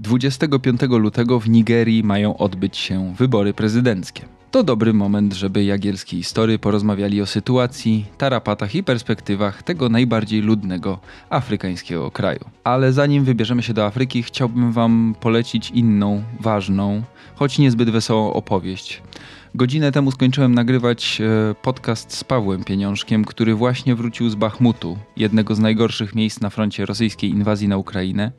25 0.00 0.80
lutego 0.90 1.40
w 1.40 1.48
Nigerii 1.48 2.04
mają 2.04 2.36
odbyć 2.36 2.76
się 2.76 3.14
wybory 3.18 3.54
prezydenckie. 3.54 4.22
To 4.50 4.62
dobry 4.62 4.92
moment, 4.92 5.32
żeby 5.34 5.64
Jagielski 5.64 6.18
i 6.18 6.24
Story 6.24 6.58
porozmawiali 6.58 7.22
o 7.22 7.26
sytuacji, 7.26 8.06
tarapatach 8.18 8.74
i 8.74 8.84
perspektywach 8.84 9.62
tego 9.62 9.88
najbardziej 9.88 10.40
ludnego 10.40 10.98
afrykańskiego 11.30 12.10
kraju. 12.10 12.40
Ale 12.64 12.92
zanim 12.92 13.24
wybierzemy 13.24 13.62
się 13.62 13.74
do 13.74 13.86
Afryki, 13.86 14.22
chciałbym 14.22 14.72
Wam 14.72 15.14
polecić 15.20 15.70
inną, 15.70 16.22
ważną, 16.40 17.02
choć 17.34 17.58
niezbyt 17.58 17.90
wesołą 17.90 18.32
opowieść. 18.32 19.02
Godzinę 19.54 19.92
temu 19.92 20.10
skończyłem 20.10 20.54
nagrywać 20.54 21.20
e, 21.20 21.54
podcast 21.54 22.16
z 22.16 22.24
Pawłem 22.24 22.64
Pieniążkiem, 22.64 23.24
który 23.24 23.54
właśnie 23.54 23.94
wrócił 23.94 24.30
z 24.30 24.34
Bachmutu, 24.34 24.98
jednego 25.16 25.54
z 25.54 25.58
najgorszych 25.58 26.14
miejsc 26.14 26.40
na 26.40 26.50
froncie 26.50 26.86
rosyjskiej 26.86 27.30
inwazji 27.30 27.68
na 27.68 27.76
Ukrainę. 27.76 28.32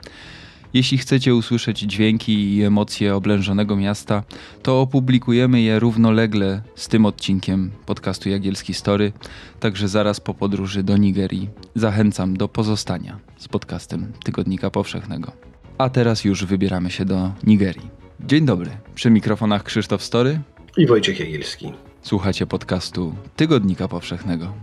Jeśli 0.73 0.97
chcecie 0.97 1.35
usłyszeć 1.35 1.79
dźwięki 1.79 2.55
i 2.55 2.63
emocje 2.63 3.15
oblężonego 3.15 3.75
miasta, 3.75 4.23
to 4.63 4.81
opublikujemy 4.81 5.61
je 5.61 5.79
równolegle 5.79 6.61
z 6.75 6.87
tym 6.87 7.05
odcinkiem 7.05 7.71
podcastu 7.85 8.29
Jagielski 8.29 8.73
Story, 8.73 9.11
także 9.59 9.87
zaraz 9.87 10.19
po 10.19 10.33
podróży 10.33 10.83
do 10.83 10.97
Nigerii. 10.97 11.49
Zachęcam 11.75 12.37
do 12.37 12.47
pozostania 12.47 13.19
z 13.37 13.47
podcastem 13.47 14.11
Tygodnika 14.23 14.69
Powszechnego. 14.69 15.31
A 15.77 15.89
teraz 15.89 16.25
już 16.25 16.45
wybieramy 16.45 16.91
się 16.91 17.05
do 17.05 17.31
Nigerii. 17.43 17.89
Dzień 18.19 18.45
dobry, 18.45 18.71
przy 18.95 19.09
mikrofonach 19.09 19.63
Krzysztof 19.63 20.03
Story 20.03 20.39
i 20.77 20.87
Wojciech 20.87 21.19
Jagielski. 21.19 21.71
Słuchacie 22.01 22.47
podcastu 22.47 23.15
Tygodnika 23.35 23.87
Powszechnego. 23.87 24.53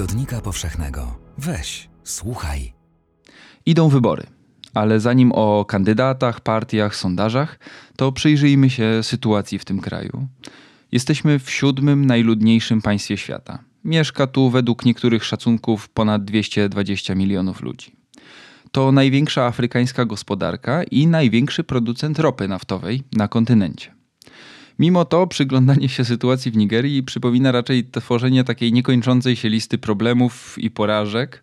Tygodnika 0.00 0.40
Powszechnego. 0.40 1.18
Weź, 1.38 1.88
słuchaj. 2.04 2.72
Idą 3.66 3.88
wybory. 3.88 4.26
Ale 4.74 5.00
zanim 5.00 5.32
o 5.32 5.64
kandydatach, 5.64 6.40
partiach, 6.40 6.96
sondażach, 6.96 7.58
to 7.96 8.12
przyjrzyjmy 8.12 8.70
się 8.70 9.02
sytuacji 9.02 9.58
w 9.58 9.64
tym 9.64 9.80
kraju. 9.80 10.28
Jesteśmy 10.92 11.38
w 11.38 11.50
siódmym 11.50 12.06
najludniejszym 12.06 12.82
państwie 12.82 13.16
świata. 13.16 13.58
Mieszka 13.84 14.26
tu 14.26 14.50
według 14.50 14.84
niektórych 14.84 15.24
szacunków 15.24 15.88
ponad 15.88 16.24
220 16.24 17.14
milionów 17.14 17.62
ludzi. 17.62 17.96
To 18.72 18.92
największa 18.92 19.46
afrykańska 19.46 20.04
gospodarka 20.04 20.84
i 20.84 21.06
największy 21.06 21.64
producent 21.64 22.18
ropy 22.18 22.48
naftowej 22.48 23.02
na 23.12 23.28
kontynencie. 23.28 23.99
Mimo 24.80 25.04
to 25.04 25.26
przyglądanie 25.26 25.88
się 25.88 26.04
sytuacji 26.04 26.50
w 26.50 26.56
Nigerii 26.56 27.02
przypomina 27.02 27.52
raczej 27.52 27.84
tworzenie 27.84 28.44
takiej 28.44 28.72
niekończącej 28.72 29.36
się 29.36 29.48
listy 29.48 29.78
problemów 29.78 30.58
i 30.58 30.70
porażek. 30.70 31.42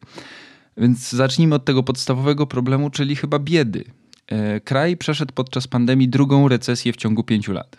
Więc 0.78 1.12
zacznijmy 1.12 1.56
od 1.56 1.66
tego 1.66 1.84
podstawowego 1.84 2.48
problemu, 2.48 2.90
czyli 2.90 3.16
chyba 3.16 3.40
biedy. 3.40 3.84
E, 4.28 4.60
kraj 4.60 4.98
przeszedł 4.98 5.34
podczas 5.34 5.68
pandemii 5.68 6.08
drugą 6.08 6.48
recesję 6.48 6.94
w 6.94 6.96
ciągu 6.96 7.24
pięciu 7.24 7.54
lat. 7.54 7.78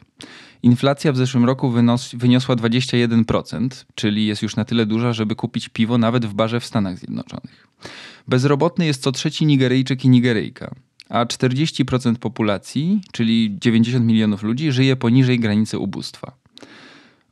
Inflacja 0.63 1.13
w 1.13 1.17
zeszłym 1.17 1.45
roku 1.45 1.73
wyniosła 2.15 2.57
21%, 2.57 3.69
czyli 3.95 4.27
jest 4.27 4.43
już 4.43 4.57
na 4.57 4.65
tyle 4.65 4.87
duża, 4.87 5.13
żeby 5.13 5.35
kupić 5.35 5.69
piwo 5.69 5.99
nawet 5.99 6.27
w 6.27 6.35
barze 6.35 6.61
w 6.61 6.67
Stanach 6.67 6.99
Zjednoczonych. 6.99 7.69
Bezrobotny 8.29 8.87
jest 8.87 9.03
co 9.03 9.13
trzeci 9.13 9.47
Nigeryjczyk 9.47 10.05
i 10.05 10.09
Nigeryjka, 10.09 10.75
a 11.09 11.25
40% 11.25 12.17
populacji, 12.17 13.01
czyli 13.13 13.57
90 13.61 14.07
milionów 14.07 14.43
ludzi, 14.43 14.73
żyje 14.73 14.97
poniżej 14.97 15.39
granicy 15.39 15.79
ubóstwa. 15.79 16.33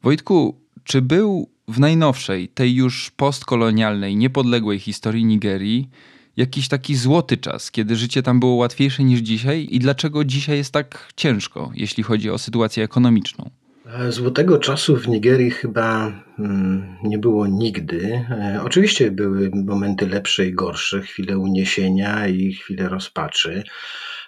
Wojtku, 0.03 0.57
czy 0.85 1.03
był 1.03 1.49
w 1.69 1.81
najnowszej, 1.81 2.49
tej 2.49 2.75
już 2.75 3.11
postkolonialnej, 3.11 4.17
niepodległej 4.17 4.79
historii 4.79 5.25
Nigerii 5.25 5.89
jakiś 6.37 6.69
taki 6.69 6.97
złoty 6.97 7.37
czas, 7.37 7.71
kiedy 7.71 7.97
życie 7.97 8.23
tam 8.23 8.41
było 8.41 8.55
łatwiejsze 8.55 9.05
niż 9.05 9.21
dzisiaj 9.21 9.67
i 9.71 9.79
dlaczego 9.79 10.25
dzisiaj 10.25 10.57
jest 10.57 10.73
tak 10.73 11.13
ciężko, 11.17 11.71
jeśli 11.75 12.03
chodzi 12.03 12.31
o 12.31 12.39
sytuację 12.39 12.85
ekonomiczną? 12.85 13.51
E, 13.95 14.13
złotego 14.13 14.59
czasu 14.59 14.97
w 14.97 15.09
Nigerii 15.09 15.51
chyba 15.51 16.13
mm, 16.39 16.97
nie 17.05 17.19
było 17.19 17.47
nigdy. 17.47 18.25
E, 18.31 18.61
oczywiście 18.65 19.11
były 19.11 19.51
momenty 19.55 20.07
lepsze 20.09 20.47
i 20.47 20.55
gorsze, 20.55 21.01
chwile 21.01 21.39
uniesienia 21.39 22.27
i 22.27 22.53
chwile 22.53 22.89
rozpaczy. 22.89 23.63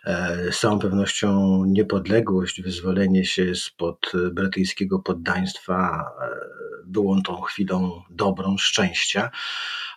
E, 0.04 0.36
z 0.52 0.60
całą 0.60 0.78
pewnością 0.78 1.62
niepodległość, 1.66 2.62
wyzwolenie 2.62 3.24
się 3.24 3.54
spod 3.54 4.12
brytyjskiego 4.32 4.98
poddaństwa 4.98 6.04
było 6.86 7.22
tą 7.22 7.40
chwilą 7.40 8.02
dobrą, 8.10 8.58
szczęścia. 8.58 9.30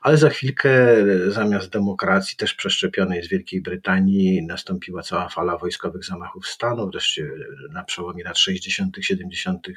Ale 0.01 0.17
za 0.17 0.29
chwilkę 0.29 0.95
zamiast 1.27 1.69
demokracji, 1.69 2.37
też 2.37 2.53
przeszczepionej 2.53 3.23
z 3.23 3.29
Wielkiej 3.29 3.61
Brytanii, 3.61 4.45
nastąpiła 4.45 5.01
cała 5.01 5.29
fala 5.29 5.57
wojskowych 5.57 6.05
zamachów 6.05 6.47
stanu. 6.47 6.89
Wreszcie 6.91 7.29
na 7.71 7.83
przełomie 7.83 8.23
lat 8.23 8.37
60., 8.37 8.97
70. 9.01 9.67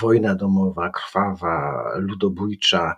wojna 0.00 0.34
domowa, 0.34 0.90
krwawa, 0.90 1.84
ludobójcza 1.96 2.96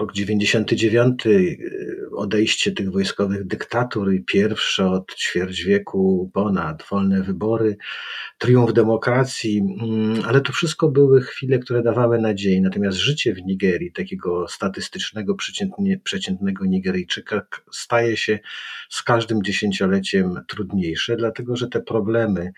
rok 0.00 0.12
99, 0.12 1.26
y, 1.26 2.10
odejście 2.16 2.72
tych 2.72 2.92
wojskowych 2.92 3.46
dyktatur 3.46 4.12
i 4.12 4.24
pierwsze 4.24 4.86
od 4.86 5.14
ćwierć 5.14 5.64
wieku 5.64 6.30
ponad 6.34 6.82
wolne 6.90 7.22
wybory, 7.22 7.76
triumf 8.38 8.72
demokracji, 8.72 9.58
mm, 9.58 10.22
ale 10.26 10.40
to 10.40 10.52
wszystko 10.52 10.88
były 10.88 11.22
chwile, 11.22 11.58
które 11.58 11.82
dawały 11.82 12.18
nadzieję. 12.18 12.60
Natomiast 12.60 12.98
życie 12.98 13.34
w 13.34 13.42
Nigerii, 13.42 13.92
takiego 13.92 14.48
statystycznego, 14.48 15.36
przeciętnego 16.04 16.64
Nigeryjczyka, 16.64 17.46
staje 17.72 18.16
się 18.16 18.38
z 18.90 19.02
każdym 19.02 19.42
dziesięcioleciem 19.42 20.34
trudniejsze, 20.48 21.16
dlatego 21.16 21.56
że 21.56 21.68
te 21.68 21.80
problemy, 21.80 22.52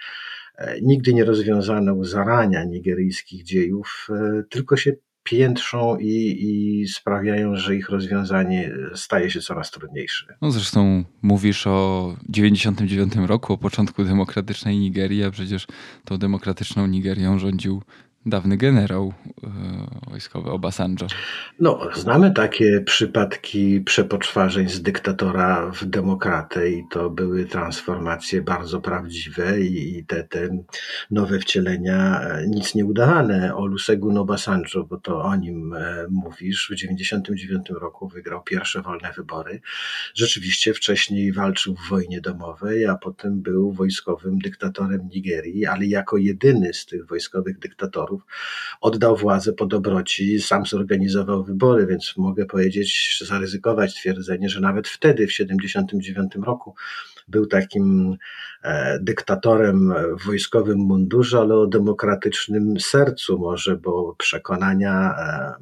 e, 0.57 0.81
nigdy 0.81 1.15
nie 1.15 1.25
rozwiązane 1.25 1.95
u 1.95 2.05
zarania 2.05 2.65
nigeryjskich 2.65 3.45
dziejów, 3.45 4.07
e, 4.11 4.43
tylko 4.51 4.77
się 4.77 4.93
piętrzą 5.31 5.97
i, 5.97 6.37
i 6.41 6.89
sprawiają, 6.89 7.57
że 7.57 7.77
ich 7.77 7.89
rozwiązanie 7.89 8.73
staje 8.95 9.31
się 9.31 9.41
coraz 9.41 9.71
trudniejsze. 9.71 10.37
No 10.43 10.51
zresztą 10.51 11.05
mówisz 11.23 11.67
o 11.67 12.17
99 12.29 13.13
roku, 13.17 13.53
o 13.53 13.59
początku 13.59 14.05
demokratycznej 14.05 14.79
Nigerii, 14.79 15.25
a 15.25 15.31
przecież 15.31 15.67
tą 16.05 16.19
demokratyczną 16.19 16.87
Nigerią 16.87 17.39
rządził 17.39 17.83
dawny 18.27 18.57
generał 18.57 19.13
e, 19.45 20.11
wojskowy 20.11 20.51
Obasanjo. 20.51 21.07
No, 21.61 21.81
znamy 21.95 22.31
takie 22.31 22.81
przypadki 22.81 23.81
przepoczwarzeń 23.81 24.69
z 24.69 24.83
dyktatora 24.83 25.71
w 25.71 25.85
demokratę 25.85 26.71
i 26.71 26.85
to 26.91 27.11
były 27.11 27.45
transformacje 27.45 28.43
bardzo 28.43 28.81
prawdziwe 28.81 29.61
i 29.61 30.05
te, 30.05 30.25
te 30.25 30.65
nowe 31.11 31.39
wcielenia 31.39 32.21
e, 32.21 32.47
nic 32.47 32.75
nie 32.75 32.85
udawane. 32.85 33.57
Olusegun 33.57 34.19
Obasanjo, 34.19 34.85
bo 34.85 34.97
to 34.97 35.23
o 35.23 35.37
nim 35.37 35.75
e, 35.75 36.07
mówisz, 36.11 36.67
w 36.67 36.75
1999 36.75 37.81
roku 37.81 38.09
wygrał 38.09 38.43
pierwsze 38.43 38.83
wolne 38.83 39.13
wybory. 39.17 39.61
Rzeczywiście 40.15 40.75
wcześniej 40.75 41.33
walczył 41.33 41.75
w 41.75 41.89
wojnie 41.89 42.21
domowej, 42.21 42.87
a 42.87 42.95
potem 42.95 43.43
był 43.43 43.73
wojskowym 43.73 44.39
dyktatorem 44.39 45.09
Nigerii, 45.15 45.67
ale 45.67 45.87
jako 45.87 46.17
jedyny 46.17 46.75
z 46.75 46.87
tych 46.87 47.07
wojskowych 47.07 47.59
dyktatorów 47.59 48.08
oddał 48.81 49.17
władzę 49.17 49.53
po 49.53 49.67
dobroci, 49.67 50.41
sam 50.41 50.67
zorganizował 50.67 51.45
wybory, 51.45 51.87
więc 51.87 52.15
mogę 52.17 52.47
powiedzieć, 52.47 53.19
zaryzykować 53.27 53.95
twierdzenie, 53.95 54.49
że 54.49 54.61
nawet 54.61 54.89
wtedy, 54.89 55.27
w 55.27 55.31
1979 55.31 56.47
roku, 56.47 56.75
był 57.29 57.47
takim 57.47 58.17
e, 58.63 58.99
dyktatorem 59.03 59.95
w 60.21 60.27
wojskowym 60.27 60.79
mundurze, 60.79 61.39
ale 61.39 61.55
o 61.55 61.67
demokratycznym 61.67 62.81
sercu 62.81 63.39
może, 63.39 63.77
bo 63.77 64.15
przekonania 64.19 65.15
e, 65.19 65.55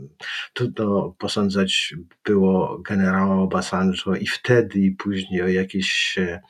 trudno 0.53 1.15
posądzać 1.19 1.95
było 2.25 2.79
generała 2.79 3.43
Obasanjo 3.43 4.15
i 4.21 4.27
wtedy 4.27 4.79
i 4.79 4.91
później 4.91 5.43
o 5.43 5.49
jakieś 5.49 6.19
e, 6.19 6.41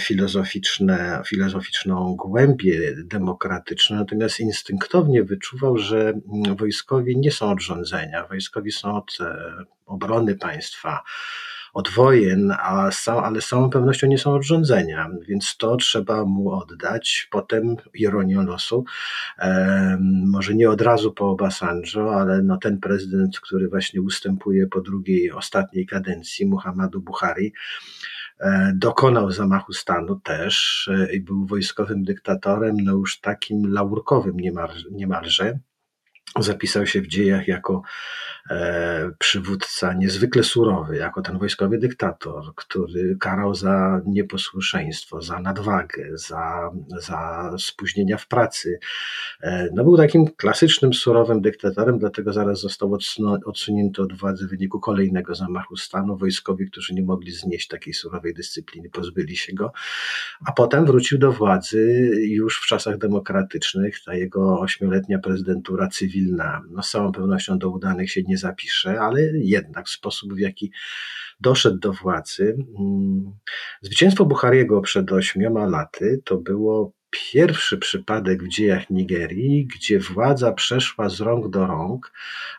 filozoficzne, 0.00 1.22
filozoficzną 1.26 2.16
głębię 2.18 2.94
demokratyczną, 3.04 3.96
natomiast 3.96 4.40
instynktownie 4.40 5.24
wyczuwał, 5.24 5.78
że 5.78 6.12
wojskowi 6.58 7.18
nie 7.18 7.30
są 7.30 7.50
od 7.50 7.62
rządzenia, 7.62 8.26
wojskowi 8.26 8.72
są 8.72 8.96
od 8.96 9.18
obrony 9.86 10.34
państwa, 10.34 11.02
od 11.72 11.88
wojen, 11.88 12.52
a 12.58 12.90
ale 13.06 13.40
z 13.40 13.48
całą 13.48 13.70
pewnością 13.70 14.06
nie 14.06 14.18
są 14.18 14.34
od 14.34 14.44
rządzenia, 14.44 15.08
więc 15.28 15.56
to 15.56 15.76
trzeba 15.76 16.24
mu 16.24 16.50
oddać. 16.50 17.28
Potem 17.30 17.76
ironią 17.94 18.42
losu, 18.42 18.84
może 20.26 20.54
nie 20.54 20.70
od 20.70 20.80
razu 20.80 21.12
po 21.12 21.30
Obasanjo, 21.30 22.14
ale 22.14 22.42
no 22.42 22.56
ten 22.56 22.80
prezydent, 22.80 23.40
który 23.40 23.68
właśnie 23.68 24.02
ustępuje 24.02 24.66
po 24.66 24.80
drugiej, 24.80 25.32
ostatniej 25.32 25.86
kadencji, 25.86 26.46
Muhammadu 26.46 27.00
Buhari, 27.00 27.52
e, 28.40 28.72
dokonał 28.74 29.30
zamachu 29.30 29.72
stanu 29.72 30.20
też 30.20 30.88
e, 30.92 31.12
i 31.12 31.20
był 31.20 31.46
wojskowym 31.46 32.02
dyktatorem, 32.02 32.76
no 32.84 32.92
już 32.92 33.20
takim 33.20 33.72
laurkowym 33.72 34.36
niemalże 34.90 35.58
zapisał 36.38 36.86
się 36.86 37.00
w 37.00 37.06
dziejach 37.06 37.48
jako 37.48 37.82
przywódca 39.18 39.92
niezwykle 39.92 40.42
surowy, 40.42 40.96
jako 40.96 41.22
ten 41.22 41.38
wojskowy 41.38 41.78
dyktator, 41.78 42.54
który 42.54 43.16
karał 43.20 43.54
za 43.54 44.00
nieposłuszeństwo, 44.06 45.22
za 45.22 45.40
nadwagę, 45.40 46.10
za, 46.14 46.70
za 47.00 47.50
spóźnienia 47.58 48.16
w 48.16 48.26
pracy. 48.26 48.78
E, 49.42 49.68
no 49.74 49.84
był 49.84 49.96
takim 49.96 50.26
klasycznym, 50.36 50.94
surowym 50.94 51.40
dyktatorem, 51.40 51.98
dlatego 51.98 52.32
zaraz 52.32 52.60
został 52.60 52.98
odsunięty 53.46 54.02
od 54.02 54.12
władzy 54.12 54.46
w 54.46 54.50
wyniku 54.50 54.80
kolejnego 54.80 55.34
zamachu 55.34 55.76
stanu. 55.76 56.16
Wojskowi, 56.16 56.70
którzy 56.70 56.94
nie 56.94 57.02
mogli 57.02 57.32
znieść 57.32 57.68
takiej 57.68 57.94
surowej 57.94 58.34
dyscypliny, 58.34 58.90
pozbyli 58.90 59.36
się 59.36 59.52
go, 59.52 59.72
a 60.46 60.52
potem 60.52 60.86
wrócił 60.86 61.18
do 61.18 61.32
władzy 61.32 62.10
już 62.28 62.60
w 62.60 62.66
czasach 62.66 62.98
demokratycznych. 62.98 64.04
Ta 64.04 64.14
jego 64.14 64.60
ośmioletnia 64.60 65.18
prezydentura 65.18 65.88
cywilna 65.88 66.62
no 66.70 66.82
z 66.82 66.90
całą 66.90 67.12
pewnością 67.12 67.58
do 67.58 67.70
udanych 67.70 68.10
się 68.10 68.22
nie 68.22 68.38
zapisze, 68.40 69.00
ale 69.00 69.22
jednak 69.34 69.88
sposób, 69.88 70.34
w 70.34 70.38
jaki 70.38 70.72
doszedł 71.40 71.78
do 71.78 71.92
władzy. 71.92 72.56
Mm, 72.78 73.32
zwycięstwo 73.82 74.24
Buhariego 74.24 74.80
przed 74.80 75.12
ośmioma 75.12 75.66
laty 75.66 76.22
to 76.24 76.36
było 76.36 76.92
pierwszy 77.10 77.78
przypadek 77.78 78.42
w 78.42 78.48
dziejach 78.48 78.90
Nigerii, 78.90 79.66
gdzie 79.66 79.98
władza 79.98 80.52
przeszła 80.52 81.08
z 81.08 81.20
rąk 81.20 81.50
do 81.50 81.66
rąk 81.66 82.12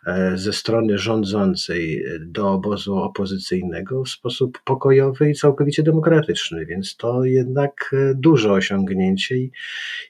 e, 0.06 0.38
ze 0.38 0.54
strony 0.54 0.98
rządzącej 0.98 2.06
do 2.20 2.52
obozu 2.52 2.96
opozycyjnego 2.96 4.04
w 4.04 4.10
sposób 4.10 4.60
pokojowy 4.64 5.30
i 5.30 5.36
całkowicie 5.36 5.84
demokratyczny, 5.84 6.66
więc 6.66 6.98
to 6.98 7.26
jednak 7.26 7.92
e, 7.94 8.16
duże 8.16 8.52
osiągnięcie 8.52 9.38
i, 9.38 9.52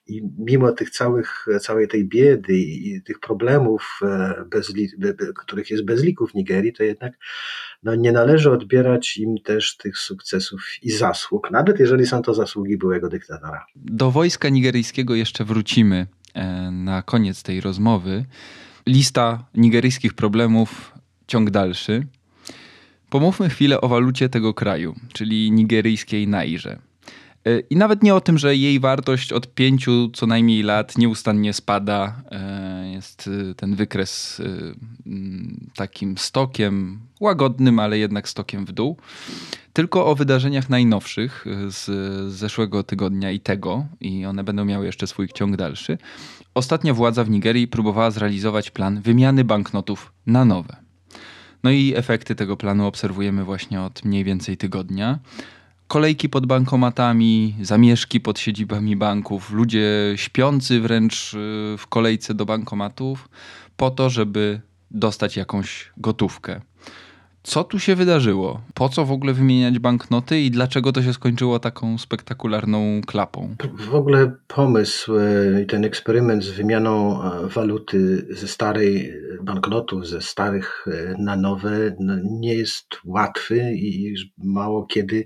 i 0.07 0.21
mimo 0.37 0.71
tych 0.71 0.89
całych, 0.89 1.45
całej 1.61 1.87
tej 1.87 2.05
biedy 2.05 2.57
i 2.57 3.01
tych 3.01 3.19
problemów, 3.19 3.99
e, 4.01 4.43
bez, 4.49 4.73
których 5.35 5.69
jest 5.69 5.85
bez 5.85 6.03
liku 6.03 6.27
w 6.27 6.33
Nigerii, 6.33 6.73
to 6.73 6.83
jednak 6.83 7.13
no 7.83 7.95
nie 7.95 8.11
należy 8.11 8.51
odbierać 8.51 9.17
im 9.17 9.37
też 9.37 9.77
tych 9.77 9.97
sukcesów 9.97 10.61
i 10.81 10.91
zasług, 10.91 11.51
nawet 11.51 11.79
jeżeli 11.79 12.07
są 12.07 12.21
to 12.21 12.33
zasługi 12.33 12.77
byłego 12.77 13.09
dyktatora. 13.09 13.65
Do 13.75 14.11
wojska 14.11 14.49
nigeryjskiego 14.49 15.15
jeszcze 15.15 15.45
wrócimy 15.45 16.07
e, 16.33 16.71
na 16.71 17.01
koniec 17.01 17.43
tej 17.43 17.61
rozmowy. 17.61 18.25
Lista 18.87 19.45
nigeryjskich 19.55 20.13
problemów, 20.13 20.93
ciąg 21.27 21.49
dalszy. 21.49 22.07
Pomówmy 23.09 23.49
chwilę 23.49 23.81
o 23.81 23.87
walucie 23.87 24.29
tego 24.29 24.53
kraju, 24.53 24.95
czyli 25.13 25.51
nigeryjskiej 25.51 26.27
nairze. 26.27 26.90
E, 27.45 27.59
I 27.59 27.75
nawet 27.75 28.03
nie 28.03 28.15
o 28.15 28.21
tym, 28.21 28.37
że 28.37 28.55
jej 28.55 28.79
wartość 28.79 29.33
od 29.33 29.53
pięciu 29.53 30.09
co 30.13 30.27
najmniej 30.27 30.63
lat 30.63 30.97
nieustannie 30.97 31.53
spada. 31.53 32.21
E, 32.31 32.91
jest 32.91 33.29
e, 33.51 33.55
ten 33.55 33.75
wykres 33.75 34.41
takim 35.75 36.17
stokiem, 36.17 36.99
łagodnym, 37.19 37.79
ale 37.79 37.97
jednak 37.97 38.29
stokiem 38.29 38.65
w 38.65 38.71
dół. 38.71 38.97
Tylko 39.73 40.05
o 40.05 40.15
wydarzeniach 40.15 40.69
najnowszych 40.69 41.45
z 41.67 41.85
zeszłego 42.33 42.83
tygodnia 42.83 43.31
i 43.31 43.39
tego, 43.39 43.85
i 44.01 44.25
one 44.25 44.43
będą 44.43 44.65
miały 44.65 44.85
jeszcze 44.85 45.07
swój 45.07 45.27
ciąg 45.27 45.55
dalszy. 45.55 45.97
Ostatnia 46.53 46.93
władza 46.93 47.23
w 47.23 47.29
Nigerii 47.29 47.67
próbowała 47.67 48.11
zrealizować 48.11 48.71
plan 48.71 49.01
wymiany 49.01 49.43
banknotów 49.43 50.13
na 50.25 50.45
nowe. 50.45 50.75
No 51.63 51.71
i 51.71 51.93
efekty 51.95 52.35
tego 52.35 52.57
planu 52.57 52.87
obserwujemy 52.87 53.43
właśnie 53.43 53.81
od 53.81 54.05
mniej 54.05 54.23
więcej 54.23 54.57
tygodnia 54.57 55.19
kolejki 55.91 56.29
pod 56.29 56.45
bankomatami, 56.45 57.55
zamieszki 57.61 58.19
pod 58.19 58.39
siedzibami 58.39 58.95
banków, 58.95 59.51
ludzie 59.51 60.13
śpiący 60.15 60.81
wręcz 60.81 61.33
y, 61.33 61.37
w 61.77 61.87
kolejce 61.89 62.33
do 62.33 62.45
bankomatów 62.45 63.29
po 63.77 63.91
to, 63.91 64.09
żeby 64.09 64.61
dostać 64.91 65.37
jakąś 65.37 65.91
gotówkę. 65.97 66.61
Co 67.43 67.63
tu 67.63 67.79
się 67.79 67.95
wydarzyło? 67.95 68.61
Po 68.73 68.89
co 68.89 69.05
w 69.05 69.11
ogóle 69.11 69.33
wymieniać 69.33 69.79
banknoty 69.79 70.41
i 70.41 70.51
dlaczego 70.51 70.91
to 70.91 71.03
się 71.03 71.13
skończyło 71.13 71.59
taką 71.59 71.97
spektakularną 71.97 73.01
klapą? 73.07 73.55
W 73.73 73.95
ogóle 73.95 74.31
pomysł 74.47 75.17
y, 75.17 75.61
i 75.63 75.65
ten 75.65 75.85
eksperyment 75.85 76.43
z 76.43 76.49
wymianą 76.49 77.23
e, 77.23 77.47
waluty 77.47 78.27
ze 78.29 78.47
starej 78.47 79.13
banknotów, 79.41 80.07
ze 80.07 80.21
starych 80.21 80.85
e, 80.87 81.15
na 81.17 81.35
nowe, 81.35 81.95
no, 81.99 82.13
nie 82.23 82.53
jest 82.53 82.85
łatwy 83.05 83.73
i 83.75 84.15
mało 84.37 84.85
kiedy 84.85 85.25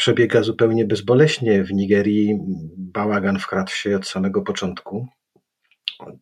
przebiega 0.00 0.42
zupełnie 0.42 0.84
bezboleśnie. 0.84 1.64
W 1.64 1.72
Nigerii 1.72 2.38
bałagan 2.76 3.38
wkradł 3.38 3.70
się 3.70 3.96
od 3.96 4.08
samego 4.08 4.42
początku. 4.42 5.08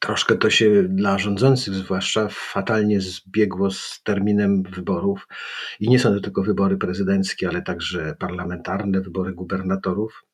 Troszkę 0.00 0.36
to 0.36 0.50
się 0.50 0.82
dla 0.82 1.18
rządzących 1.18 1.74
zwłaszcza 1.74 2.28
fatalnie 2.30 3.00
zbiegło 3.00 3.70
z 3.70 4.00
terminem 4.04 4.62
wyborów. 4.62 5.28
I 5.80 5.88
nie 5.88 5.98
są 5.98 6.14
to 6.14 6.20
tylko 6.20 6.42
wybory 6.42 6.76
prezydenckie, 6.76 7.48
ale 7.48 7.62
także 7.62 8.14
parlamentarne, 8.18 9.00
wybory 9.00 9.32
gubernatorów. 9.32 10.24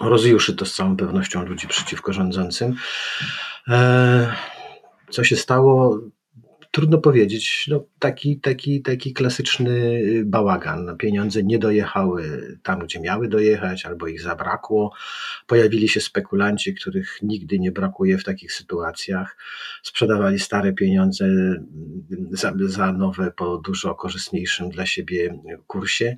Rozjuszy 0.00 0.56
to 0.56 0.64
z 0.64 0.74
całą 0.74 0.96
pewnością 0.96 1.44
ludzi 1.44 1.68
przeciwko 1.68 2.12
rządzącym. 2.12 2.74
E, 3.68 4.34
co 5.10 5.24
się 5.24 5.36
stało? 5.36 6.00
Trudno 6.74 6.98
powiedzieć. 6.98 7.66
No, 7.70 7.84
taki, 7.98 8.40
taki, 8.40 8.82
taki 8.82 9.12
klasyczny 9.12 9.70
y, 9.70 10.22
bałagan. 10.26 10.96
Pieniądze 10.98 11.42
nie 11.42 11.58
dojechały 11.58 12.42
tam, 12.62 12.78
gdzie 12.78 13.00
miały 13.00 13.28
dojechać, 13.28 13.86
albo 13.86 14.06
ich 14.06 14.22
zabrakło. 14.22 14.92
Pojawili 15.46 15.88
się 15.88 16.00
spekulanci, 16.00 16.74
których 16.74 17.18
nigdy 17.22 17.58
nie 17.58 17.72
brakuje 17.72 18.18
w 18.18 18.24
takich 18.24 18.52
sytuacjach. 18.52 19.36
Sprzedawali 19.82 20.38
stare 20.38 20.72
pieniądze 20.72 21.24
mm, 21.24 21.66
za, 22.30 22.52
za 22.66 22.92
nowe 22.92 23.30
po 23.30 23.56
dużo 23.56 23.94
korzystniejszym 23.94 24.70
dla 24.70 24.86
siebie 24.86 25.42
kursie. 25.66 26.16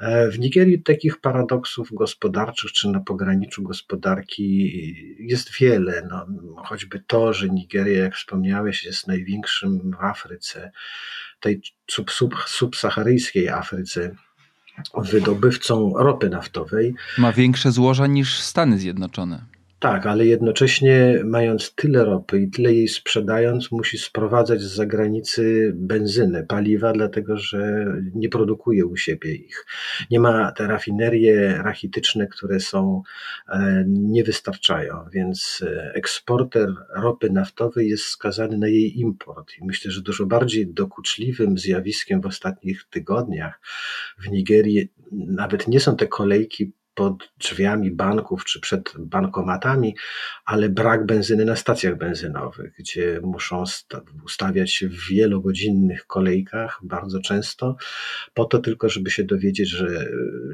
E, 0.00 0.30
w 0.30 0.38
Nigerii 0.38 0.82
takich 0.82 1.20
paradoksów 1.20 1.88
gospodarczych, 1.92 2.72
czy 2.72 2.88
na 2.88 3.00
pograniczu 3.00 3.62
gospodarki 3.62 4.72
jest 5.18 5.56
wiele. 5.60 6.08
No, 6.10 6.26
choćby 6.56 7.02
to, 7.06 7.32
że 7.32 7.48
Nigeria, 7.48 7.98
jak 7.98 8.14
wspomniałeś, 8.14 8.84
jest 8.84 9.06
największym 9.06 9.81
w 9.90 10.04
Afryce, 10.04 10.72
tej 11.40 11.62
sub, 11.90 12.10
sub, 12.10 12.34
subsaharyjskiej 12.46 13.48
Afryce, 13.48 14.14
wydobywcą 14.94 15.92
ropy 15.96 16.28
naftowej. 16.28 16.94
Ma 17.18 17.32
większe 17.32 17.72
złoża 17.72 18.06
niż 18.06 18.40
Stany 18.40 18.78
Zjednoczone. 18.78 19.44
Tak, 19.82 20.06
ale 20.06 20.26
jednocześnie 20.26 21.20
mając 21.24 21.74
tyle 21.74 22.04
ropy 22.04 22.40
i 22.40 22.50
tyle 22.50 22.74
jej 22.74 22.88
sprzedając, 22.88 23.72
musi 23.72 23.98
sprowadzać 23.98 24.60
z 24.60 24.74
zagranicy 24.74 25.72
benzynę, 25.74 26.46
paliwa, 26.46 26.92
dlatego 26.92 27.36
że 27.36 27.86
nie 28.14 28.28
produkuje 28.28 28.86
u 28.86 28.96
siebie 28.96 29.34
ich. 29.34 29.66
Nie 30.10 30.20
ma 30.20 30.52
te 30.52 30.66
rafinerie 30.66 31.58
rachityczne, 31.62 32.26
które 32.26 32.60
są, 32.60 33.02
e, 33.48 33.84
nie 33.88 34.24
wystarczają, 34.24 35.04
więc 35.12 35.64
e, 35.66 35.92
eksporter 35.94 36.68
ropy 36.96 37.30
naftowej 37.30 37.88
jest 37.88 38.04
skazany 38.04 38.58
na 38.58 38.68
jej 38.68 39.00
import. 39.00 39.52
I 39.60 39.64
myślę, 39.64 39.90
że 39.90 40.02
dużo 40.02 40.26
bardziej 40.26 40.66
dokuczliwym 40.66 41.58
zjawiskiem 41.58 42.20
w 42.20 42.26
ostatnich 42.26 42.84
tygodniach 42.90 43.60
w 44.18 44.28
Nigerii 44.28 44.88
nawet 45.12 45.68
nie 45.68 45.80
są 45.80 45.96
te 45.96 46.06
kolejki 46.06 46.72
pod 46.94 47.32
drzwiami 47.38 47.90
banków 47.90 48.44
czy 48.44 48.60
przed 48.60 48.92
bankomatami, 48.98 49.96
ale 50.44 50.68
brak 50.68 51.06
benzyny 51.06 51.44
na 51.44 51.56
stacjach 51.56 51.98
benzynowych, 51.98 52.72
gdzie 52.78 53.20
muszą 53.22 53.64
ustawiać 54.24 54.72
się 54.72 54.88
w 54.88 55.08
wielogodzinnych 55.08 56.06
kolejkach 56.06 56.80
bardzo 56.82 57.20
często, 57.20 57.76
po 58.34 58.44
to 58.44 58.58
tylko, 58.58 58.88
żeby 58.88 59.10
się 59.10 59.24
dowiedzieć, 59.24 59.68
że 59.68 60.06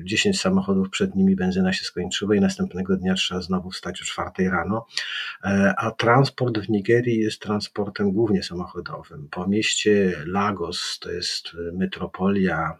10 0.04 0.40
samochodów 0.40 0.90
przed 0.90 1.14
nimi 1.14 1.36
benzyna 1.36 1.72
się 1.72 1.84
skończyła 1.84 2.34
i 2.34 2.40
następnego 2.40 2.96
dnia 2.96 3.14
trzeba 3.14 3.40
znowu 3.40 3.70
wstać 3.70 4.02
o 4.02 4.04
4 4.04 4.50
rano. 4.50 4.86
E, 5.44 5.74
a 5.78 5.90
transport 5.90 6.58
w 6.58 6.68
Nigerii 6.68 7.18
jest 7.18 7.40
transportem 7.40 8.12
głównie 8.12 8.42
samochodowym. 8.42 9.28
Po 9.30 9.46
mieście 9.46 10.12
Lagos, 10.26 10.98
to 11.00 11.10
jest 11.10 11.48
metropolia 11.72 12.78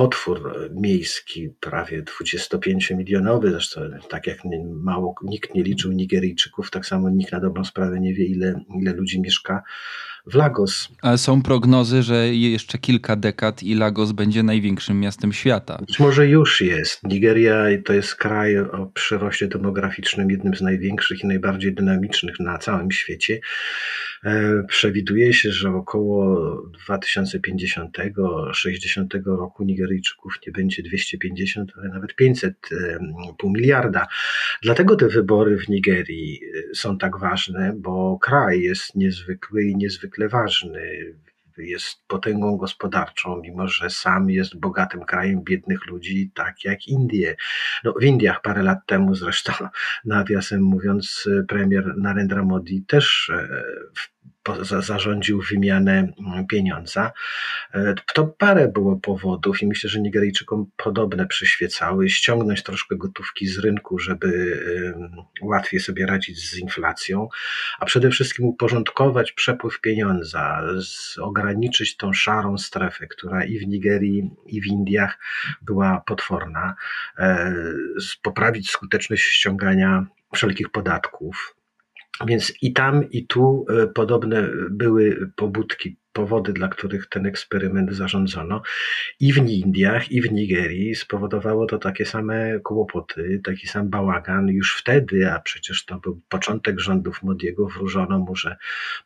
potwór 0.00 0.70
miejski, 0.74 1.50
prawie 1.60 2.02
25-milionowy, 2.02 3.50
zresztą 3.50 3.80
tak 4.08 4.26
jak 4.26 4.38
mało 4.68 5.14
nikt 5.22 5.54
nie 5.54 5.62
liczył 5.62 5.92
Nigeryjczyków, 5.92 6.70
tak 6.70 6.86
samo 6.86 7.10
nikt 7.10 7.32
na 7.32 7.40
dobrą 7.40 7.64
sprawę 7.64 8.00
nie 8.00 8.14
wie, 8.14 8.24
ile, 8.26 8.64
ile 8.80 8.92
ludzi 8.92 9.20
mieszka 9.20 9.62
w 10.26 10.34
Lagos. 10.34 10.88
Ale 11.02 11.18
są 11.18 11.42
prognozy, 11.42 12.02
że 12.02 12.34
jeszcze 12.34 12.78
kilka 12.78 13.16
dekad 13.16 13.62
i 13.62 13.74
Lagos 13.74 14.12
będzie 14.12 14.42
największym 14.42 15.00
miastem 15.00 15.32
świata. 15.32 15.78
Być 15.86 16.00
może 16.00 16.26
już 16.26 16.60
jest. 16.60 17.02
Nigeria 17.04 17.54
to 17.84 17.92
jest 17.92 18.14
kraj 18.14 18.58
o 18.58 18.90
przyroście 18.94 19.48
demograficznym, 19.48 20.30
jednym 20.30 20.54
z 20.54 20.60
największych 20.60 21.24
i 21.24 21.26
najbardziej 21.26 21.74
dynamicznych 21.74 22.40
na 22.40 22.58
całym 22.58 22.90
świecie. 22.90 23.40
E, 24.24 24.64
przewiduje 24.68 25.32
się, 25.32 25.52
że 25.52 25.70
około 25.70 26.38
2050-60 26.90 29.24
roku 29.24 29.64
Nigeryjczyków 29.64 30.34
nie 30.46 30.52
będzie 30.52 30.82
250, 30.82 31.72
ale 31.76 31.88
nawet 31.88 32.14
500, 32.14 32.54
e, 32.72 32.98
pół 33.38 33.50
miliarda. 33.50 34.06
Dlatego 34.62 34.96
te 34.96 35.08
wybory 35.08 35.58
w 35.58 35.68
Nigerii 35.68 36.40
e, 36.44 36.48
są 36.74 36.98
tak 36.98 37.18
ważne, 37.18 37.72
bo 37.76 38.18
kraj 38.18 38.60
jest 38.60 38.94
niezwykły 38.94 39.64
i 39.64 39.76
niezwykle 40.10 40.28
ważny 40.28 41.14
jest 41.58 42.06
potęgą 42.06 42.56
gospodarczą, 42.56 43.40
mimo 43.42 43.68
że 43.68 43.90
sam 43.90 44.30
jest 44.30 44.60
bogatym 44.60 45.04
krajem 45.04 45.42
biednych 45.42 45.86
ludzi, 45.86 46.30
tak 46.34 46.64
jak 46.64 46.88
Indie. 46.88 47.36
No, 47.84 47.94
w 48.00 48.04
Indiach 48.04 48.40
parę 48.42 48.62
lat 48.62 48.78
temu 48.86 49.14
zresztą, 49.14 49.52
nawiasem 50.04 50.62
mówiąc, 50.62 51.28
premier 51.48 51.94
Narendra 51.96 52.44
Modi 52.44 52.84
też 52.86 53.32
zarządził 54.80 55.42
wymianę 55.50 56.12
mm, 56.18 56.46
pieniądza. 56.46 57.12
E, 57.74 57.94
to 58.14 58.26
parę 58.26 58.68
było 58.68 58.96
powodów 58.96 59.62
i 59.62 59.66
myślę, 59.66 59.90
że 59.90 60.00
Nigeryjczykom 60.00 60.66
podobne 60.76 61.26
przyświecały. 61.26 62.10
Ściągnąć 62.10 62.62
troszkę 62.62 62.96
gotówki 62.96 63.46
z 63.46 63.58
rynku, 63.58 63.98
żeby 63.98 64.60
łatwiej 65.42 65.80
sobie 65.80 66.06
radzić 66.06 66.50
z 66.50 66.58
inflacją, 66.58 67.28
a 67.78 67.84
przede 67.84 68.10
wszystkim 68.10 68.46
uporządkować 68.46 69.32
przepływ 69.32 69.80
pieniądza, 69.80 70.62
ograniczyć 71.20 71.96
tą 71.96 72.12
szarą 72.12 72.58
strefę, 72.58 73.06
która 73.06 73.44
i 73.44 73.58
w 73.58 73.68
Nigerii, 73.68 74.30
i 74.46 74.60
w 74.60 74.66
Indiach 74.66 75.18
była 75.62 76.02
potworna, 76.06 76.74
e, 77.18 77.54
poprawić 78.22 78.70
skuteczność 78.70 79.22
ściągania 79.22 80.06
wszelkich 80.34 80.68
podatków, 80.68 81.59
więc 82.26 82.52
i 82.62 82.72
tam, 82.72 83.10
i 83.10 83.26
tu 83.26 83.66
e, 83.68 83.86
podobne 83.86 84.48
były 84.70 85.30
pobudki 85.36 85.96
powody, 86.12 86.52
dla 86.52 86.68
których 86.68 87.06
ten 87.06 87.26
eksperyment 87.26 87.92
zarządzono 87.92 88.62
i 89.20 89.32
w 89.32 89.36
Indiach, 89.36 90.12
i 90.12 90.22
w 90.22 90.32
Nigerii 90.32 90.94
spowodowało 90.94 91.66
to 91.66 91.78
takie 91.78 92.06
same 92.06 92.60
kłopoty, 92.60 93.40
taki 93.44 93.66
sam 93.66 93.90
bałagan. 93.90 94.48
Już 94.48 94.76
wtedy, 94.76 95.32
a 95.32 95.40
przecież 95.40 95.84
to 95.84 95.98
był 95.98 96.20
początek 96.28 96.80
rządów 96.80 97.22
Modiego, 97.22 97.66
wróżono 97.66 98.18
mu, 98.18 98.36
że 98.36 98.56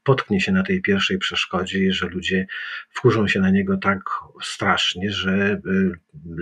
potknie 0.02 0.40
się 0.40 0.52
na 0.52 0.62
tej 0.62 0.82
pierwszej 0.82 1.18
przeszkodzie 1.18 1.84
że 1.92 2.06
ludzie 2.06 2.46
wkurzą 2.90 3.28
się 3.28 3.40
na 3.40 3.50
niego 3.50 3.76
tak 3.76 4.00
strasznie, 4.42 5.10
że 5.10 5.60
y, 5.66 5.92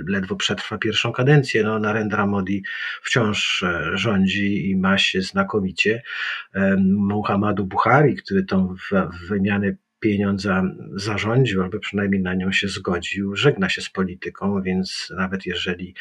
ledwo 0.07 0.37
przetrwa 0.37 0.79
pierwszą 0.79 1.13
kadencję. 1.13 1.65
No, 1.65 1.79
Narendra 1.79 2.27
Modi 2.27 2.63
wciąż 3.03 3.63
e, 3.63 3.91
rządzi 3.95 4.71
i 4.71 4.77
ma 4.77 4.99
się 4.99 5.23
znakomicie. 5.23 6.03
Muhammadu 6.85 7.67
Buhari, 7.67 8.17
który 8.17 8.45
tą 8.45 8.75
wymianę 9.29 9.75
pieniądza 10.03 10.63
zarządził, 10.95 11.63
albo 11.63 11.79
przynajmniej 11.79 12.23
na 12.23 12.35
nią 12.35 12.53
się 12.53 12.69
zgodził, 12.69 13.37
żegna 13.37 13.69
się 13.69 13.81
z 13.81 13.91
polityką, 13.91 14.63
więc 14.63 15.13
nawet 15.17 15.47
jeżeli 15.47 15.95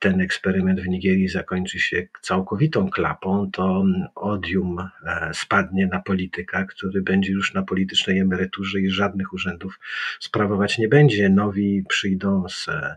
ten 0.00 0.20
eksperyment 0.20 0.80
w 0.80 0.88
Nigerii 0.88 1.28
zakończy 1.28 1.78
się 1.78 2.06
całkowitą 2.20 2.90
klapą, 2.90 3.50
to 3.52 3.84
odium 4.14 4.78
e, 4.78 5.30
spadnie 5.34 5.86
na 5.86 6.00
polityka, 6.00 6.64
który 6.64 7.02
będzie 7.02 7.32
już 7.32 7.54
na 7.54 7.62
politycznej 7.62 8.18
emeryturze 8.18 8.80
i 8.80 8.90
żadnych 8.90 9.32
urzędów 9.32 9.78
sprawować 10.20 10.78
nie 10.78 10.88
będzie. 10.88 11.28
Nowi 11.28 11.84
przyjdą 11.88 12.48
z 12.48 12.68
e, 12.68 12.96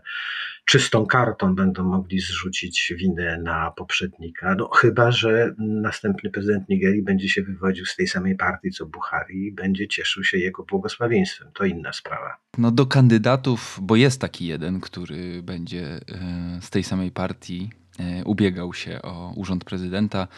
czystą 0.64 1.06
kartą 1.06 1.54
będą 1.54 1.84
mogli 1.84 2.20
zrzucić 2.20 2.94
winę 2.96 3.38
na 3.38 3.70
poprzednika. 3.70 4.54
No, 4.58 4.68
chyba, 4.68 5.10
że 5.12 5.54
następny 5.58 6.30
prezydent 6.30 6.68
Nigerii 6.68 7.02
będzie 7.02 7.28
się 7.28 7.42
wywodził 7.42 7.86
z 7.86 7.96
tej 7.96 8.06
samej 8.06 8.36
partii 8.36 8.70
co 8.70 8.86
Buhari 8.86 9.46
i 9.46 9.52
będzie 9.52 9.88
cieszył 9.88 10.24
się 10.24 10.38
jego 10.38 10.64
błogosławieństwem. 10.64 11.48
To 11.54 11.64
inna 11.64 11.92
sprawa. 11.92 12.36
No 12.58 12.70
do 12.70 12.86
kandydatów, 12.86 13.78
bo 13.82 13.96
jest 13.96 14.20
taki 14.20 14.46
jeden, 14.46 14.80
który 14.80 15.42
będzie 15.42 15.86
e, 15.86 16.00
z 16.60 16.70
tej 16.70 16.84
samej 16.84 17.10
partii 17.10 17.70
e, 17.98 18.24
ubiegał 18.24 18.74
się 18.74 19.02
o 19.02 19.32
urząd 19.36 19.64
prezydenta, 19.64 20.28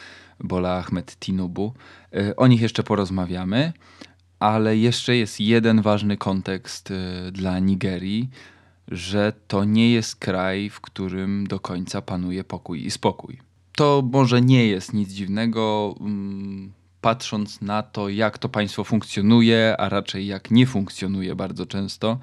Bola 0.41 0.79
Ahmed 0.79 1.17
Tinubu. 1.19 1.75
E, 2.13 2.37
o 2.37 2.47
nich 2.47 2.61
jeszcze 2.61 2.83
porozmawiamy, 2.83 3.73
ale 4.39 4.77
jeszcze 4.77 5.17
jest 5.17 5.41
jeden 5.41 5.83
ważny 5.83 6.17
kontekst 6.17 6.93
dla 7.33 7.59
Nigerii 7.59 8.31
że 8.89 9.33
to 9.49 9.65
nie 9.65 9.91
jest 9.91 10.17
kraj, 10.17 10.71
w 10.71 10.81
którym 10.81 11.47
do 11.47 11.61
końca 11.61 12.03
panuje 12.03 12.45
pokój 12.45 12.87
i 12.87 12.91
spokój. 12.91 13.41
To 13.73 14.03
może 14.13 14.41
nie 14.41 14.67
jest 14.67 14.93
nic 14.93 15.11
dziwnego, 15.11 15.95
mm, 16.01 16.73
patrząc 17.01 17.61
na 17.61 17.83
to, 17.83 18.09
jak 18.09 18.39
to 18.39 18.49
państwo 18.49 18.85
funkcjonuje, 18.85 19.77
a 19.79 19.89
raczej 19.89 20.27
jak 20.27 20.51
nie 20.51 20.67
funkcjonuje 20.67 21.35
bardzo 21.35 21.67
często. 21.67 22.19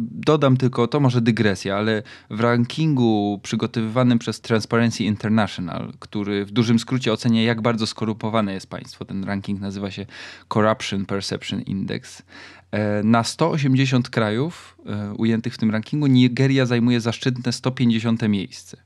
Dodam 0.00 0.56
tylko, 0.56 0.86
to 0.86 1.00
może 1.00 1.20
dygresja, 1.20 1.76
ale 1.76 2.02
w 2.30 2.40
rankingu 2.40 3.40
przygotowywanym 3.42 4.18
przez 4.18 4.40
Transparency 4.40 5.04
International, 5.04 5.92
który 5.98 6.44
w 6.44 6.50
dużym 6.50 6.78
skrócie 6.78 7.12
ocenia, 7.12 7.42
jak 7.42 7.60
bardzo 7.60 7.86
skorupowane 7.86 8.54
jest 8.54 8.66
państwo, 8.66 9.04
ten 9.04 9.24
ranking 9.24 9.60
nazywa 9.60 9.90
się 9.90 10.06
Corruption 10.48 11.06
Perception 11.06 11.60
Index, 11.60 12.22
E, 12.72 13.02
na 13.02 13.24
180 13.24 14.10
krajów 14.10 14.76
e, 14.86 15.14
ujętych 15.14 15.54
w 15.54 15.58
tym 15.58 15.70
rankingu 15.70 16.06
Nigeria 16.06 16.66
zajmuje 16.66 17.00
zaszczytne 17.00 17.52
150 17.52 18.28
miejsce. 18.28 18.76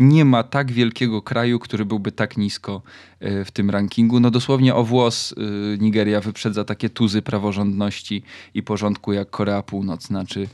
Nie 0.00 0.24
ma 0.24 0.42
tak 0.42 0.72
wielkiego 0.72 1.22
kraju, 1.22 1.58
który 1.58 1.84
byłby 1.84 2.12
tak 2.12 2.36
nisko 2.36 2.82
e, 3.20 3.44
w 3.44 3.50
tym 3.50 3.70
rankingu. 3.70 4.20
No 4.20 4.30
dosłownie 4.30 4.74
o 4.74 4.84
włos 4.84 5.34
Nigeria 5.78 6.20
wyprzedza 6.20 6.64
takie 6.64 6.90
tuzy 6.90 7.22
praworządności 7.22 8.22
i 8.54 8.62
porządku 8.62 9.12
jak 9.12 9.30
Korea 9.30 9.62
Północna 9.62 10.24
czy 10.24 10.48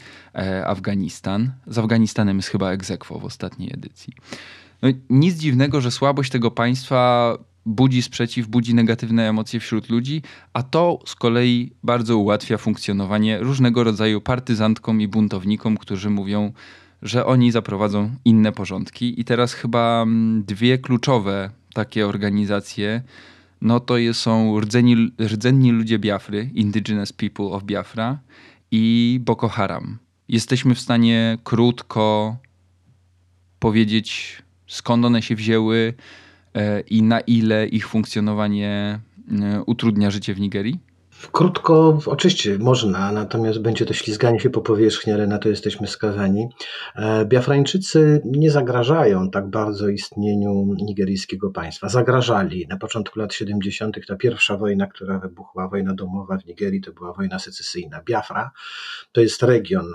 Afganistan. 0.66 1.52
Z 1.66 1.78
Afganistanem 1.78 2.36
jest 2.36 2.48
chyba 2.48 2.70
egzekwo 2.70 3.18
w 3.18 3.24
ostatniej 3.24 3.74
edycji. 3.74 4.14
No, 4.82 4.88
nic 5.10 5.36
dziwnego, 5.36 5.80
że 5.80 5.90
słabość 5.90 6.30
tego 6.30 6.50
państwa 6.50 7.38
budzi 7.66 8.02
sprzeciw, 8.02 8.46
budzi 8.46 8.74
negatywne 8.74 9.28
emocje 9.28 9.60
wśród 9.60 9.90
ludzi, 9.90 10.22
a 10.52 10.62
to 10.62 10.98
z 11.06 11.14
kolei 11.14 11.72
bardzo 11.82 12.18
ułatwia 12.18 12.58
funkcjonowanie 12.58 13.38
różnego 13.38 13.84
rodzaju 13.84 14.20
partyzantkom 14.20 15.00
i 15.00 15.08
buntownikom, 15.08 15.76
którzy 15.76 16.10
mówią, 16.10 16.52
że 17.02 17.26
oni 17.26 17.52
zaprowadzą 17.52 18.10
inne 18.24 18.52
porządki. 18.52 19.20
I 19.20 19.24
teraz 19.24 19.52
chyba 19.52 20.02
mm, 20.02 20.44
dwie 20.44 20.78
kluczowe 20.78 21.50
takie 21.74 22.06
organizacje, 22.06 23.02
no 23.60 23.80
to 23.80 23.94
są 24.12 24.60
rdzeni, 24.60 25.12
rdzenni 25.20 25.72
ludzie 25.72 25.98
Biafry, 25.98 26.50
Indigenous 26.54 27.12
People 27.12 27.46
of 27.46 27.64
Biafra 27.64 28.18
i 28.70 29.20
Boko 29.24 29.48
Haram. 29.48 29.98
Jesteśmy 30.28 30.74
w 30.74 30.80
stanie 30.80 31.38
krótko 31.44 32.36
powiedzieć, 33.58 34.42
skąd 34.66 35.04
one 35.04 35.22
się 35.22 35.34
wzięły, 35.36 35.94
E, 36.54 36.80
i 36.80 37.02
na 37.02 37.20
ile 37.20 37.66
ich 37.66 37.88
funkcjonowanie 37.88 39.00
e, 39.42 39.62
utrudnia 39.62 40.10
życie 40.10 40.34
w 40.34 40.40
Nigerii? 40.40 40.78
Krótko, 41.32 41.98
oczywiście 42.06 42.58
można, 42.58 43.12
natomiast 43.12 43.58
będzie 43.58 43.86
to 43.86 43.94
ślizganie 43.94 44.40
się 44.40 44.50
po 44.50 44.60
powierzchni, 44.60 45.12
ale 45.12 45.26
na 45.26 45.38
to 45.38 45.48
jesteśmy 45.48 45.86
skazani. 45.86 46.48
E, 46.96 47.24
Biafrańczycy 47.24 48.22
nie 48.24 48.50
zagrażają 48.50 49.30
tak 49.30 49.50
bardzo 49.50 49.88
istnieniu 49.88 50.74
nigeryjskiego 50.76 51.50
państwa. 51.50 51.88
Zagrażali 51.88 52.66
na 52.68 52.76
początku 52.76 53.18
lat 53.18 53.34
70. 53.34 54.06
Ta 54.06 54.16
pierwsza 54.16 54.56
wojna, 54.56 54.86
która 54.86 55.18
wybuchła, 55.18 55.68
wojna 55.68 55.94
domowa 55.94 56.38
w 56.38 56.46
Nigerii, 56.46 56.80
to 56.80 56.92
była 56.92 57.12
wojna 57.12 57.38
secesyjna. 57.38 58.02
Biafra 58.04 58.50
to 59.12 59.20
jest 59.20 59.42
region 59.42 59.86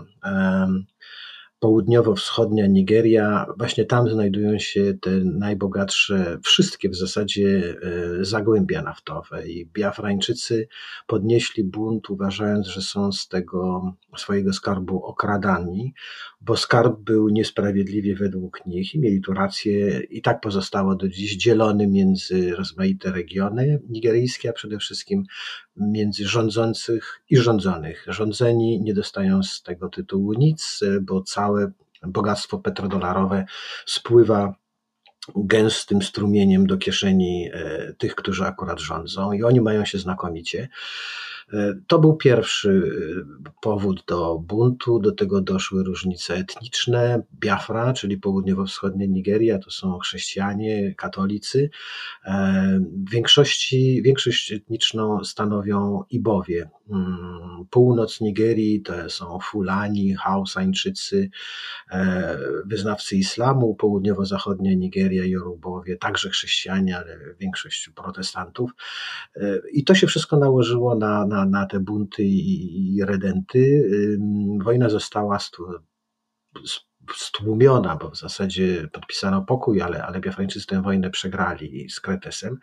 południowo-wschodnia 1.59 2.67
Nigeria, 2.67 3.45
właśnie 3.57 3.85
tam 3.85 4.09
znajdują 4.09 4.59
się 4.59 4.93
te 5.01 5.11
najbogatsze, 5.23 6.37
wszystkie 6.43 6.89
w 6.89 6.95
zasadzie 6.95 7.75
e, 8.19 8.25
zagłębia 8.25 8.81
naftowe. 8.81 9.47
I 9.47 9.65
Biafrańczycy 9.65 10.67
podnieśli 11.07 11.63
bunt, 11.63 12.09
uważając, 12.09 12.67
że 12.67 12.81
są 12.81 13.11
z 13.11 13.27
tego 13.27 13.93
swojego 14.17 14.53
skarbu 14.53 15.05
okradani, 15.05 15.93
bo 16.41 16.57
skarb 16.57 16.99
był 16.99 17.29
niesprawiedliwie 17.29 18.15
według 18.15 18.65
nich 18.65 18.95
i 18.95 18.99
mieli 18.99 19.21
tu 19.21 19.33
rację 19.33 19.99
i 19.99 20.21
tak 20.21 20.41
pozostało 20.41 20.95
do 20.95 21.09
dziś 21.09 21.35
dzielony 21.35 21.87
między 21.87 22.55
rozmaite 22.55 23.11
regiony 23.11 23.81
nigeryjskie, 23.89 24.49
a 24.49 24.53
przede 24.53 24.77
wszystkim 24.77 25.23
między 25.75 26.27
rządzących 26.27 27.21
i 27.29 27.37
rządzonych. 27.37 28.05
Rządzeni 28.07 28.81
nie 28.81 28.93
dostają 28.93 29.43
z 29.43 29.63
tego 29.63 29.89
tytułu 29.89 30.33
nic, 30.33 30.79
bo 31.01 31.21
całe 31.21 31.71
bogactwo 32.03 32.59
petrodolarowe 32.59 33.45
spływa 33.85 34.55
gęstym 35.35 36.01
strumieniem 36.01 36.67
do 36.67 36.77
kieszeni 36.77 37.49
e, 37.53 37.93
tych, 37.93 38.15
którzy 38.15 38.45
akurat 38.45 38.79
rządzą 38.79 39.31
i 39.31 39.43
oni 39.43 39.61
mają 39.61 39.85
się 39.85 39.97
znakomicie. 39.97 40.69
To 41.87 41.99
był 41.99 42.15
pierwszy 42.15 42.91
powód 43.61 44.03
do 44.07 44.39
buntu, 44.39 44.99
do 44.99 45.11
tego 45.11 45.41
doszły 45.41 45.83
różnice 45.83 46.35
etniczne. 46.35 47.23
Biafra, 47.39 47.93
czyli 47.93 48.17
południowo-wschodnia 48.17 49.05
Nigeria, 49.05 49.59
to 49.59 49.71
są 49.71 49.99
chrześcijanie, 49.99 50.95
katolicy. 50.95 51.69
W 53.05 53.09
większości, 53.09 54.01
większość 54.01 54.51
etniczną 54.51 55.23
stanowią 55.23 56.03
Ibowie. 56.09 56.69
Mm, 56.89 57.65
północ 57.69 58.21
Nigerii 58.21 58.81
to 58.81 59.09
są 59.09 59.39
Fulani, 59.39 60.13
Hausańczycy, 60.13 61.29
wyznawcy 62.65 63.15
islamu, 63.17 63.75
południowo-zachodnia 63.75 64.73
Nigeria, 64.73 65.25
Jorubowie, 65.25 65.97
także 65.97 66.29
chrześcijanie, 66.29 66.97
ale 66.97 67.19
większość 67.39 67.89
protestantów. 67.89 68.71
I 69.71 69.83
to 69.83 69.95
się 69.95 70.07
wszystko 70.07 70.37
nałożyło 70.37 70.95
na, 70.95 71.25
na, 71.25 71.36
na 71.45 71.65
te 71.65 71.79
bunty 71.79 72.23
i, 72.23 72.95
i 72.95 73.05
redenty. 73.05 73.89
Wojna 74.63 74.89
została 74.89 75.39
stłumiona, 77.15 77.95
bo 77.95 78.09
w 78.09 78.17
zasadzie 78.17 78.87
podpisano 78.91 79.41
pokój, 79.41 79.81
ale, 79.81 80.03
ale 80.03 80.19
Biafrańczycy 80.19 80.67
tę 80.67 80.81
wojnę 80.81 81.09
przegrali 81.09 81.89
z 81.89 81.99
Kretesem. 81.99 82.57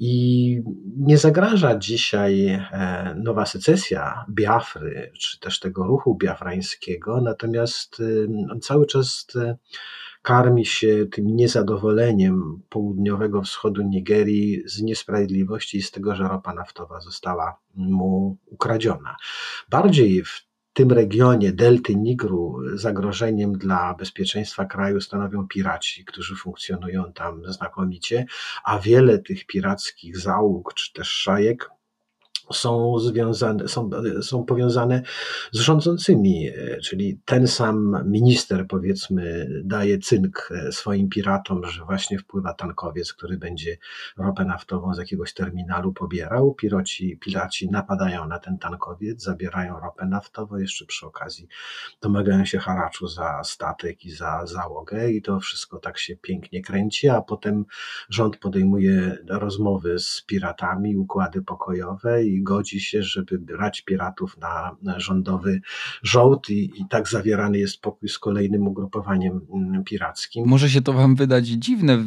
I 0.00 0.62
nie 0.96 1.18
zagraża 1.18 1.78
dzisiaj 1.78 2.46
e, 2.46 3.14
nowa 3.24 3.46
secesja 3.46 4.24
Biafry, 4.30 5.12
czy 5.20 5.40
też 5.40 5.60
tego 5.60 5.86
ruchu 5.86 6.14
biafrańskiego, 6.14 7.20
natomiast 7.20 8.02
on 8.50 8.60
cały 8.60 8.86
czas 8.86 9.26
karmi 10.28 10.66
się 10.66 11.06
tym 11.12 11.36
niezadowoleniem 11.36 12.62
południowego 12.68 13.42
wschodu 13.42 13.82
Nigerii 13.82 14.62
z 14.66 14.82
niesprawiedliwości 14.82 15.78
i 15.78 15.82
z 15.82 15.90
tego, 15.90 16.14
że 16.14 16.28
ropa 16.28 16.54
naftowa 16.54 17.00
została 17.00 17.58
mu 17.74 18.36
ukradziona. 18.46 19.16
Bardziej 19.70 20.24
w 20.24 20.48
tym 20.72 20.92
regionie 20.92 21.52
delty 21.52 21.96
Nigru 21.96 22.56
zagrożeniem 22.74 23.52
dla 23.52 23.94
bezpieczeństwa 23.94 24.64
kraju 24.64 25.00
stanowią 25.00 25.48
piraci, 25.48 26.04
którzy 26.04 26.36
funkcjonują 26.36 27.12
tam 27.12 27.42
znakomicie, 27.52 28.26
a 28.64 28.78
wiele 28.78 29.18
tych 29.18 29.46
pirackich 29.46 30.18
załóg 30.18 30.74
czy 30.74 30.92
też 30.92 31.08
szajek 31.08 31.70
są 32.52 32.98
związane, 32.98 33.68
są, 33.68 33.90
są 34.22 34.44
powiązane 34.44 35.02
z 35.52 35.58
rządzącymi, 35.58 36.48
e, 36.48 36.80
czyli 36.80 37.20
ten 37.24 37.48
sam 37.48 38.04
minister, 38.04 38.66
powiedzmy, 38.68 39.48
daje 39.64 39.98
cynk 39.98 40.48
e, 40.50 40.72
swoim 40.72 41.08
piratom, 41.08 41.66
że 41.66 41.84
właśnie 41.84 42.18
wpływa 42.18 42.54
tankowiec, 42.54 43.12
który 43.12 43.38
będzie 43.38 43.76
ropę 44.18 44.44
naftową 44.44 44.94
z 44.94 44.98
jakiegoś 44.98 45.34
terminalu 45.34 45.92
pobierał. 45.92 46.54
Piroci, 46.54 47.16
piraci 47.16 47.70
napadają 47.70 48.28
na 48.28 48.38
ten 48.38 48.58
tankowiec, 48.58 49.22
zabierają 49.22 49.80
ropę 49.80 50.06
naftową, 50.06 50.56
jeszcze 50.56 50.86
przy 50.86 51.06
okazji 51.06 51.48
domagają 52.00 52.44
się 52.44 52.58
haraczu 52.58 53.08
za 53.08 53.44
statek 53.44 54.04
i 54.04 54.10
za 54.10 54.46
załogę 54.46 55.10
i 55.10 55.22
to 55.22 55.40
wszystko 55.40 55.78
tak 55.78 55.98
się 55.98 56.16
pięknie 56.16 56.62
kręci, 56.62 57.08
a 57.08 57.22
potem 57.22 57.64
rząd 58.08 58.36
podejmuje 58.36 59.18
rozmowy 59.28 59.98
z 59.98 60.24
piratami, 60.26 60.96
układy 60.96 61.42
pokojowe 61.42 62.24
i 62.24 62.37
godzi 62.42 62.80
się, 62.80 63.02
żeby 63.02 63.38
brać 63.38 63.82
piratów 63.82 64.38
na, 64.38 64.76
rządowy 64.96 65.60
żołd 66.02 66.50
i, 66.50 66.64
i 66.64 66.88
tak 66.90 67.08
zawierany 67.08 67.58
jest 67.58 67.80
pokój 67.80 68.08
z 68.08 68.18
kolejnym 68.18 68.68
ugrupowaniem 68.68 69.40
mm, 69.54 69.84
pirackim. 69.84 70.46
Może 70.46 70.70
się 70.70 70.82
to 70.82 70.92
wam 70.92 71.14
wydać 71.14 71.46
dziwne 71.46 71.98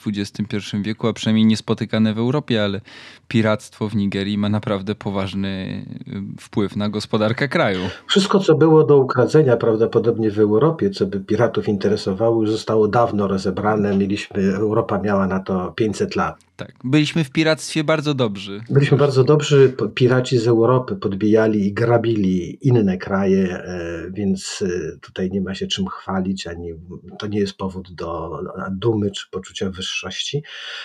w 0.00 0.08
XXI 0.08 0.56
wieku, 0.82 1.08
a 1.08 1.12
przynajmniej 1.12 1.46
niespotykane 1.46 2.14
w 2.14 2.18
Europie, 2.18 2.64
ale 2.64 2.80
piractwo 3.28 3.88
w 3.88 3.96
Nigerii 3.96 4.38
ma 4.38 4.48
naprawdę 4.48 4.94
poważny 4.94 5.84
y, 6.08 6.40
wpływ 6.40 6.76
na 6.76 6.88
gospodarkę 6.88 7.48
kraju. 7.48 7.80
Wszystko, 8.06 8.40
co 8.40 8.54
było 8.54 8.84
do 8.84 8.96
ukradzenia 8.98 9.56
prawdopodobnie 9.56 10.30
w 10.30 10.38
Europie, 10.38 10.90
co 10.90 11.06
by 11.06 11.20
piratów 11.20 11.68
interesowało, 11.68 12.40
już 12.40 12.50
zostało 12.50 12.88
dawno 12.88 13.28
rozebrane. 13.28 13.96
Mieliśmy, 13.96 14.54
Europa 14.54 14.98
miała 14.98 15.26
na 15.26 15.40
to 15.40 15.72
500 15.72 16.16
lat. 16.16 16.47
Tak, 16.58 16.72
byliśmy 16.84 17.24
w 17.24 17.30
piractwie 17.30 17.84
bardzo 17.84 18.14
dobrzy. 18.14 18.60
Byliśmy 18.70 18.98
bardzo 18.98 19.24
dobrzy. 19.24 19.76
Piraci 19.94 20.38
z 20.38 20.46
Europy 20.46 20.96
podbijali 20.96 21.66
i 21.66 21.72
grabili 21.72 22.68
inne 22.68 22.98
kraje, 22.98 23.58
e, 23.58 24.10
więc 24.10 24.64
e, 24.66 24.98
tutaj 24.98 25.30
nie 25.30 25.40
ma 25.40 25.54
się 25.54 25.66
czym 25.66 25.86
chwalić, 25.86 26.46
ani 26.46 26.70
to 27.18 27.26
nie 27.26 27.40
jest 27.40 27.56
powód 27.56 27.92
do 27.92 28.40
dumy 28.70 29.10
czy 29.10 29.30
poczucia 29.30 29.70
wyższości. 29.70 30.42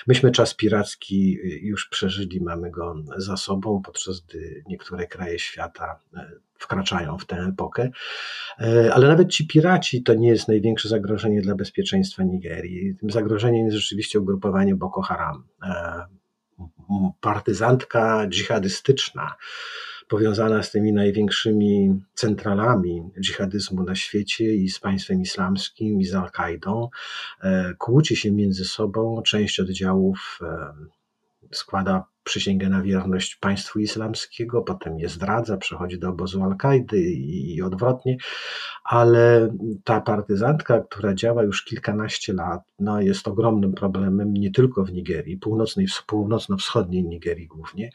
Myśmy 0.07 0.31
czas 0.31 0.53
piracki 0.53 1.37
już 1.61 1.89
przeżyli, 1.89 2.41
mamy 2.41 2.71
go 2.71 2.95
za 3.17 3.37
sobą, 3.37 3.81
podczas 3.81 4.19
gdy 4.19 4.63
niektóre 4.67 5.07
kraje 5.07 5.39
świata 5.39 5.99
e, 6.13 6.31
wkraczają 6.63 7.17
w 7.17 7.25
tę 7.25 7.35
epokę. 7.35 7.89
E, 8.59 8.93
ale 8.93 9.07
nawet 9.07 9.29
ci 9.29 9.47
piraci 9.47 10.03
to 10.03 10.13
nie 10.13 10.27
jest 10.27 10.47
największe 10.47 10.89
zagrożenie 10.89 11.41
dla 11.41 11.55
bezpieczeństwa 11.55 12.23
Nigerii. 12.23 12.95
Tym 12.99 13.09
zagrożeniem 13.09 13.65
jest 13.65 13.77
rzeczywiście 13.77 14.19
ugrupowanie 14.19 14.75
Boko 14.75 15.01
Haram. 15.01 15.43
E, 15.63 16.05
partyzantka 17.21 18.27
dżihadystyczna, 18.27 19.35
powiązana 20.07 20.63
z 20.63 20.71
tymi 20.71 20.93
największymi 20.93 22.01
centralami 22.13 23.03
dżihadyzmu 23.21 23.83
na 23.83 23.95
świecie 23.95 24.55
i 24.55 24.69
z 24.69 24.79
państwem 24.79 25.21
islamskim 25.21 26.01
i 26.01 26.05
z 26.05 26.15
Al-Kaidą, 26.15 26.89
e, 27.41 27.73
kłóci 27.77 28.15
się 28.15 28.31
między 28.31 28.65
sobą. 28.65 29.21
Część 29.25 29.59
oddziałów 29.59 30.39
składa 31.51 32.12
przysięgę 32.23 32.69
na 32.69 32.81
wierność 32.81 33.35
państwu 33.35 33.79
islamskiego, 33.79 34.61
potem 34.61 34.99
je 34.99 35.09
zdradza, 35.09 35.57
przechodzi 35.57 35.99
do 35.99 36.09
obozu 36.09 36.43
Al-Kaidy 36.43 37.01
i 37.01 37.61
odwrotnie, 37.61 38.17
ale 38.83 39.53
ta 39.83 40.01
partyzantka, 40.01 40.79
która 40.79 41.13
działa 41.13 41.43
już 41.43 41.63
kilkanaście 41.63 42.33
lat, 42.33 42.61
no 42.79 43.01
jest 43.01 43.27
ogromnym 43.27 43.73
problemem 43.73 44.33
nie 44.33 44.51
tylko 44.51 44.85
w 44.85 44.91
Nigerii, 44.91 45.37
północnej, 45.37 45.87
północno-wschodniej 46.07 47.03
Nigerii 47.03 47.47
głównie, 47.47 47.89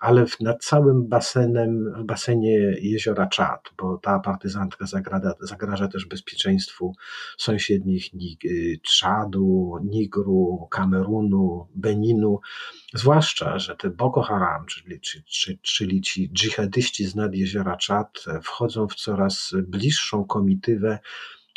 ale 0.00 0.24
nad 0.40 0.64
całym 0.64 1.08
basenem, 1.08 1.92
w 1.96 2.04
basenie 2.04 2.58
jeziora 2.80 3.26
Czad, 3.26 3.60
bo 3.78 3.98
ta 3.98 4.18
partyzantka 4.18 4.86
zagrada, 4.86 5.34
zagraża 5.40 5.88
też 5.88 6.06
bezpieczeństwu 6.06 6.94
sąsiednich 7.36 8.10
Czadu, 8.82 9.78
Nigru, 9.84 10.68
Kamerunu, 10.70 11.66
Beninu, 11.74 12.40
zwłaszcza, 12.94 13.58
że 13.58 13.76
te 13.76 13.90
Boko 13.90 14.22
Haram, 14.22 14.66
czyli, 14.66 15.00
czyli, 15.00 15.58
czyli 15.62 16.00
ci 16.00 16.30
dżihadyści 16.32 17.04
z 17.04 17.14
nad 17.14 17.34
jeziora 17.34 17.76
Czad 17.76 18.24
wchodzą 18.42 18.88
w 18.88 18.94
coraz 18.94 19.54
bliższą 19.62 20.24
komitywę 20.24 20.98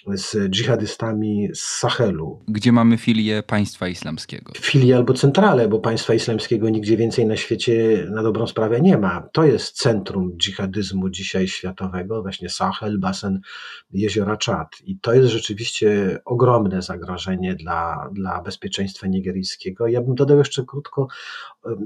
z 0.08 0.50
dżihadystami 0.50 1.50
z 1.54 1.62
Sahelu. 1.62 2.40
Gdzie 2.48 2.72
mamy 2.72 2.98
filię 2.98 3.44
państwa 3.44 3.88
islamskiego? 3.88 4.54
Filię 4.58 4.96
albo 4.96 5.14
centralę, 5.14 5.68
bo 5.68 5.80
państwa 5.80 6.14
islamskiego 6.14 6.70
nigdzie 6.70 6.98
więcej 6.98 7.26
na 7.26 7.38
świecie 7.38 8.06
na 8.12 8.24
dobrą 8.24 8.48
sprawę 8.48 8.82
nie 8.82 8.98
ma. 8.98 9.30
To 9.34 9.44
jest 9.44 9.78
centrum 9.78 10.38
dżihadyzmu 10.38 11.10
dzisiaj 11.10 11.48
światowego, 11.48 12.22
właśnie 12.22 12.50
Sahel, 12.50 13.00
basen 13.00 13.42
jeziora 13.92 14.38
Czad. 14.38 14.68
I 14.84 15.00
to 15.00 15.14
jest 15.14 15.28
rzeczywiście 15.28 16.20
ogromne 16.26 16.82
zagrożenie 16.82 17.56
dla, 17.56 18.10
dla 18.14 18.42
bezpieczeństwa 18.42 19.08
nigeryjskiego. 19.08 19.88
Ja 19.88 20.02
bym 20.02 20.16
dodał 20.16 20.38
jeszcze 20.38 20.66
krótko, 20.66 21.08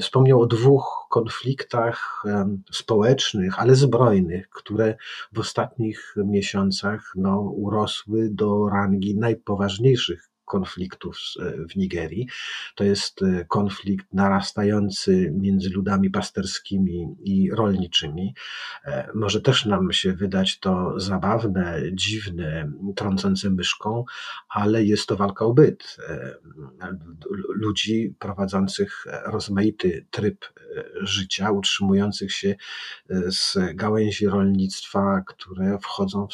wspomniał 0.01 0.41
o 0.41 0.47
dwóch 0.47 1.04
konfliktach 1.15 2.23
społecznych, 2.71 3.60
ale 3.60 3.75
zbrojnych, 3.75 4.49
które 4.49 4.97
w 5.34 5.39
ostatnich 5.39 6.15
miesiącach 6.17 7.12
no, 7.15 7.39
urosły 7.41 8.30
do 8.32 8.69
rangi 8.69 9.17
najpoważniejszych 9.17 10.30
konfliktów 10.45 11.17
w 11.69 11.75
Nigerii. 11.75 12.27
To 12.75 12.84
jest 12.84 13.21
e, 13.21 13.45
konflikt 13.45 14.13
narastający 14.13 15.34
między 15.36 15.69
ludami 15.69 16.10
pasterskimi 16.10 17.15
i 17.23 17.51
rolniczymi. 17.51 18.36
E, 18.86 19.10
może 19.15 19.41
też 19.41 19.65
nam 19.65 19.91
się 19.91 20.13
wydać 20.13 20.60
to 20.60 20.99
zabawne, 20.99 21.81
dziwne, 21.93 22.71
trącące 22.95 23.49
myszką, 23.49 24.05
ale 24.49 24.84
jest 24.84 25.08
to 25.08 25.15
walka 25.15 25.45
o 25.45 25.53
byt. 25.53 25.97
E, 26.10 26.36
ludzi 27.49 28.15
prowadzących 28.19 29.05
rozmaity 29.25 30.05
tryb 30.12 30.45
życia, 31.01 31.51
utrzymujących 31.51 32.34
się 32.34 32.55
z 33.27 33.58
gałęzi 33.73 34.27
rolnictwa, 34.27 35.21
które 35.27 35.77
wchodzą 35.81 36.27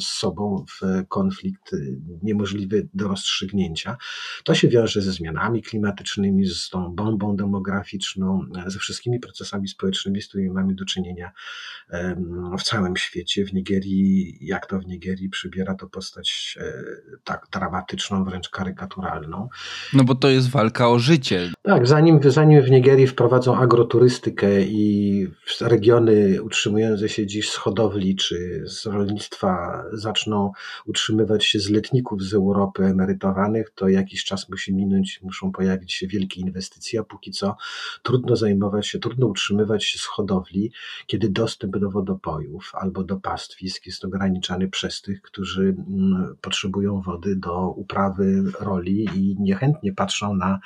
z 0.00 0.06
sobą 0.06 0.64
w 0.68 1.06
konflikt 1.08 1.76
niemożliwy 2.22 2.88
do 2.94 3.08
rozwiązania 3.08 3.21
rozstrzygnięcia. 3.22 3.96
To 4.44 4.54
się 4.54 4.68
wiąże 4.68 5.02
ze 5.02 5.12
zmianami 5.12 5.62
klimatycznymi, 5.62 6.46
z 6.46 6.68
tą 6.68 6.94
bombą 6.94 7.36
demograficzną, 7.36 8.46
ze 8.66 8.78
wszystkimi 8.78 9.20
procesami 9.20 9.68
społecznymi, 9.68 10.22
z 10.22 10.28
którymi 10.28 10.50
mamy 10.50 10.74
do 10.74 10.84
czynienia 10.84 11.32
w 12.58 12.62
całym 12.62 12.96
świecie. 12.96 13.44
W 13.44 13.52
Nigerii, 13.52 14.38
jak 14.40 14.66
to 14.66 14.78
w 14.78 14.86
Nigerii, 14.86 15.28
przybiera 15.28 15.74
to 15.74 15.86
postać 15.86 16.58
e, 16.60 16.72
tak 17.24 17.46
dramatyczną, 17.52 18.24
wręcz 18.24 18.48
karykaturalną. 18.48 19.48
No 19.92 20.04
bo 20.04 20.14
to 20.14 20.28
jest 20.28 20.50
walka 20.50 20.88
o 20.88 20.98
życie. 20.98 21.52
Tak, 21.62 21.86
zanim, 21.86 22.20
zanim 22.26 22.62
w 22.62 22.70
Nigerii 22.70 23.06
wprowadzą 23.06 23.56
agroturystykę 23.56 24.62
i 24.62 25.26
regiony 25.60 26.42
utrzymujące 26.42 27.08
się 27.08 27.26
dziś 27.26 27.50
z 27.50 27.56
hodowli 27.56 28.16
czy 28.16 28.62
z 28.66 28.86
rolnictwa 28.86 29.82
zaczną 29.92 30.52
utrzymywać 30.86 31.44
się 31.44 31.58
z 31.58 31.70
letników 31.70 32.22
z 32.22 32.34
Europy 32.34 32.94
emerytowanych, 33.12 33.70
to 33.74 33.88
jakiś 33.88 34.24
czas 34.24 34.48
musi 34.48 34.74
minąć, 34.74 35.20
muszą 35.22 35.52
pojawić 35.52 35.92
się 35.92 36.06
wielkie 36.06 36.40
inwestycje, 36.40 37.00
a 37.00 37.04
póki 37.04 37.30
co 37.30 37.56
trudno 38.02 38.36
zajmować 38.36 38.86
się, 38.86 38.98
trudno 38.98 39.26
utrzymywać 39.26 39.84
się 39.84 39.98
z 39.98 40.04
hodowli, 40.04 40.72
kiedy 41.06 41.28
dostęp 41.28 41.78
do 41.78 41.90
wodopojów 41.90 42.72
albo 42.74 43.04
do 43.04 43.16
pastwisk 43.16 43.86
jest 43.86 44.04
ograniczany 44.04 44.68
przez 44.68 45.02
tych, 45.02 45.22
którzy 45.22 45.62
mm, 45.62 46.36
potrzebują 46.40 47.00
wody 47.00 47.36
do 47.36 47.68
uprawy 47.68 48.42
roli 48.60 49.08
i 49.14 49.36
niechętnie 49.40 49.92
patrzą 49.92 50.36
na 50.36 50.60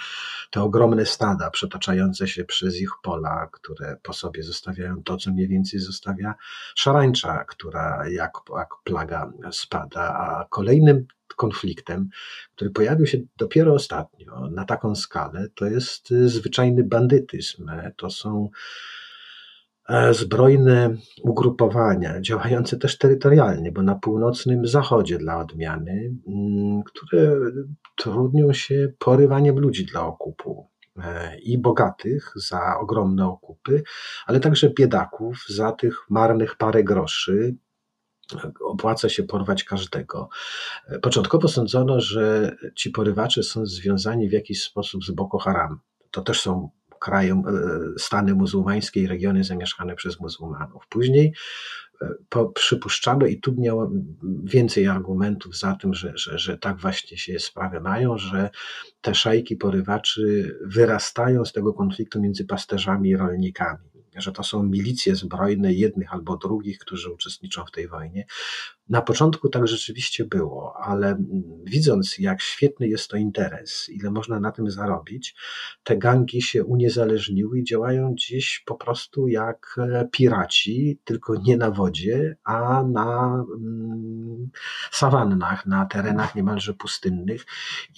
te 0.51 0.63
ogromne 0.63 1.07
stada 1.07 1.51
przetaczające 1.51 2.29
się 2.29 2.45
przez 2.45 2.81
ich 2.81 2.91
pola, 3.03 3.49
które 3.53 3.97
po 4.03 4.13
sobie 4.13 4.43
zostawiają 4.43 5.03
to, 5.03 5.17
co 5.17 5.31
mniej 5.31 5.49
więcej 5.49 5.81
zostawia 5.81 6.35
szarańcza, 6.75 7.45
która 7.45 8.09
jak, 8.09 8.33
jak 8.57 8.69
plaga 8.85 9.33
spada. 9.51 10.01
A 10.01 10.47
kolejnym 10.51 11.07
konfliktem, 11.37 12.09
który 12.55 12.71
pojawił 12.71 13.07
się 13.07 13.19
dopiero 13.37 13.75
ostatnio 13.75 14.49
na 14.51 14.65
taką 14.65 14.95
skalę, 14.95 15.47
to 15.55 15.67
jest 15.67 16.09
zwyczajny 16.09 16.85
bandytyzm. 16.85 17.71
To 17.97 18.11
są 18.11 18.51
E, 19.89 20.15
zbrojne 20.15 20.97
ugrupowania, 21.23 22.21
działające 22.21 22.77
też 22.77 22.99
terytorialnie, 22.99 23.73
bo 23.73 23.83
na 23.83 23.95
północnym 23.95 24.67
zachodzie 24.67 25.19
dla 25.19 25.39
odmiany, 25.39 26.15
mm, 26.29 26.83
które 26.83 27.37
trudnią 27.97 28.53
się 28.53 28.93
porywaniem 28.99 29.59
ludzi 29.59 29.87
dla 29.87 30.07
okupu 30.07 30.69
e, 30.99 31.39
i 31.39 31.59
bogatych 31.59 32.33
za 32.37 32.79
ogromne 32.81 33.29
okupy, 33.29 33.83
ale 34.27 34.41
także 34.41 34.71
biedaków 34.71 35.45
za 35.49 35.73
tych 35.73 36.11
marnych 36.11 36.57
parę 36.57 36.85
groszy. 36.85 37.55
Opłaca 38.65 39.09
się 39.09 39.23
porwać 39.23 39.65
każdego. 39.65 40.29
E, 40.89 40.99
początkowo 40.99 41.49
sądzono, 41.49 42.01
że 42.01 42.57
ci 42.75 42.91
porywacze 42.91 43.43
są 43.43 43.67
związani 43.67 44.29
w 44.29 44.33
jakiś 44.33 44.63
sposób 44.63 45.05
z 45.05 45.11
Boko 45.11 45.39
Haram. 45.39 45.81
To 46.11 46.23
też 46.23 46.41
są 46.41 46.71
kraje, 46.99 47.43
stany 47.99 48.35
muzułmańskie 48.35 49.01
i 49.01 49.07
regiony 49.07 49.45
zamieszkane 49.45 49.95
przez 49.95 50.21
muzułmanów. 50.21 50.87
Później 50.89 51.33
e, 52.03 52.09
po, 52.29 52.47
przypuszczano, 52.49 53.27
i 53.27 53.41
tu 53.41 53.55
miało 53.59 53.91
więcej 54.45 54.87
argumentów 54.87 55.59
za 55.59 55.77
tym, 55.77 55.95
że, 55.95 56.13
że, 56.15 56.39
że 56.39 56.59
tak 56.59 56.81
właśnie 56.81 57.19
się 57.19 57.39
sprawy 57.39 57.81
mają, 57.81 58.19
że 58.19 58.51
te 59.01 59.15
szajki 59.15 59.57
porywaczy 59.57 60.57
wyrastają 60.65 61.45
z 61.45 61.53
tego 61.53 61.73
konfliktu 61.73 62.21
między 62.21 62.45
pasterzami 62.45 63.09
i 63.09 63.17
rolnikami 63.17 63.96
że 64.21 64.33
to 64.33 64.43
są 64.43 64.63
milicje 64.63 65.17
zbrojne 65.17 65.73
jednych 65.73 66.13
albo 66.13 66.37
drugich, 66.37 66.79
którzy 66.79 67.13
uczestniczą 67.13 67.65
w 67.65 67.71
tej 67.71 67.89
wojnie. 67.89 68.27
Na 68.89 69.03
początku 69.03 69.49
tak 69.49 69.69
rzeczywiście 69.69 70.25
było, 70.25 70.77
ale 70.77 71.25
widząc, 71.65 72.19
jak 72.19 72.43
świetny 72.43 72.89
jest 72.89 73.09
to 73.09 73.17
interes, 73.17 73.89
ile 73.89 74.11
można 74.11 74.41
na 74.41 74.53
tym 74.53 74.71
zarobić, 74.71 75.35
te 75.85 75.97
gangi 75.97 76.43
się 76.43 76.65
uniezależniły 76.65 77.59
i 77.59 77.65
działają 77.65 78.15
dziś 78.15 78.63
po 78.67 78.75
prostu 78.75 79.29
jak 79.29 79.77
e, 79.79 80.09
piraci, 80.13 81.01
tylko 81.05 81.35
nie 81.43 81.57
na 81.57 81.71
wodzie, 81.71 82.37
a 82.45 82.83
na 82.83 83.45
mm, 83.57 84.51
sawannach, 84.91 85.67
na 85.67 85.87
terenach 85.87 86.35
niemalże 86.35 86.75
pustynnych. 86.75 87.47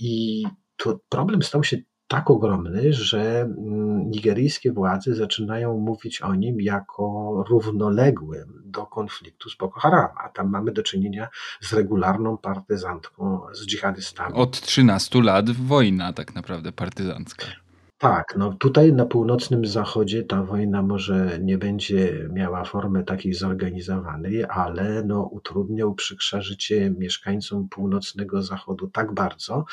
I 0.00 0.44
to 0.76 1.00
problem 1.08 1.42
stał 1.42 1.64
się 1.64 1.76
tak 2.08 2.30
ogromny, 2.30 2.92
że 2.92 3.40
mm, 3.40 4.10
nigeryjskie 4.10 4.72
władze 4.72 5.14
zaczynają 5.14 5.78
mówić 5.78 6.22
o 6.22 6.34
nim 6.34 6.60
jako 6.60 7.34
równoległym 7.48 8.62
do 8.64 8.86
konfliktu 8.86 9.50
z 9.50 9.56
Boko 9.56 9.80
Haram, 9.80 10.08
a 10.24 10.28
tam 10.28 10.50
mamy 10.50 10.72
do 10.72 10.82
czynienia 10.82 11.28
z 11.60 11.72
regularną 11.72 12.38
partyzantką, 12.38 13.40
z 13.52 13.66
dżihadystami. 13.66 14.34
Od 14.34 14.60
13 14.60 15.22
lat 15.22 15.50
wojna 15.50 16.12
tak 16.12 16.34
naprawdę 16.34 16.72
partyzancka. 16.72 17.46
Tak, 17.98 18.34
no 18.36 18.52
tutaj 18.52 18.92
na 18.92 19.06
północnym 19.06 19.66
zachodzie 19.66 20.22
ta 20.22 20.42
wojna 20.42 20.82
może 20.82 21.38
nie 21.42 21.58
będzie 21.58 22.28
miała 22.32 22.64
formy 22.64 23.04
takiej 23.04 23.34
zorganizowanej, 23.34 24.44
ale 24.44 25.02
no 25.04 25.22
utrudnia, 25.22 25.86
uprzykrza 25.86 26.40
życie 26.40 26.90
mieszkańcom 26.98 27.68
północnego 27.68 28.42
zachodu 28.42 28.88
tak 28.88 29.14
bardzo, 29.14 29.64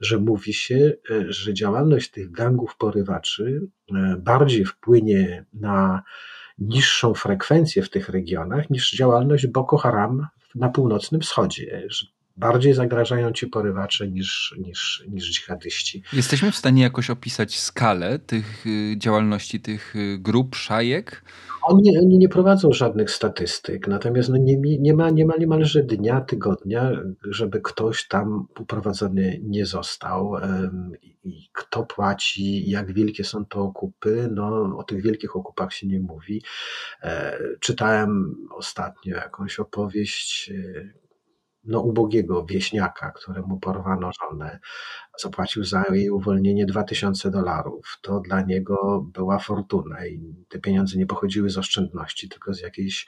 że 0.00 0.18
mówi 0.18 0.54
się, 0.54 0.92
e, 1.10 1.32
że 1.32 1.54
działalność 1.54 2.10
tych 2.10 2.30
gangów 2.30 2.76
porywaczy 2.76 3.60
e, 3.94 4.16
bardziej 4.18 4.64
wpłynie 4.64 5.44
na 5.52 6.02
niższą 6.58 7.14
frekwencję 7.14 7.82
w 7.82 7.90
tych 7.90 8.08
regionach 8.08 8.70
niż 8.70 8.92
działalność 8.92 9.46
Boko 9.46 9.76
Haram 9.76 10.26
na 10.54 10.68
północnym 10.68 11.20
wschodzie 11.20 11.88
bardziej 12.36 12.74
zagrażają 12.74 13.32
ci 13.32 13.46
porywacze 13.46 14.08
niż, 14.08 14.54
niż, 14.58 15.04
niż 15.08 15.32
dżihadyści. 15.34 16.02
Jesteśmy 16.12 16.52
w 16.52 16.56
stanie 16.56 16.82
jakoś 16.82 17.10
opisać 17.10 17.58
skalę 17.58 18.18
tych 18.18 18.66
y, 18.66 18.94
działalności, 18.98 19.60
tych 19.60 19.96
y, 19.96 20.18
grup, 20.18 20.54
szajek? 20.54 21.24
Oni, 21.62 21.98
oni 21.98 22.18
nie 22.18 22.28
prowadzą 22.28 22.72
żadnych 22.72 23.10
statystyk, 23.10 23.88
natomiast 23.88 24.28
no 24.28 24.36
nie, 24.36 24.56
nie, 24.56 24.94
ma, 24.94 25.10
nie 25.10 25.26
ma 25.26 25.36
niemalże 25.36 25.82
dnia, 25.82 26.20
tygodnia, 26.20 26.90
żeby 27.24 27.60
ktoś 27.60 28.08
tam 28.08 28.46
uprowadzony 28.60 29.40
nie 29.42 29.66
został. 29.66 30.34
I 31.24 31.48
kto 31.52 31.82
płaci, 31.82 32.70
jak 32.70 32.92
wielkie 32.92 33.24
są 33.24 33.44
to 33.44 33.60
okupy, 33.60 34.28
no 34.32 34.76
o 34.78 34.82
tych 34.82 35.02
wielkich 35.02 35.36
okupach 35.36 35.72
się 35.72 35.86
nie 35.86 36.00
mówi. 36.00 36.42
E, 37.02 37.38
czytałem 37.60 38.34
ostatnio 38.50 39.16
jakąś 39.16 39.58
opowieść 39.58 40.50
e, 40.50 41.03
no, 41.66 41.80
ubogiego 41.80 42.44
wieśniaka, 42.44 43.10
któremu 43.10 43.60
porwano 43.60 44.10
żonę, 44.20 44.58
zapłacił 45.22 45.64
za 45.64 45.84
jej 45.92 46.10
uwolnienie 46.10 46.66
2000 46.66 47.30
dolarów. 47.30 47.98
To 48.02 48.20
dla 48.20 48.42
niego 48.42 49.06
była 49.12 49.38
fortuna 49.38 50.06
i 50.06 50.34
te 50.48 50.58
pieniądze 50.58 50.98
nie 50.98 51.06
pochodziły 51.06 51.50
z 51.50 51.58
oszczędności, 51.58 52.28
tylko 52.28 52.54
z 52.54 52.60
jakiejś 52.60 53.06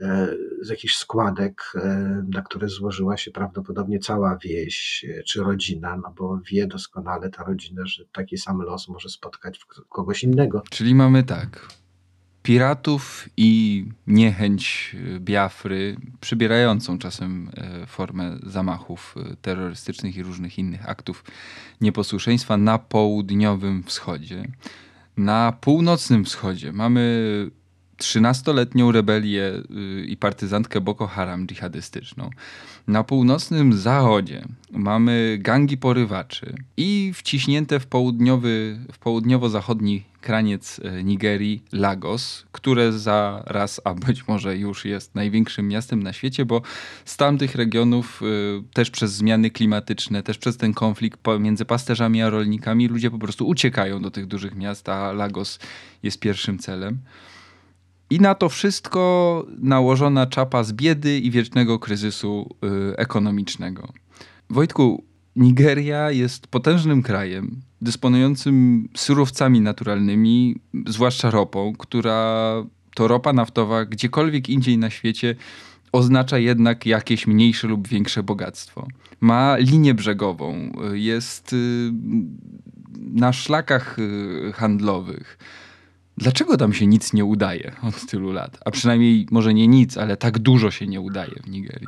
e, 0.00 0.28
z 0.60 0.68
jakichś 0.68 0.96
składek, 0.96 1.62
e, 1.74 2.24
na 2.34 2.42
które 2.42 2.68
złożyła 2.68 3.16
się 3.16 3.30
prawdopodobnie 3.30 3.98
cała 3.98 4.38
wieś 4.44 5.04
e, 5.08 5.22
czy 5.22 5.42
rodzina, 5.42 5.96
no 5.96 6.14
bo 6.18 6.40
wie 6.50 6.66
doskonale 6.66 7.30
ta 7.30 7.44
rodzina, 7.44 7.82
że 7.86 8.04
taki 8.12 8.38
sam 8.38 8.62
los 8.62 8.88
może 8.88 9.08
spotkać 9.08 9.60
kogoś 9.88 10.24
innego. 10.24 10.62
Czyli 10.70 10.94
mamy 10.94 11.22
tak, 11.22 11.79
piratów 12.42 13.28
i 13.36 13.84
niechęć 14.06 14.96
e, 15.16 15.20
Biafry, 15.20 15.96
przybierającą 16.20 16.98
czasem 16.98 17.50
e, 17.56 17.86
formę 17.86 18.38
zamachów 18.42 19.14
e, 19.16 19.36
terrorystycznych 19.36 20.16
i 20.16 20.22
różnych 20.22 20.58
innych 20.58 20.88
aktów 20.88 21.24
nieposłuszeństwa 21.80 22.56
na 22.56 22.78
południowym 22.78 23.82
wschodzie. 23.82 24.48
Na 25.16 25.52
północnym 25.60 26.24
wschodzie 26.24 26.72
mamy 26.72 27.50
13-letnią 28.00 28.92
rebelię 28.92 29.52
i 30.06 30.16
partyzantkę 30.16 30.80
Boko 30.80 31.06
Haram 31.06 31.46
dżihadystyczną. 31.46 32.30
Na 32.86 33.04
północnym 33.04 33.72
zachodzie 33.72 34.44
mamy 34.70 35.38
gangi 35.40 35.76
porywaczy 35.76 36.54
i 36.76 37.12
wciśnięte 37.14 37.80
w, 37.80 37.86
południowy, 37.86 38.78
w 38.92 38.98
południowo-zachodni 38.98 40.04
kraniec 40.20 40.80
e, 40.84 41.04
Nigerii, 41.04 41.62
Lagos, 41.72 42.46
które 42.52 42.92
zaraz, 42.92 43.80
a 43.84 43.94
być 43.94 44.28
może 44.28 44.56
już 44.56 44.84
jest 44.84 45.14
największym 45.14 45.68
miastem 45.68 46.02
na 46.02 46.12
świecie, 46.12 46.44
bo 46.44 46.62
z 47.04 47.16
tamtych 47.16 47.54
regionów 47.54 48.22
y, 48.22 48.62
też 48.72 48.90
przez 48.90 49.12
zmiany 49.12 49.50
klimatyczne, 49.50 50.22
też 50.22 50.38
przez 50.38 50.56
ten 50.56 50.74
konflikt 50.74 51.20
między 51.40 51.64
pasterzami 51.64 52.22
a 52.22 52.30
rolnikami 52.30 52.88
ludzie 52.88 53.10
po 53.10 53.18
prostu 53.18 53.48
uciekają 53.48 54.02
do 54.02 54.10
tych 54.10 54.26
dużych 54.26 54.54
miast, 54.54 54.88
a 54.88 55.12
Lagos 55.12 55.58
jest 56.02 56.20
pierwszym 56.20 56.58
celem. 56.58 56.98
I 58.10 58.20
na 58.20 58.34
to 58.34 58.48
wszystko 58.48 59.46
nałożona 59.58 60.26
czapa 60.26 60.64
z 60.64 60.72
biedy 60.72 61.18
i 61.18 61.30
wiecznego 61.30 61.78
kryzysu 61.78 62.56
y, 62.92 62.96
ekonomicznego. 62.96 63.92
Wojtku, 64.50 65.04
Nigeria 65.36 66.10
jest 66.10 66.46
potężnym 66.46 67.02
krajem, 67.02 67.60
dysponującym 67.80 68.88
surowcami 68.96 69.60
naturalnymi, 69.60 70.56
zwłaszcza 70.86 71.30
ropą, 71.30 71.72
która 71.78 72.54
to 72.94 73.08
ropa 73.08 73.32
naftowa 73.32 73.84
gdziekolwiek 73.84 74.48
indziej 74.48 74.78
na 74.78 74.90
świecie 74.90 75.36
oznacza 75.92 76.38
jednak 76.38 76.86
jakieś 76.86 77.26
mniejsze 77.26 77.68
lub 77.68 77.88
większe 77.88 78.22
bogactwo. 78.22 78.86
Ma 79.20 79.56
linię 79.56 79.94
brzegową, 79.94 80.72
jest 80.92 81.52
y, 81.52 81.90
na 83.12 83.32
szlakach 83.32 83.98
y, 83.98 84.52
handlowych. 84.54 85.38
Dlaczego 86.20 86.56
tam 86.56 86.72
się 86.72 86.86
nic 86.86 87.12
nie 87.12 87.24
udaje 87.24 87.76
od 87.88 88.06
tylu 88.06 88.32
lat? 88.32 88.58
A 88.64 88.70
przynajmniej 88.70 89.26
może 89.30 89.54
nie 89.54 89.68
nic, 89.68 89.96
ale 89.96 90.16
tak 90.16 90.38
dużo 90.38 90.70
się 90.70 90.86
nie 90.86 91.00
udaje 91.00 91.34
w 91.44 91.48
Nigerii. 91.48 91.86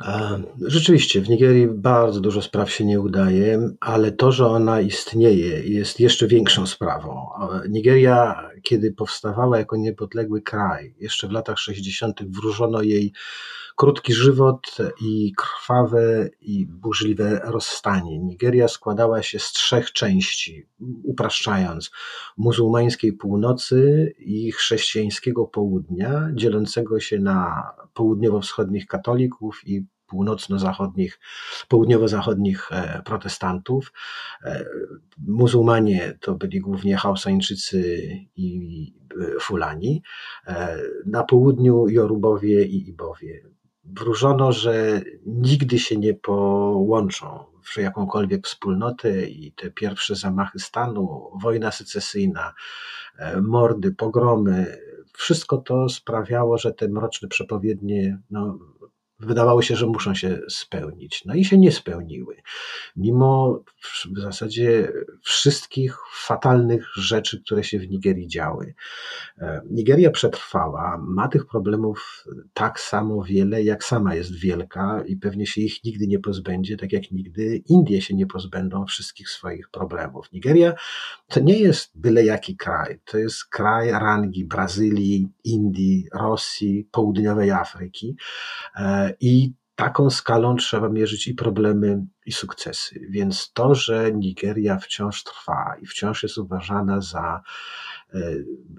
Rzeczywiście, 0.61 1.21
w 1.21 1.29
Nigerii 1.29 1.67
bardzo 1.67 2.21
dużo 2.21 2.41
spraw 2.41 2.71
się 2.71 2.85
nie 2.85 2.99
udaje, 2.99 3.69
ale 3.79 4.11
to, 4.11 4.31
że 4.31 4.47
ona 4.47 4.81
istnieje, 4.81 5.59
jest 5.63 5.99
jeszcze 5.99 6.27
większą 6.27 6.67
sprawą. 6.67 7.27
Nigeria, 7.69 8.49
kiedy 8.63 8.93
powstawała 8.93 9.57
jako 9.57 9.77
niepodległy 9.77 10.41
kraj, 10.41 10.95
jeszcze 10.99 11.27
w 11.27 11.31
latach 11.31 11.59
60., 11.59 12.23
wróżono 12.29 12.81
jej 12.81 13.13
krótki 13.75 14.13
żywot 14.13 14.77
i 15.01 15.33
krwawe 15.37 16.29
i 16.41 16.65
burzliwe 16.65 17.41
rozstanie. 17.43 18.19
Nigeria 18.19 18.67
składała 18.67 19.23
się 19.23 19.39
z 19.39 19.51
trzech 19.51 19.91
części, 19.91 20.67
upraszczając: 21.03 21.91
muzułmańskiej 22.37 23.13
północy 23.13 24.13
i 24.19 24.51
chrześcijańskiego 24.51 25.45
południa, 25.45 26.29
dzielącego 26.33 26.99
się 26.99 27.19
na 27.19 27.63
południowo-wschodnich 27.93 28.87
katolików 28.87 29.61
i 29.65 29.85
północno-zachodnich, 30.13 31.19
południowo-zachodnich 31.67 32.71
e, 32.71 33.01
protestantów. 33.05 33.93
E, 34.43 34.65
muzułmanie 35.27 36.17
to 36.21 36.35
byli 36.35 36.59
głównie 36.59 36.97
Hausańczycy 36.97 38.09
i 38.35 38.93
e, 39.21 39.39
Fulani. 39.39 40.03
Na 41.05 41.23
południu 41.23 41.87
Jorubowie 41.87 42.65
i 42.65 42.89
Ibowie 42.89 43.53
wróżono, 43.83 44.51
że 44.51 45.01
nigdy 45.25 45.79
się 45.79 45.97
nie 45.97 46.13
połączą 46.13 47.45
w 47.63 47.77
jakąkolwiek 47.77 48.47
wspólnotę 48.47 49.25
i 49.25 49.51
te 49.51 49.71
pierwsze 49.71 50.15
zamachy 50.15 50.59
stanu, 50.59 51.31
wojna 51.41 51.71
secesyjna, 51.71 52.53
e, 53.17 53.41
mordy, 53.41 53.91
pogromy, 53.91 54.77
wszystko 55.13 55.57
to 55.57 55.89
sprawiało, 55.89 56.57
że 56.57 56.73
te 56.73 56.87
mroczne 56.87 57.27
przepowiednie 57.27 58.19
no, 58.29 58.59
wydawało 59.19 59.61
się, 59.61 59.75
że 59.75 59.87
muszą 59.87 60.15
się 60.15 60.39
spełnić. 60.49 61.25
No 61.25 61.33
i 61.33 61.45
się 61.45 61.57
nie 61.57 61.71
spełniły. 61.71 62.35
Mimo 62.95 63.63
w 64.15 64.19
zasadzie 64.19 64.91
wszystkich 65.21 65.97
fatalnych 66.13 66.87
rzeczy, 66.95 67.41
które 67.43 67.63
się 67.63 67.79
w 67.79 67.89
Nigerii 67.89 68.27
działy. 68.27 68.73
E, 69.37 69.61
Nigeria 69.71 70.11
przetrwała, 70.11 70.97
ma 71.07 71.27
tych 71.27 71.45
problemów 71.45 72.25
tak 72.53 72.79
samo 72.79 73.23
wiele, 73.23 73.63
jak 73.63 73.83
sama 73.83 74.15
jest 74.15 74.35
wielka 74.35 75.03
i 75.05 75.15
pewnie 75.17 75.45
się 75.45 75.61
ich 75.61 75.83
nigdy 75.83 76.07
nie 76.07 76.19
pozbędzie, 76.19 76.77
tak 76.77 76.93
jak 76.93 77.11
nigdy 77.11 77.57
Indie 77.69 78.01
się 78.01 78.15
nie 78.15 78.27
pozbędą 78.27 78.85
wszystkich 78.85 79.29
swoich 79.29 79.69
problemów. 79.69 80.31
Nigeria 80.31 80.73
to 81.27 81.39
nie 81.39 81.59
jest 81.59 81.91
byle 81.95 82.25
jaki 82.25 82.57
kraj, 82.57 82.99
to 83.05 83.17
jest 83.17 83.45
kraj 83.45 83.91
rangi 83.91 84.45
Brazylii, 84.45 85.29
Indii, 85.43 86.07
Rosji, 86.13 86.87
południowej 86.91 87.51
Afryki 87.51 88.15
e, 88.75 89.12
i 89.19 89.53
taką 89.75 90.09
skalą 90.09 90.55
trzeba 90.55 90.89
mierzyć 90.89 91.27
i 91.27 91.33
problemy, 91.33 92.05
i 92.25 92.31
sukcesy. 92.31 92.99
Więc 93.09 93.51
to, 93.53 93.75
że 93.75 94.11
Nigeria 94.13 94.77
wciąż 94.77 95.23
trwa 95.23 95.75
i 95.81 95.85
wciąż 95.85 96.23
jest 96.23 96.37
uważana 96.37 97.01
za 97.01 97.41
e, 98.13 98.19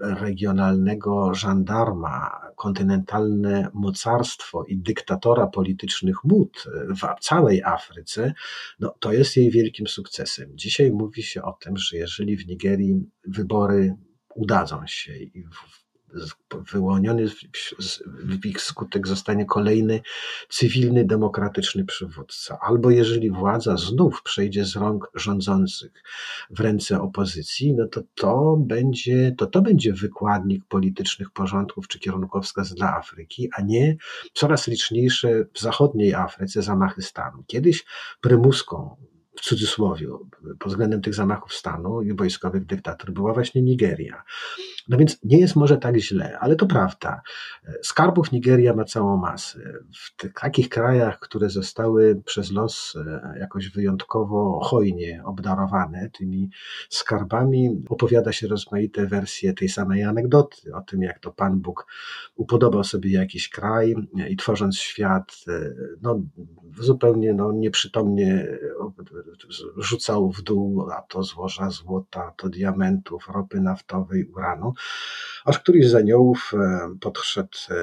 regionalnego 0.01 1.33
żandarma, 1.33 2.41
kontynentalne 2.55 3.69
mocarstwo 3.73 4.63
i 4.63 4.77
dyktatora 4.77 5.47
politycznych 5.47 6.23
mód 6.23 6.63
w 6.89 7.23
całej 7.23 7.63
Afryce, 7.63 8.33
no, 8.79 8.95
to 8.99 9.13
jest 9.13 9.37
jej 9.37 9.51
wielkim 9.51 9.87
sukcesem. 9.87 10.57
Dzisiaj 10.57 10.91
mówi 10.91 11.23
się 11.23 11.43
o 11.43 11.53
tym, 11.53 11.77
że 11.77 11.97
jeżeli 11.97 12.37
w 12.37 12.47
Nigerii 12.47 13.11
wybory 13.27 13.95
udadzą 14.35 14.87
się 14.87 15.17
i 15.17 15.43
w 15.43 15.84
wyłoniony 16.71 17.27
w 18.39 18.45
ich 18.45 18.61
skutek 18.61 19.07
zostanie 19.07 19.45
kolejny 19.45 20.01
cywilny, 20.49 21.05
demokratyczny 21.05 21.85
przywódca. 21.85 22.59
Albo 22.61 22.89
jeżeli 22.89 23.31
władza 23.31 23.77
znów 23.77 24.23
przejdzie 24.23 24.65
z 24.65 24.75
rąk 24.75 25.11
rządzących 25.15 26.03
w 26.49 26.59
ręce 26.59 27.01
opozycji, 27.01 27.73
no 27.73 27.87
to 27.87 28.01
to 28.15 28.57
będzie, 28.59 29.35
to 29.37 29.45
to 29.45 29.61
będzie 29.61 29.93
wykładnik 29.93 30.65
politycznych 30.65 31.31
porządków 31.31 31.87
czy 31.87 31.99
kierunkowskaz 31.99 32.73
dla 32.73 32.97
Afryki, 32.97 33.49
a 33.53 33.61
nie 33.61 33.97
coraz 34.33 34.67
liczniejsze 34.67 35.45
w 35.53 35.59
zachodniej 35.59 36.13
Afryce 36.13 36.61
zamachy 36.61 37.01
stanu. 37.01 37.43
Kiedyś 37.47 37.85
prymuską 38.21 38.95
w 39.37 39.41
cudzysłowie, 39.41 40.07
pod 40.59 40.71
względem 40.71 41.01
tych 41.01 41.13
zamachów 41.13 41.53
stanu 41.53 42.01
i 42.01 42.13
wojskowych 42.13 42.65
dyktatur 42.65 43.11
była 43.11 43.33
właśnie 43.33 43.61
Nigeria. 43.61 44.23
No 44.89 44.97
więc 44.97 45.19
nie 45.23 45.39
jest 45.39 45.55
może 45.55 45.77
tak 45.77 45.97
źle, 45.97 46.39
ale 46.39 46.55
to 46.55 46.65
prawda. 46.65 47.21
Skarbów 47.81 48.31
Nigeria 48.31 48.73
ma 48.73 48.83
całą 48.85 49.17
masę. 49.17 49.59
W 49.93 50.15
tych, 50.15 50.33
takich 50.33 50.69
krajach, 50.69 51.19
które 51.19 51.49
zostały 51.49 52.21
przez 52.25 52.51
los 52.51 52.95
e, 52.95 53.39
jakoś 53.39 53.69
wyjątkowo 53.69 54.59
hojnie 54.63 55.21
obdarowane 55.25 56.09
tymi 56.17 56.49
skarbami, 56.89 57.83
opowiada 57.89 58.31
się 58.31 58.47
rozmaite 58.47 59.05
wersje 59.05 59.53
tej 59.53 59.69
samej 59.69 60.03
anegdoty 60.03 60.75
o 60.75 60.81
tym, 60.81 61.01
jak 61.01 61.19
to 61.19 61.31
Pan 61.31 61.59
Bóg 61.59 61.87
upodobał 62.35 62.83
sobie 62.83 63.11
jakiś 63.11 63.49
kraj 63.49 63.95
i 64.29 64.35
tworząc 64.35 64.77
świat, 64.77 65.35
e, 65.47 65.73
no, 66.01 66.21
zupełnie 66.79 67.33
no, 67.33 67.51
nieprzytomnie 67.51 68.47
rzucał 69.77 70.31
w 70.31 70.41
dół, 70.41 70.91
a 70.91 71.01
to 71.01 71.23
złoża 71.23 71.69
złota, 71.69 72.33
to 72.37 72.49
diamentów, 72.49 73.27
ropy 73.27 73.61
naftowej, 73.61 74.25
uranu. 74.25 74.73
Aż 75.45 75.59
któryś 75.59 75.87
z 75.87 75.95
aniołów 75.95 76.51
e, 76.53 76.89
podszedł 77.01 77.57
e, 77.69 77.75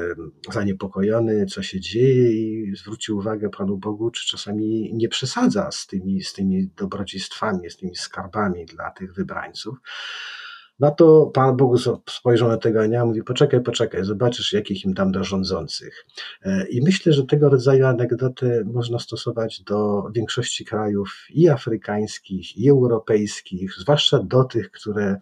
zaniepokojony, 0.53 1.47
co 1.47 1.63
się 1.63 1.81
dzieje 1.81 2.33
i 2.33 2.77
zwrócił 2.77 3.19
uwagę 3.19 3.49
Panu 3.51 3.79
Bogu, 3.79 4.11
czy 4.11 4.27
czasami 4.27 4.91
nie 4.95 5.09
przesadza 5.09 5.71
z 5.71 5.87
tymi, 5.87 6.23
z 6.23 6.33
tymi 6.33 6.71
dobrodziejstwami, 6.77 7.71
z 7.71 7.77
tymi 7.77 7.97
skarbami 7.97 8.67
dla 8.67 8.91
tych 8.91 9.15
wybrańców. 9.15 9.79
Na 10.81 10.91
to 10.91 11.31
Pan 11.35 11.57
Bóg 11.57 11.77
spojrzał 12.11 12.49
na 12.49 12.57
tego 12.57 12.81
anioła 12.81 13.05
i 13.05 13.09
mówi, 13.09 13.23
poczekaj, 13.23 13.63
poczekaj, 13.63 14.05
zobaczysz 14.05 14.53
jakich 14.53 14.85
im 14.85 14.95
dam 14.95 15.13
do 15.13 15.25
rządzących. 15.25 16.07
E, 16.43 16.69
I 16.69 16.83
myślę, 16.83 17.13
że 17.13 17.27
tego 17.27 17.49
rodzaju 17.49 17.87
anegdoty 17.87 18.65
można 18.67 18.99
stosować 18.99 19.63
do 19.63 20.09
większości 20.15 20.65
krajów 20.65 21.27
i 21.31 21.49
afrykańskich, 21.49 22.57
i 22.57 22.71
europejskich, 22.71 23.75
zwłaszcza 23.79 24.19
do 24.19 24.45
tych, 24.45 24.71
które 24.71 25.17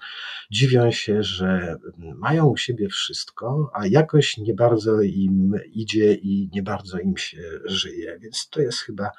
dziwią 0.51 0.91
się, 0.91 1.23
że 1.23 1.77
mają 1.99 2.47
u 2.47 2.57
siebie 2.57 2.89
wszystko, 2.89 3.71
a 3.75 3.87
jakoś 3.87 4.39
nie 4.39 4.55
bardzo 4.55 5.03
im 5.03 5.55
idzie 5.73 6.15
i 6.15 6.51
nie 6.53 6.63
bardzo 6.63 6.99
im 6.99 7.17
się 7.17 7.43
żyje. 7.65 8.19
Więc 8.19 8.49
to 8.51 8.61
jest 8.61 8.79
chyba 8.79 9.11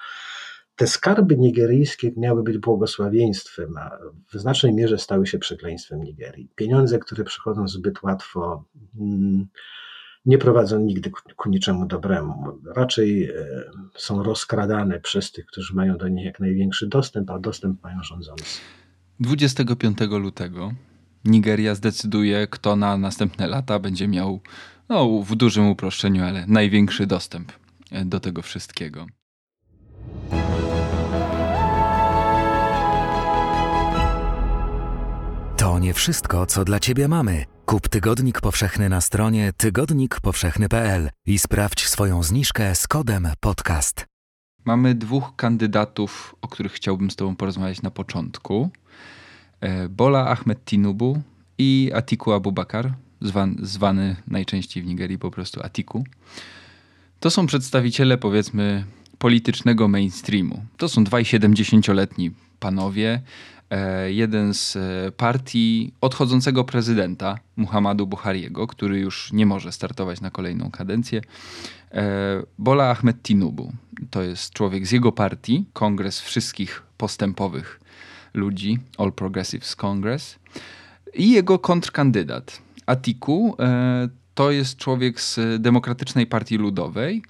te 0.81 0.87
skarby 0.87 1.37
nigeryjskie 1.37 2.11
miały 2.17 2.43
być 2.43 2.57
błogosławieństwem, 2.57 3.77
a 3.77 3.97
w 4.33 4.39
znacznej 4.39 4.73
mierze 4.73 4.97
stały 4.97 5.27
się 5.27 5.39
przekleństwem 5.39 6.03
Nigerii. 6.03 6.49
Pieniądze, 6.55 6.99
które 6.99 7.23
przychodzą 7.23 7.67
zbyt 7.67 8.03
łatwo, 8.03 8.65
mm, 8.99 9.47
nie 10.25 10.37
prowadzą 10.37 10.79
nigdy 10.79 11.11
ku 11.35 11.49
niczemu 11.49 11.85
dobremu. 11.85 12.59
Raczej 12.75 13.23
e, 13.23 13.33
są 13.95 14.23
rozkradane 14.23 14.99
przez 14.99 15.31
tych, 15.31 15.45
którzy 15.45 15.75
mają 15.75 15.97
do 15.97 16.07
nich 16.07 16.25
jak 16.25 16.39
największy 16.39 16.87
dostęp, 16.87 17.29
a 17.29 17.39
dostęp 17.39 17.83
mają 17.83 18.03
rządzący. 18.03 18.59
25 19.19 19.97
lutego 19.99 20.73
Nigeria 21.25 21.75
zdecyduje, 21.75 22.47
kto 22.47 22.75
na 22.75 22.97
następne 22.97 23.47
lata 23.47 23.79
będzie 23.79 24.07
miał, 24.07 24.39
no 24.89 25.21
w 25.21 25.35
dużym 25.35 25.67
uproszczeniu, 25.67 26.23
ale 26.23 26.45
największy 26.47 27.07
dostęp 27.07 27.51
e, 27.91 28.05
do 28.05 28.19
tego 28.19 28.41
wszystkiego. 28.41 29.07
To 35.61 35.79
nie 35.79 35.93
wszystko, 35.93 36.45
co 36.45 36.65
dla 36.65 36.79
Ciebie 36.79 37.07
mamy. 37.07 37.45
Kup 37.65 37.87
Tygodnik 37.87 38.41
Powszechny 38.41 38.89
na 38.89 39.01
stronie 39.01 39.53
tygodnikpowszechny.pl 39.57 41.09
i 41.25 41.39
sprawdź 41.39 41.87
swoją 41.87 42.23
zniżkę 42.23 42.75
z 42.75 42.87
kodem 42.87 43.27
podcast. 43.39 44.05
Mamy 44.65 44.95
dwóch 44.95 45.35
kandydatów, 45.35 46.35
o 46.41 46.47
których 46.47 46.71
chciałbym 46.71 47.11
z 47.11 47.15
Tobą 47.15 47.35
porozmawiać 47.35 47.81
na 47.81 47.91
początku. 47.91 48.69
E, 49.59 49.89
Bola 49.89 50.27
Ahmed 50.27 50.65
Tinubu 50.65 51.21
i 51.57 51.91
Atiku 51.93 52.31
Abubakar, 52.31 52.93
zwany, 53.21 53.55
zwany 53.59 54.15
najczęściej 54.27 54.83
w 54.83 54.85
Nigerii 54.85 55.17
po 55.17 55.31
prostu 55.31 55.61
Atiku. 55.63 56.03
To 57.19 57.29
są 57.29 57.47
przedstawiciele, 57.47 58.17
powiedzmy, 58.17 58.85
politycznego 59.17 59.87
mainstreamu. 59.87 60.65
To 60.77 60.89
są 60.89 61.03
dwaj 61.03 61.23
70-letni 61.23 62.31
panowie, 62.59 63.21
jeden 64.07 64.53
z 64.53 64.75
e, 64.75 65.11
partii 65.11 65.93
odchodzącego 66.01 66.63
prezydenta 66.63 67.39
Muhammadu 67.55 68.07
Buhariego, 68.07 68.67
który 68.67 68.99
już 68.99 69.33
nie 69.33 69.45
może 69.45 69.71
startować 69.71 70.21
na 70.21 70.31
kolejną 70.31 70.71
kadencję, 70.71 71.21
Bola 72.57 72.89
Ahmed 72.89 73.21
Tinubu. 73.23 73.73
To 74.09 74.21
jest 74.21 74.53
człowiek 74.53 74.87
z 74.87 74.91
jego 74.91 75.11
partii, 75.11 75.65
Kongres 75.73 76.21
Wszystkich 76.21 76.83
Postępowych 76.97 77.79
Ludzi, 78.33 78.79
All 78.97 79.11
Progressives 79.11 79.75
Congress, 79.75 80.39
i 81.13 81.31
jego 81.31 81.59
kontrkandydat 81.59 82.61
Atiku. 82.85 83.57
To 84.33 84.51
jest 84.51 84.77
człowiek 84.77 85.21
z 85.21 85.39
Demokratycznej 85.61 86.27
Partii 86.27 86.57
Ludowej, 86.57 87.23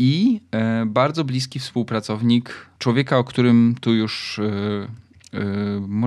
i 0.00 0.40
e, 0.50 0.86
bardzo 0.86 1.24
bliski 1.24 1.58
współpracownik 1.58 2.66
człowieka, 2.78 3.18
o 3.18 3.24
którym 3.24 3.74
tu 3.80 3.94
już 3.94 4.38
e, 4.38 4.42
e, 4.44 4.86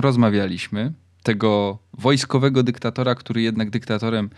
rozmawialiśmy, 0.00 0.92
tego 1.22 1.78
wojskowego 1.98 2.62
dyktatora, 2.62 3.14
który 3.14 3.42
jednak 3.42 3.70
dyktatorem 3.70 4.30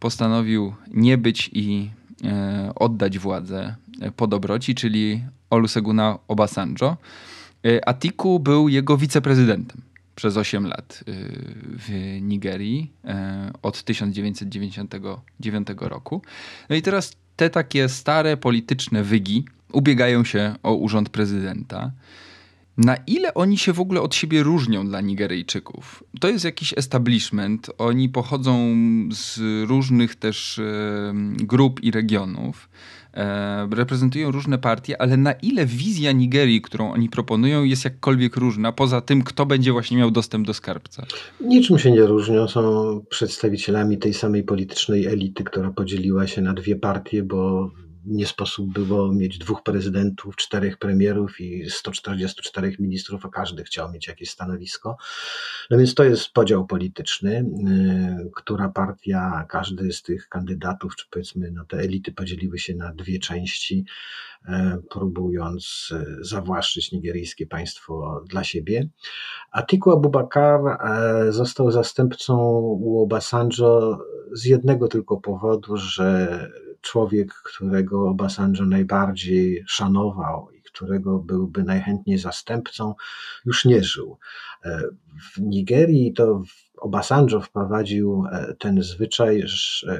postanowił 0.00 0.74
nie 0.90 1.18
być 1.18 1.50
i 1.52 1.90
oddać 2.74 3.18
władzę 3.18 3.76
po 4.16 4.26
dobroci, 4.26 4.74
czyli 4.74 5.24
Olusegun 5.50 6.00
Obasanjo. 6.28 6.96
Atiku 7.86 8.40
był 8.40 8.68
jego 8.68 8.96
wiceprezydentem 8.96 9.80
przez 10.16 10.36
8 10.36 10.66
lat 10.66 11.04
w 11.78 12.18
Nigerii 12.22 12.92
od 13.62 13.82
1999 13.82 15.68
roku. 15.80 16.22
No 16.68 16.76
i 16.76 16.82
teraz 16.82 17.16
te 17.36 17.50
takie 17.50 17.88
stare 17.88 18.36
polityczne 18.36 19.02
wygi 19.02 19.44
ubiegają 19.72 20.24
się 20.24 20.54
o 20.62 20.74
urząd 20.74 21.08
prezydenta. 21.08 21.90
Na 22.76 22.96
ile 23.06 23.34
oni 23.34 23.58
się 23.58 23.72
w 23.72 23.80
ogóle 23.80 24.00
od 24.00 24.14
siebie 24.14 24.42
różnią 24.42 24.86
dla 24.86 25.00
Nigeryjczyków? 25.00 26.04
To 26.20 26.28
jest 26.28 26.44
jakiś 26.44 26.74
establishment. 26.76 27.70
Oni 27.78 28.08
pochodzą 28.08 28.74
z 29.12 29.40
różnych 29.68 30.14
też 30.14 30.60
grup 31.36 31.82
i 31.82 31.90
regionów. 31.90 32.68
Reprezentują 33.70 34.30
różne 34.30 34.58
partie, 34.58 35.02
ale 35.02 35.16
na 35.16 35.32
ile 35.32 35.66
wizja 35.66 36.12
Nigerii, 36.12 36.60
którą 36.60 36.92
oni 36.92 37.08
proponują, 37.08 37.64
jest 37.64 37.84
jakkolwiek 37.84 38.36
różna, 38.36 38.72
poza 38.72 39.00
tym, 39.00 39.22
kto 39.22 39.46
będzie 39.46 39.72
właśnie 39.72 39.96
miał 39.96 40.10
dostęp 40.10 40.46
do 40.46 40.54
skarbca? 40.54 41.06
Niczym 41.40 41.78
się 41.78 41.90
nie 41.90 42.06
różnią. 42.06 42.48
Są 42.48 43.00
przedstawicielami 43.10 43.98
tej 43.98 44.14
samej 44.14 44.42
politycznej 44.42 45.06
elity, 45.06 45.44
która 45.44 45.70
podzieliła 45.70 46.26
się 46.26 46.42
na 46.42 46.54
dwie 46.54 46.76
partie, 46.76 47.22
bo 47.22 47.70
nie 48.06 48.26
sposób 48.26 48.72
było 48.72 49.12
mieć 49.12 49.38
dwóch 49.38 49.62
prezydentów, 49.62 50.36
czterech 50.36 50.78
premierów 50.78 51.40
i 51.40 51.70
144 51.70 52.76
ministrów, 52.78 53.26
a 53.26 53.28
każdy 53.28 53.64
chciał 53.64 53.92
mieć 53.92 54.08
jakieś 54.08 54.30
stanowisko. 54.30 54.96
No 55.70 55.78
więc 55.78 55.94
to 55.94 56.04
jest 56.04 56.30
podział 56.30 56.66
polityczny, 56.66 57.46
y, 58.26 58.30
która 58.34 58.68
partia, 58.68 59.46
każdy 59.48 59.92
z 59.92 60.02
tych 60.02 60.28
kandydatów, 60.28 60.96
czy 60.96 61.06
powiedzmy, 61.10 61.50
no 61.50 61.64
te 61.64 61.78
elity 61.78 62.12
podzieliły 62.12 62.58
się 62.58 62.74
na 62.74 62.92
dwie 62.92 63.18
części, 63.18 63.84
y, 64.44 64.52
próbując 64.90 65.92
y, 66.20 66.24
zawłaszczyć 66.24 66.92
nigeryjskie 66.92 67.46
państwo 67.46 68.24
dla 68.28 68.44
siebie. 68.44 68.88
Atiku 69.50 69.90
Abubakar 69.90 70.60
został 71.30 71.70
zastępcą 71.70 72.38
u 72.80 73.02
Obasanjo 73.02 73.98
z 74.32 74.44
jednego 74.44 74.88
tylko 74.88 75.16
powodu, 75.16 75.76
że 75.76 76.48
człowiek, 76.84 77.34
którego 77.34 78.08
Obasanjo 78.08 78.66
najbardziej 78.66 79.64
szanował 79.66 80.50
i 80.50 80.62
którego 80.62 81.18
byłby 81.18 81.62
najchętniej 81.64 82.18
zastępcą, 82.18 82.94
już 83.44 83.64
nie 83.64 83.84
żył. 83.84 84.18
E, 84.64 84.82
w 85.34 85.40
Nigerii 85.40 86.12
to 86.12 86.42
Obasanjo 86.76 87.40
wprowadził 87.40 88.24
e, 88.32 88.54
ten 88.58 88.82
zwyczaj, 88.82 89.42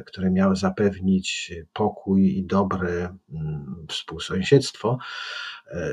który 0.07 0.31
miał 0.31 0.57
zapewnić 0.57 1.55
pokój 1.73 2.39
i 2.39 2.47
dobre 2.47 3.17
mm, 3.33 3.87
współsąsiedztwo 3.89 4.99
e, 5.71 5.93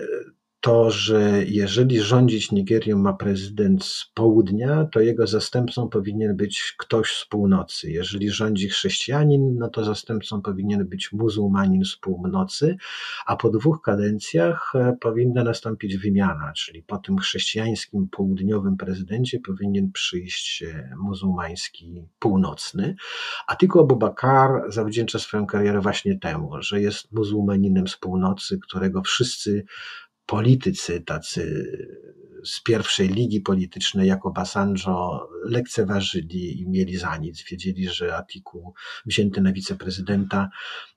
to, 0.62 0.92
że 0.92 1.44
jeżeli 1.46 2.02
rządzić 2.02 2.52
Nigerią 2.52 2.98
ma 2.98 3.14
prezydent 3.14 3.86
z 3.86 4.12
południa, 4.14 4.86
to 4.92 5.00
jego 5.00 5.28
zastępcą 5.28 5.90
powinien 5.90 6.38
być 6.38 6.76
ktoś 6.78 7.16
z 7.16 7.26
północy. 7.26 7.92
Jeżeli 7.92 8.30
rządzi 8.30 8.70
chrześcijanin, 8.70 9.58
no 9.58 9.70
to 9.70 9.84
zastępcą 9.84 10.42
powinien 10.42 10.88
być 10.88 11.12
muzułmanin 11.12 11.86
z 11.86 11.96
północy, 11.96 12.78
a 13.26 13.36
po 13.36 13.50
dwóch 13.50 13.82
kadencjach 13.82 14.72
e, 14.76 14.98
powinna 15.02 15.44
nastąpić 15.44 15.98
wymiana, 15.98 16.54
czyli 16.56 16.84
po 16.84 16.98
tym 16.98 17.18
chrześcijańskim 17.18 18.08
południowym 18.10 18.78
prezydencie 18.78 19.40
powinien 19.40 19.92
przyjść 19.92 20.64
e, 20.64 20.96
muzułmański 21.00 22.08
północny. 22.20 22.96
A 23.48 23.56
tylko 23.56 23.80
Abubakar 23.80 24.50
zawdzięcza 24.68 25.20
swoją 25.20 25.46
karierę 25.46 25.82
właśnie 25.82 26.20
temu, 26.20 26.52
że 26.60 26.82
jest 26.82 27.12
muzułmaninem 27.12 27.88
z 27.88 27.98
północy, 27.98 28.60
którego 28.60 29.02
wszyscy 29.02 29.66
politycy 30.26 31.02
tacy 31.02 31.66
z 32.46 32.64
pierwszej 32.64 33.08
ligi 33.08 33.42
politycznej 33.42 34.08
jako 34.08 34.32
Basanjo 34.32 35.30
lekceważyli 35.46 36.62
i 36.62 36.70
mieli 36.70 36.98
za 36.98 37.18
nic. 37.18 37.44
Wiedzieli, 37.52 37.90
że 37.90 38.16
Atiku 38.16 38.74
wzięty 39.06 39.42
na 39.42 39.54
wiceprezydenta 39.54 40.50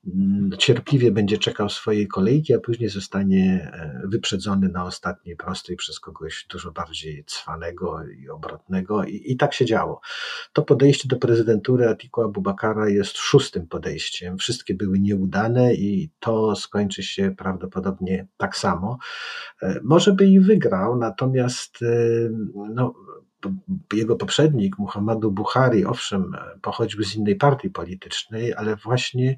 mm, 0.07 0.49
cierpliwie 0.57 1.11
będzie 1.11 1.37
czekał 1.37 1.69
swojej 1.69 2.07
kolejki, 2.07 2.53
a 2.53 2.59
później 2.59 2.89
zostanie 2.89 3.71
e, 3.73 4.01
wyprzedzony 4.07 4.69
na 4.69 4.85
ostatniej 4.85 5.35
prostej 5.35 5.75
przez 5.75 5.99
kogoś 5.99 6.45
dużo 6.49 6.71
bardziej 6.71 7.23
cwanego 7.25 8.03
i 8.07 8.29
obrotnego 8.29 9.03
i, 9.03 9.23
i 9.25 9.37
tak 9.37 9.53
się 9.53 9.65
działo. 9.65 10.01
To 10.53 10.61
podejście 10.61 11.07
do 11.07 11.17
prezydentury 11.17 11.87
Atiku 11.87 12.21
Abubakara 12.21 12.89
jest 12.89 13.17
szóstym 13.17 13.67
podejściem. 13.67 14.37
Wszystkie 14.37 14.73
były 14.73 14.99
nieudane 14.99 15.73
i 15.73 16.09
to 16.19 16.55
skończy 16.55 17.03
się 17.03 17.35
prawdopodobnie 17.37 18.27
tak 18.37 18.57
samo. 18.57 18.97
E, 19.61 19.79
może 19.83 20.13
by 20.13 20.25
i 20.27 20.39
wygrał, 20.39 20.97
natomiast 20.97 21.81
e, 21.81 21.85
no, 22.73 22.93
jego 23.93 24.15
poprzednik, 24.15 24.77
Muhammadu 24.77 25.31
Buhari, 25.31 25.85
owszem, 25.85 26.31
pochodził 26.61 27.03
z 27.03 27.15
innej 27.15 27.35
partii 27.35 27.69
politycznej, 27.69 28.53
ale 28.53 28.75
właśnie 28.75 29.35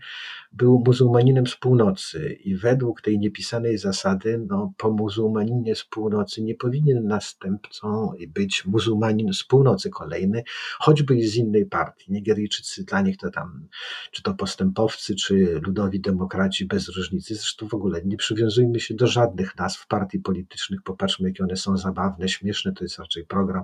był 0.58 0.84
muzułmaninem 0.86 1.48
z 1.48 1.56
północy 1.56 2.34
i 2.44 2.56
według 2.56 3.02
tej 3.02 3.20
niepisanej 3.20 3.78
zasady, 3.78 4.46
no, 4.50 4.74
po 4.78 4.92
muzułmaninie 4.92 5.76
z 5.76 5.84
północy 5.84 6.44
nie 6.44 6.56
powinien 6.56 7.08
następcą 7.08 8.12
być 8.28 8.66
muzułmanin 8.66 9.34
z 9.34 9.44
północy 9.44 9.90
kolejny, 9.90 10.44
choćby 10.80 11.16
i 11.16 11.28
z 11.28 11.36
innej 11.36 11.66
partii. 11.66 12.12
Nigeryjczycy 12.12 12.84
dla 12.84 13.02
nich 13.02 13.18
to 13.18 13.30
tam, 13.30 13.68
czy 14.12 14.24
to 14.24 14.34
postępowcy, 14.34 15.16
czy 15.16 15.62
ludowi 15.66 16.02
demokraci 16.02 16.66
bez 16.66 16.90
różnicy. 16.90 17.36
Zresztą 17.36 17.68
w 17.68 17.74
ogóle 17.74 18.02
nie 18.06 18.18
przywiązujmy 18.18 18.80
się 18.80 18.94
do 18.94 19.08
żadnych 19.08 19.58
nazw 19.58 19.88
partii 19.88 20.20
politycznych, 20.20 20.82
popatrzmy, 20.84 21.30
jakie 21.30 21.44
one 21.44 21.56
są 21.56 21.78
zabawne, 21.78 22.30
śmieszne, 22.30 22.74
to 22.74 22.84
jest 22.84 23.00
raczej 23.00 23.26
program 23.26 23.64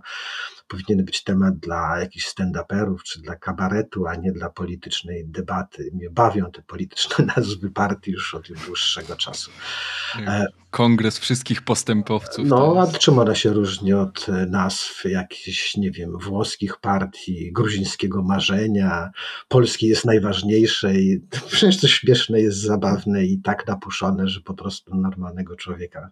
powinien 0.68 1.06
być 1.06 1.24
temat 1.24 1.58
dla 1.58 2.00
jakichś 2.00 2.28
stand-uperów 2.28 3.04
czy 3.04 3.22
dla 3.22 3.36
kabaretu, 3.36 4.08
a 4.08 4.16
nie 4.16 4.32
dla 4.32 4.50
politycznej 4.50 5.26
debaty. 5.28 5.90
Mnie 5.94 6.10
bawią 6.10 6.52
te 6.52 6.62
polityczne 6.62 6.83
nazwy 7.38 7.72
partii 7.72 8.12
już 8.12 8.36
od 8.36 8.48
dłuższego 8.66 9.16
czasu. 9.16 9.52
E, 10.28 10.46
Kongres 10.74 11.20
wszystkich 11.20 11.62
postępowców. 11.62 12.46
No, 12.48 12.76
a 12.80 12.98
czym 12.98 13.20
ona 13.20 13.36
się 13.36 13.54
różni 13.54 13.94
od 13.94 14.28
nazw 14.48 15.06
jakichś, 15.06 15.78
nie 15.78 15.92
wiem, 15.92 16.18
włoskich 16.18 16.78
partii, 16.80 17.52
gruzińskiego 17.52 18.24
marzenia, 18.24 19.12
Polski 19.48 19.88
jest 19.88 20.06
najważniejsze 20.06 20.96
i 20.96 21.20
przecież 21.52 21.82
to 21.82 21.88
śmieszne 21.88 22.42
jest 22.42 22.62
zabawne 22.62 23.26
i 23.26 23.42
tak 23.42 23.68
napuszone, 23.68 24.28
że 24.28 24.42
po 24.42 24.54
prostu 24.54 24.96
normalnego 24.96 25.56
człowieka. 25.56 26.10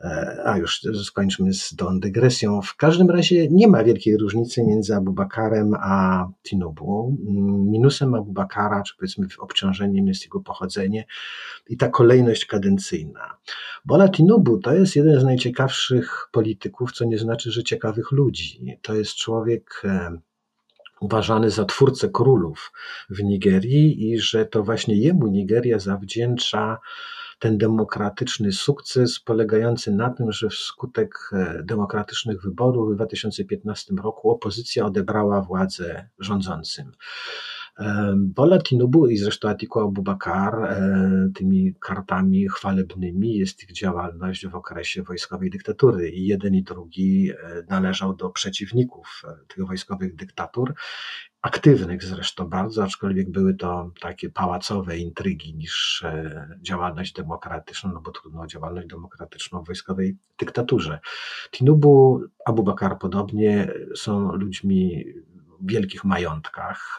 E, 0.00 0.42
a 0.44 0.58
już 0.58 0.80
skończmy 1.04 1.54
z 1.54 1.76
tą 1.76 2.00
dygresją. 2.00 2.62
W 2.62 2.76
każdym 2.76 3.10
razie 3.10 3.48
nie 3.50 3.68
ma 3.68 3.84
wielkiej 3.84 4.16
różnicy 4.16 4.64
między 4.64 4.94
Abubakarem 4.94 5.74
a 5.80 6.26
Tinubu. 6.48 7.16
Minusem 7.70 8.14
Abubakara, 8.14 8.82
czy 8.82 8.94
powiedzmy 8.96 9.26
obciążeniem 9.38 9.77
jest 10.06 10.24
jego 10.24 10.40
pochodzenie 10.40 11.04
i 11.68 11.76
ta 11.76 11.88
kolejność 11.88 12.44
kadencyjna. 12.44 13.36
Bola 13.84 14.08
Tinubu 14.08 14.58
to 14.58 14.74
jest 14.74 14.96
jeden 14.96 15.20
z 15.20 15.24
najciekawszych 15.24 16.28
polityków, 16.32 16.92
co 16.92 17.04
nie 17.04 17.18
znaczy, 17.18 17.50
że 17.50 17.62
ciekawych 17.64 18.12
ludzi. 18.12 18.78
To 18.82 18.94
jest 18.94 19.14
człowiek 19.14 19.82
e, 19.84 20.18
uważany 21.00 21.50
za 21.50 21.64
twórcę 21.64 22.08
królów 22.08 22.72
w 23.10 23.22
Nigerii 23.22 24.10
i 24.10 24.18
że 24.20 24.46
to 24.46 24.62
właśnie 24.62 24.96
jemu 24.96 25.26
Nigeria 25.26 25.78
zawdzięcza 25.78 26.78
ten 27.38 27.58
demokratyczny 27.58 28.52
sukces 28.52 29.20
polegający 29.20 29.92
na 29.92 30.10
tym, 30.10 30.32
że 30.32 30.48
wskutek 30.48 31.30
e, 31.32 31.62
demokratycznych 31.62 32.42
wyborów 32.42 32.92
w 32.92 32.94
2015 32.94 33.94
roku 34.02 34.30
opozycja 34.30 34.86
odebrała 34.86 35.42
władzę 35.42 36.08
rządzącym. 36.18 36.92
Bola 38.16 38.58
Tinubu 38.58 39.06
i 39.06 39.16
zresztą 39.16 39.48
Atiku 39.48 39.80
Abubakar 39.80 40.64
e, 40.64 41.30
tymi 41.34 41.74
kartami 41.80 42.48
chwalebnymi 42.48 43.34
jest 43.34 43.62
ich 43.62 43.72
działalność 43.72 44.46
w 44.46 44.54
okresie 44.54 45.02
wojskowej 45.02 45.50
dyktatury 45.50 46.10
i 46.10 46.26
jeden 46.26 46.54
i 46.54 46.62
drugi 46.62 47.30
e, 47.30 47.34
należał 47.68 48.14
do 48.14 48.30
przeciwników 48.30 49.22
e, 49.24 49.46
tych 49.48 49.66
wojskowych 49.66 50.16
dyktatur 50.16 50.74
aktywnych 51.42 52.04
zresztą 52.04 52.48
bardzo, 52.48 52.84
aczkolwiek 52.84 53.30
były 53.30 53.54
to 53.54 53.90
takie 54.00 54.30
pałacowe 54.30 54.98
intrygi 54.98 55.54
niż 55.54 56.04
działalność 56.62 57.12
demokratyczną, 57.12 57.92
no 57.92 58.00
bo 58.00 58.10
trudno 58.10 58.46
działalność 58.46 58.88
demokratyczną 58.88 59.62
w 59.62 59.66
wojskowej 59.66 60.16
dyktaturze. 60.38 60.98
Tinubu, 61.50 62.20
Abubakar 62.46 62.98
podobnie 62.98 63.72
są 63.94 64.32
ludźmi 64.32 65.04
w 65.60 65.70
wielkich 65.70 66.04
majątkach, 66.04 66.98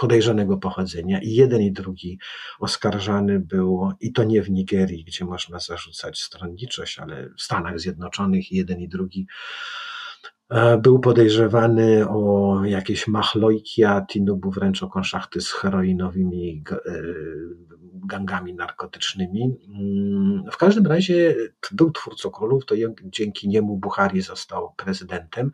podejrzanego 0.00 0.56
pochodzenia 0.56 1.20
i 1.22 1.30
jeden 1.30 1.62
i 1.62 1.72
drugi 1.72 2.18
oskarżany 2.58 3.40
był, 3.40 3.90
i 4.00 4.12
to 4.12 4.24
nie 4.24 4.42
w 4.42 4.50
Nigerii, 4.50 5.04
gdzie 5.04 5.24
można 5.24 5.58
zarzucać 5.58 6.20
stronniczość, 6.20 6.98
ale 6.98 7.28
w 7.38 7.42
Stanach 7.42 7.80
Zjednoczonych 7.80 8.52
jeden 8.52 8.80
i 8.80 8.88
drugi 8.88 9.26
e, 10.48 10.78
był 10.78 11.00
podejrzewany 11.00 12.08
o 12.08 12.60
jakieś 12.64 13.08
machlojki, 13.08 13.84
a 13.84 14.06
Tinubu 14.10 14.50
wręcz 14.50 14.82
o 14.82 14.88
konszachty 14.88 15.40
z 15.40 15.52
heroinowymi 15.52 16.64
e, 16.70 16.76
gangami 18.06 18.54
narkotycznymi. 18.54 19.56
Mm, 19.68 20.44
w 20.52 20.56
każdym 20.56 20.86
razie 20.86 21.34
był 21.72 21.90
twórcą 21.90 22.30
królów, 22.30 22.66
to 22.66 22.74
dzięki 23.04 23.48
niemu 23.48 23.76
Buhari 23.76 24.20
został 24.20 24.74
prezydentem 24.76 25.50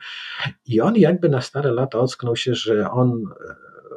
i 0.66 0.80
on 0.80 0.96
jakby 0.96 1.28
na 1.28 1.40
stare 1.40 1.72
lata 1.72 1.98
ocknął 1.98 2.36
się, 2.36 2.54
że 2.54 2.90
on 2.90 3.24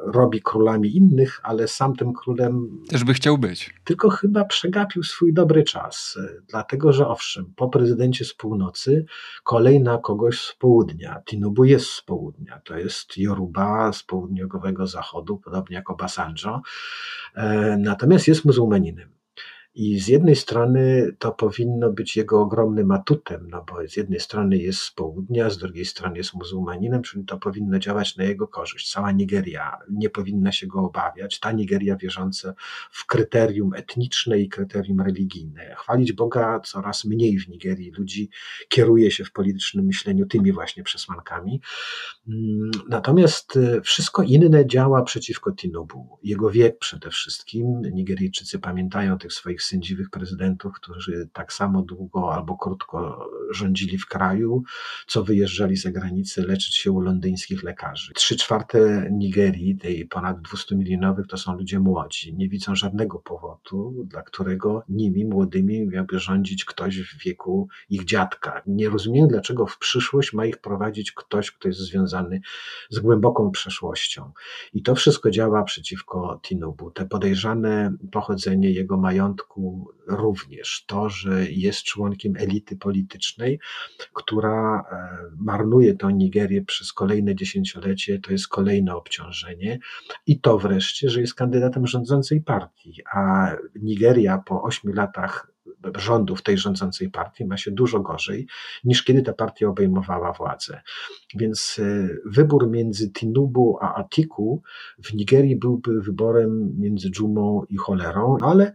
robi 0.04 0.42
królami 0.42 0.96
innych, 0.96 1.40
ale 1.42 1.68
sam 1.68 1.96
tym 1.96 2.12
królem. 2.12 2.82
Też 2.88 3.04
by 3.04 3.14
chciał 3.14 3.38
być. 3.38 3.74
Tylko 3.84 4.10
chyba 4.10 4.44
przegapił 4.44 5.02
swój 5.02 5.34
dobry 5.34 5.64
czas, 5.64 6.18
dlatego 6.48 6.92
że 6.92 7.08
owszem, 7.08 7.52
po 7.56 7.68
prezydencie 7.68 8.24
z 8.24 8.34
północy 8.34 9.04
kolej 9.44 9.80
na 9.80 9.98
kogoś 9.98 10.40
z 10.40 10.54
południa. 10.54 11.22
Tinubu 11.26 11.64
jest 11.64 11.86
z 11.86 12.02
południa, 12.02 12.60
to 12.64 12.78
jest 12.78 13.18
Yoruba 13.18 13.92
z 13.92 14.02
południowego 14.02 14.86
zachodu, 14.86 15.38
podobnie 15.38 15.76
jak 15.76 15.90
Obasanjo, 15.90 16.60
e, 17.34 17.76
natomiast 17.76 18.28
jest 18.28 18.44
muzułmaninem. 18.44 19.15
I 19.78 20.00
z 20.00 20.08
jednej 20.08 20.36
strony 20.36 21.12
to 21.18 21.32
powinno 21.32 21.92
być 21.92 22.16
jego 22.16 22.40
ogromnym 22.40 22.90
atutem, 22.90 23.48
no 23.50 23.64
bo 23.68 23.88
z 23.88 23.96
jednej 23.96 24.20
strony 24.20 24.56
jest 24.56 24.78
z 24.78 24.90
południa, 24.90 25.50
z 25.50 25.58
drugiej 25.58 25.84
strony 25.84 26.18
jest 26.18 26.34
muzułmaninem, 26.34 27.02
czyli 27.02 27.24
to 27.24 27.38
powinno 27.38 27.78
działać 27.78 28.16
na 28.16 28.24
jego 28.24 28.48
korzyść. 28.48 28.92
Cała 28.92 29.12
Nigeria 29.12 29.78
nie 29.90 30.10
powinna 30.10 30.52
się 30.52 30.66
go 30.66 30.80
obawiać. 30.80 31.40
Ta 31.40 31.52
Nigeria 31.52 31.96
wierząca 31.96 32.54
w 32.90 33.06
kryterium 33.06 33.74
etniczne 33.74 34.40
i 34.40 34.48
kryterium 34.48 35.00
religijne. 35.00 35.74
Chwalić 35.78 36.12
Boga 36.12 36.60
coraz 36.60 37.04
mniej 37.04 37.38
w 37.38 37.48
Nigerii 37.48 37.92
ludzi 37.98 38.30
kieruje 38.68 39.10
się 39.10 39.24
w 39.24 39.32
politycznym 39.32 39.84
myśleniu 39.84 40.26
tymi 40.26 40.52
właśnie 40.52 40.82
przesłankami. 40.82 41.60
Mm, 42.28 42.70
natomiast 42.88 43.56
y, 43.56 43.80
wszystko 43.80 44.22
inne 44.22 44.66
działa 44.66 45.02
przeciwko 45.02 45.52
Tinubu. 45.52 46.18
Jego 46.22 46.50
wiek 46.50 46.78
przede 46.78 47.10
wszystkim. 47.10 47.66
Nigeryjczycy 47.92 48.58
pamiętają 48.58 49.18
tych 49.18 49.32
swoich 49.32 49.65
sędziwych 49.66 50.10
prezydentów, 50.10 50.72
którzy 50.74 51.28
tak 51.32 51.52
samo 51.52 51.82
długo 51.82 52.34
albo 52.34 52.56
krótko 52.56 53.28
rządzili 53.50 53.98
w 53.98 54.06
kraju, 54.06 54.62
co 55.06 55.24
wyjeżdżali 55.24 55.76
za 55.76 55.90
granicę 55.90 56.42
leczyć 56.42 56.76
się 56.76 56.92
u 56.92 57.00
londyńskich 57.00 57.62
lekarzy. 57.62 58.12
Trzy 58.14 58.36
czwarte 58.36 59.08
Nigerii, 59.10 59.76
tej 59.76 60.06
ponad 60.06 60.40
200 60.40 60.76
milionowych, 60.76 61.26
to 61.26 61.36
są 61.36 61.56
ludzie 61.56 61.80
młodzi. 61.80 62.34
Nie 62.34 62.48
widzą 62.48 62.74
żadnego 62.74 63.18
powodu, 63.18 64.04
dla 64.06 64.22
którego 64.22 64.82
nimi, 64.88 65.24
młodymi, 65.24 65.86
miałby 65.86 66.18
rządzić 66.18 66.64
ktoś 66.64 67.00
w 67.00 67.24
wieku 67.24 67.68
ich 67.90 68.04
dziadka. 68.04 68.62
Nie 68.66 68.88
rozumiem, 68.88 69.28
dlaczego 69.28 69.66
w 69.66 69.78
przyszłość 69.78 70.32
ma 70.32 70.46
ich 70.46 70.58
prowadzić 70.58 71.12
ktoś, 71.12 71.50
kto 71.50 71.68
jest 71.68 71.80
związany 71.80 72.40
z 72.90 72.98
głęboką 72.98 73.50
przeszłością. 73.50 74.32
I 74.72 74.82
to 74.82 74.94
wszystko 74.94 75.30
działa 75.30 75.62
przeciwko 75.62 76.40
Tinubu. 76.42 76.90
Te 76.90 77.06
podejrzane 77.06 77.96
pochodzenie 78.12 78.70
jego 78.70 78.96
majątku, 78.96 79.55
również 80.06 80.84
to, 80.86 81.08
że 81.08 81.50
jest 81.50 81.82
członkiem 81.82 82.36
elity 82.36 82.76
politycznej, 82.76 83.58
która 84.12 84.80
e, 84.80 85.16
marnuje 85.38 85.94
tę 85.94 86.12
Nigerię 86.12 86.62
przez 86.62 86.92
kolejne 86.92 87.34
dziesięciolecie, 87.34 88.18
to 88.18 88.32
jest 88.32 88.48
kolejne 88.48 88.96
obciążenie. 88.96 89.78
I 90.26 90.40
to 90.40 90.58
wreszcie, 90.58 91.10
że 91.10 91.20
jest 91.20 91.34
kandydatem 91.34 91.86
rządzącej 91.86 92.40
partii, 92.40 92.94
a 93.14 93.50
Nigeria 93.74 94.38
po 94.38 94.62
ośmiu 94.62 94.92
latach 94.92 95.55
rządów 95.94 96.42
tej 96.42 96.58
rządzącej 96.58 97.10
partii 97.10 97.44
ma 97.44 97.56
się 97.56 97.70
dużo 97.70 98.00
gorzej 98.00 98.46
niż 98.84 99.02
kiedy 99.02 99.22
ta 99.22 99.32
partia 99.32 99.68
obejmowała 99.68 100.32
władzę. 100.32 100.80
Więc 101.34 101.80
e, 101.82 102.08
wybór 102.24 102.70
między 102.70 103.12
Tinubu 103.12 103.78
a 103.80 103.94
Atiku 103.94 104.62
w 105.04 105.14
Nigerii 105.14 105.56
byłby 105.56 106.02
wyborem 106.02 106.80
między 106.80 107.10
dżumą 107.10 107.62
i 107.68 107.76
cholerą, 107.76 108.36
ale 108.42 108.72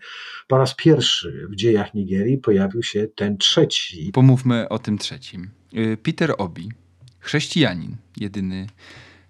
po 0.47 0.57
raz 0.57 0.75
pierwszy 0.75 1.47
w 1.49 1.55
dziejach 1.55 1.93
Nigerii 1.93 2.37
pojawił 2.37 2.83
się 2.83 3.07
ten 3.15 3.37
trzeci. 3.37 4.11
Pomówmy 4.13 4.69
o 4.69 4.79
tym 4.79 4.97
trzecim. 4.97 5.49
Y, 5.73 5.97
Peter 6.03 6.35
Obi, 6.37 6.71
chrześcijanin, 7.19 7.97
jedyny 8.17 8.67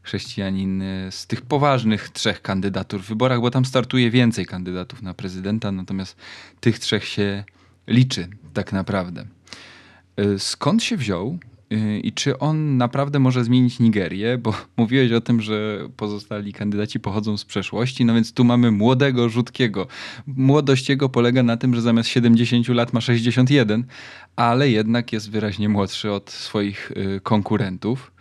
chrześcijanin 0.04 0.82
y, 0.82 1.12
z 1.12 1.28
tych 1.28 1.42
poważnych 1.42 2.10
trzech 2.10 2.42
kandydatur 2.42 3.02
w 3.02 3.08
wyborach, 3.08 3.42
bo 3.42 3.52
tam 3.52 3.66
startuje 3.66 4.12
więcej 4.12 4.46
kandydatów 4.46 5.02
na 5.02 5.14
prezydenta, 5.14 5.72
natomiast 5.72 6.18
tych 6.60 6.80
trzech 6.80 7.06
się 7.06 7.44
liczy 7.88 8.28
tak 8.54 8.74
naprawdę. 8.74 9.26
Y, 10.20 10.40
skąd 10.40 10.84
się 10.84 10.98
wziął 10.98 11.38
y, 11.74 12.00
i 12.00 12.12
czy 12.12 12.40
on 12.40 12.78
naprawdę 12.78 13.20
może 13.20 13.44
zmienić 13.44 13.80
Nigerię? 13.80 14.38
Bo 14.38 14.54
mówiłeś 14.78 15.12
o 15.12 15.22
tym, 15.22 15.42
że 15.42 15.88
pozostali 15.98 16.54
kandydaci 16.54 17.00
pochodzą 17.00 17.38
z 17.38 17.46
przeszłości, 17.46 18.06
no 18.06 18.14
więc 18.14 18.34
tu 18.34 18.44
mamy 18.44 18.72
młodego 18.72 19.30
Rzutkiego. 19.30 19.88
Młodość 20.28 20.90
jego 20.90 21.10
polega 21.10 21.44
na 21.44 21.58
tym, 21.58 21.76
że 21.76 21.82
zamiast 21.82 22.10
70 22.10 22.68
lat 22.68 22.94
ma 22.94 23.02
61, 23.02 23.84
ale 24.36 24.70
jednak 24.70 25.14
jest 25.14 25.32
wyraźnie 25.32 25.70
młodszy 25.70 26.12
od 26.12 26.30
swoich 26.30 26.92
konkurentów. 27.24 28.12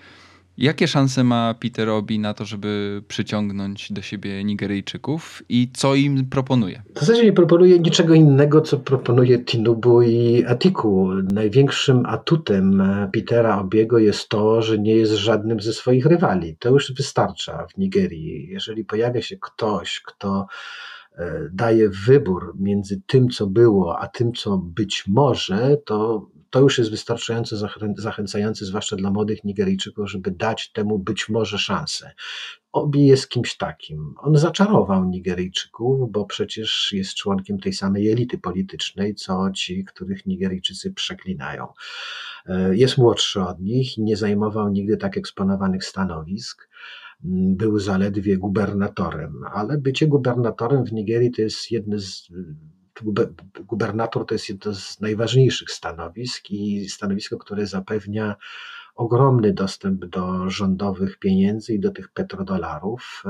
Jakie 0.61 0.89
szanse 0.89 1.25
ma 1.25 1.55
Peterowi 1.55 2.19
na 2.19 2.35
to, 2.35 2.45
żeby 2.45 3.03
przyciągnąć 3.09 3.93
do 3.93 4.03
siebie 4.03 4.45
Nigeryjczyków 4.45 5.43
i 5.49 5.71
co 5.75 5.95
im 5.95 6.27
proponuje? 6.31 6.83
W 6.95 7.01
zasadzie 7.01 7.25
nie 7.25 7.33
proponuje 7.33 7.79
niczego 7.79 8.15
innego, 8.15 8.61
co 8.61 8.79
proponuje 8.79 9.45
Tinubu 9.45 10.03
i 10.03 10.45
Atiku. 10.45 11.11
Największym 11.33 12.07
atutem 12.07 12.83
Petera 13.13 13.61
Obiego 13.61 13.99
jest 13.99 14.29
to, 14.29 14.63
że 14.63 14.79
nie 14.79 14.95
jest 14.95 15.13
żadnym 15.13 15.61
ze 15.61 15.73
swoich 15.73 16.07
rywali. 16.07 16.57
To 16.57 16.69
już 16.69 16.93
wystarcza 16.93 17.67
w 17.67 17.79
Nigerii. 17.79 18.49
Jeżeli 18.51 18.85
pojawia 18.85 19.23
się 19.23 19.37
ktoś, 19.37 20.01
kto 20.01 20.47
e, 21.19 21.49
daje 21.53 21.91
wybór 22.07 22.55
między 22.59 23.01
tym, 23.07 23.29
co 23.29 23.47
było, 23.47 23.99
a 23.99 24.09
tym, 24.09 24.33
co 24.33 24.59
być 24.59 25.05
może, 25.07 25.77
to 25.85 26.27
to 26.51 26.61
już 26.61 26.79
jest 26.79 26.91
wystarczająco 26.91 27.57
zachęcające, 27.97 28.65
zwłaszcza 28.65 28.97
dla 28.97 29.11
młodych 29.11 29.45
Nigeryjczyków, 29.45 30.11
żeby 30.11 30.31
dać 30.31 30.73
temu 30.73 30.99
być 30.99 31.29
może 31.29 31.59
szansę. 31.59 32.13
Obi 32.73 33.07
jest 33.07 33.29
kimś 33.29 33.57
takim. 33.57 34.15
On 34.19 34.37
zaczarował 34.37 35.05
Nigeryjczyków, 35.05 36.13
bo 36.13 36.25
przecież 36.25 36.93
jest 36.93 37.15
członkiem 37.15 37.59
tej 37.59 37.73
samej 37.73 38.11
elity 38.11 38.39
politycznej, 38.39 39.15
co 39.15 39.51
ci, 39.55 39.85
których 39.85 40.27
Nigeryjczycy 40.27 40.93
przeklinają. 40.93 41.67
E, 42.47 42.77
jest 42.77 42.99
młodszy 42.99 43.43
od 43.43 43.61
nich 43.61 43.99
nie 43.99 44.17
zajmował 44.17 44.69
nigdy 44.69 44.97
tak 44.97 45.17
eksponowanych 45.17 45.85
stanowisk 45.85 46.69
był 47.23 47.79
zaledwie 47.79 48.39
gubernatorem, 48.39 49.45
ale 49.53 49.79
bycie 49.79 50.07
gubernatorem 50.07 50.85
w 50.85 50.93
Nigerii 50.93 51.31
to 51.31 51.43
jest 51.43 51.71
jedno 51.71 51.99
z 51.99 52.29
gubernator 53.67 54.27
to 54.27 54.35
jest 54.35 54.49
jedno 54.49 54.75
z 54.75 55.01
najważniejszych 55.01 55.71
stanowisk 55.71 56.51
i 56.51 56.89
stanowisko, 56.89 57.39
które 57.39 57.67
zapewnia 57.67 58.37
ogromny 58.95 59.53
dostęp 59.53 60.05
do 60.05 60.51
rządowych 60.51 61.19
pieniędzy 61.19 61.75
i 61.75 61.81
do 61.81 61.91
tych 61.91 62.09
petrodolarów. 62.09 63.23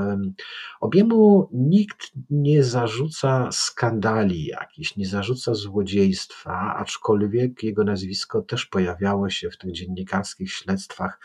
Obiemu 0.81 1.49
nikt 1.53 2.11
nie 2.29 2.63
zarzuca 2.63 3.49
skandali 3.51 4.45
jakichś, 4.45 4.95
nie 4.95 5.07
zarzuca 5.07 5.53
złodziejstwa, 5.53 6.75
aczkolwiek 6.77 7.63
jego 7.63 7.83
nazwisko 7.83 8.41
też 8.41 8.65
pojawiało 8.65 9.29
się 9.29 9.49
w 9.49 9.57
tych 9.57 9.71
dziennikarskich 9.71 10.53
śledztwach 10.53 11.19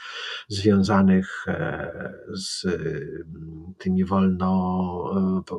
związanych 0.48 1.44
e, 1.48 2.12
z 2.34 2.66
tymi 3.78 4.04
wolno 4.04 5.42
e, 5.50 5.54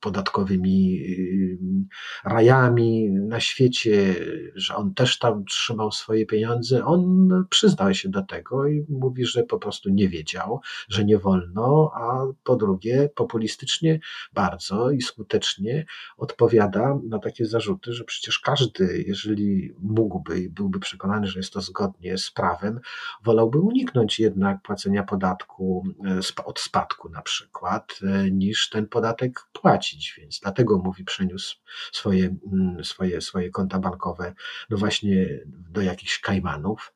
podatkowymi 0.00 1.00
e, 2.24 2.30
rajami 2.30 3.10
na 3.10 3.40
świecie, 3.40 4.14
że 4.54 4.76
on 4.76 4.94
też 4.94 5.18
tam 5.18 5.44
trzymał 5.44 5.92
swoje 5.92 6.26
pieniądze. 6.26 6.84
On 6.84 7.28
przyznał 7.50 7.94
się 7.94 8.01
się 8.02 8.08
do 8.08 8.22
tego 8.22 8.66
i 8.66 8.86
mówi, 8.88 9.26
że 9.26 9.42
po 9.42 9.58
prostu 9.58 9.90
nie 9.90 10.08
wiedział, 10.08 10.60
że 10.88 11.04
nie 11.04 11.18
wolno, 11.18 11.92
a 11.94 12.26
po 12.44 12.56
drugie 12.56 13.10
populistycznie 13.14 14.00
bardzo 14.32 14.90
i 14.90 15.02
skutecznie 15.02 15.86
odpowiada 16.16 16.98
na 17.08 17.18
takie 17.18 17.46
zarzuty, 17.46 17.92
że 17.92 18.04
przecież 18.04 18.38
każdy, 18.38 19.04
jeżeli 19.06 19.74
mógłby 19.78 20.40
i 20.40 20.48
byłby 20.48 20.80
przekonany, 20.80 21.26
że 21.26 21.38
jest 21.38 21.52
to 21.52 21.60
zgodnie 21.60 22.18
z 22.18 22.30
prawem, 22.30 22.80
wolałby 23.24 23.58
uniknąć 23.58 24.20
jednak 24.20 24.62
płacenia 24.62 25.02
podatku 25.02 25.84
e, 26.38 26.44
od 26.44 26.60
spadku 26.60 27.08
na 27.08 27.22
przykład, 27.22 27.98
e, 28.02 28.30
niż 28.30 28.70
ten 28.70 28.86
podatek 28.86 29.40
płacić, 29.52 30.14
więc 30.18 30.40
dlatego 30.40 30.78
mówi 30.78 31.04
przeniósł 31.04 31.56
swoje, 31.92 32.36
mm, 32.52 32.84
swoje, 32.84 33.20
swoje 33.20 33.50
konta 33.50 33.78
bankowe 33.78 34.34
no 34.70 34.76
właśnie 34.76 35.28
do 35.46 35.82
jakichś 35.82 36.20
Kajmanów 36.20 36.92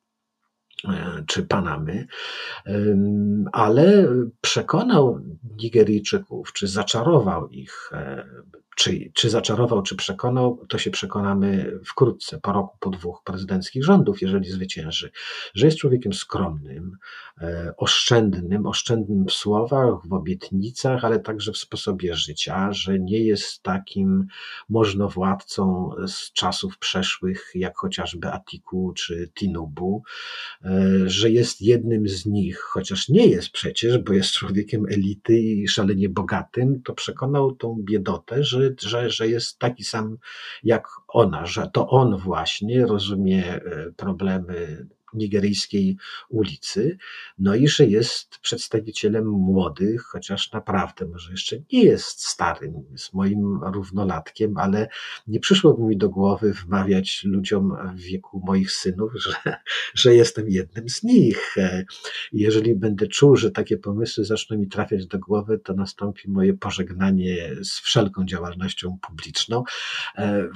czy 1.27 1.43
Panamy, 1.43 2.07
ale 3.53 4.09
przekonał 4.41 5.21
Nigeryjczyków, 5.57 6.53
czy 6.53 6.69
zaczarował 6.69 7.49
ich 7.49 7.91
czy, 8.77 9.11
czy 9.15 9.31
zaczarował, 9.31 9.83
czy 9.83 9.97
przekonał, 9.97 10.67
to 10.69 10.79
się 10.79 10.91
przekonamy 10.91 11.79
wkrótce, 11.85 12.41
po 12.41 12.53
roku, 12.53 12.77
po 12.81 12.91
dwóch 12.91 13.23
prezydenckich 13.25 13.85
rządów, 13.85 14.23
jeżeli 14.23 14.51
zwycięży, 14.51 15.11
że 15.55 15.67
jest 15.67 15.79
człowiekiem 15.79 16.13
skromnym, 16.13 16.97
e, 17.41 17.75
oszczędnym, 17.77 18.67
oszczędnym 18.67 19.27
w 19.27 19.33
słowach, 19.33 20.07
w 20.07 20.13
obietnicach, 20.13 21.05
ale 21.05 21.19
także 21.19 21.53
w 21.53 21.59
sposobie 21.59 22.15
życia, 22.15 22.73
że 22.73 22.99
nie 22.99 23.19
jest 23.19 23.63
takim 23.63 24.27
możnowładcą 24.69 25.91
z 26.07 26.33
czasów 26.33 26.79
przeszłych, 26.79 27.51
jak 27.55 27.77
chociażby 27.77 28.33
Atiku 28.33 28.93
czy 28.97 29.31
Tinubu, 29.35 30.03
e, 30.65 30.69
że 31.07 31.31
jest 31.31 31.63
jednym 31.63 32.09
z 32.09 32.27
nich, 32.27 32.59
chociaż 32.61 33.09
nie 33.09 33.27
jest 33.27 33.51
przecież, 33.51 33.99
bo 33.99 34.13
jest 34.13 34.33
człowiekiem 34.33 34.87
elity 34.91 35.39
i 35.39 35.69
szalenie 35.69 36.09
bogatym, 36.09 36.83
to 36.83 36.95
przekonał 36.95 37.53
tą 37.53 37.77
biedotę, 37.83 38.45
że 38.45 38.66
że, 38.83 39.11
że 39.11 39.29
jest 39.29 39.59
taki 39.59 39.85
sam 39.85 40.17
jak 40.63 40.89
ona, 41.09 41.47
że 41.47 41.71
to 41.73 41.89
on 41.89 42.17
właśnie 42.17 42.87
rozumie 42.87 43.55
e, 43.55 43.93
problemy 43.97 44.87
nigeryjskiej 45.15 45.97
ulicy, 46.29 46.99
no 47.39 47.55
i 47.55 47.69
że 47.69 47.87
jest 47.87 48.39
przedstawicielem 48.39 49.29
młodych, 49.29 50.03
chociaż 50.03 50.53
naprawdę 50.53 51.07
może 51.07 51.31
jeszcze 51.31 51.57
nie 51.73 51.83
jest 51.85 52.27
starym, 52.27 52.75
jest 52.93 53.15
moim 53.15 53.61
równolatkiem, 53.65 54.57
ale 54.57 54.89
nie 55.27 55.41
przyszłoby 55.41 55.83
mi 55.83 55.97
do 55.97 56.09
głowy 56.09 56.53
wmawiać 56.53 57.25
ludziom 57.25 57.77
w 57.97 58.01
wieku 58.01 58.43
moich 58.47 58.73
synów, 58.73 59.13
że, 59.15 59.57
że 59.95 60.15
jestem 60.15 60.49
jednym 60.49 60.89
z 60.89 61.03
nich. 61.03 61.55
Jeżeli 62.33 62.75
będę 62.75 63.07
czuł, 63.07 63.37
że 63.37 63.51
takie 63.51 63.79
pomysły 63.79 64.25
zaczną 64.25 64.59
mi 64.59 64.69
trafiać 64.69 65.07
do 65.07 65.19
głowy, 65.19 65.59
to 65.59 65.75
nastąpi 65.75 66.31
moje 66.31 66.55
pożegnanie 66.55 67.51
z 67.63 67.81
wszelką 67.81 68.25
działalnością 68.25 68.99
publiczną. 69.09 69.63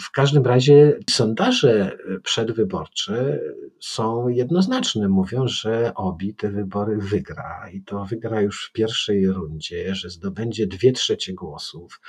W 0.00 0.10
każdym 0.10 0.44
razie 0.44 0.98
sondaże 1.10 1.98
przedwyborcze 2.22 3.40
są 3.80 4.28
jednoznaczne. 4.40 5.08
Mówią, 5.08 5.48
że 5.48 5.92
Obi 5.94 6.34
te 6.34 6.50
wybory 6.50 6.96
wygra 6.98 7.70
i 7.72 7.82
to 7.82 8.04
wygra 8.04 8.40
już 8.40 8.68
w 8.68 8.72
pierwszej 8.72 9.32
rundzie, 9.32 9.94
że 9.94 10.10
zdobędzie 10.10 10.66
dwie 10.66 10.92
trzecie 10.92 11.34
głosów. 11.34 12.00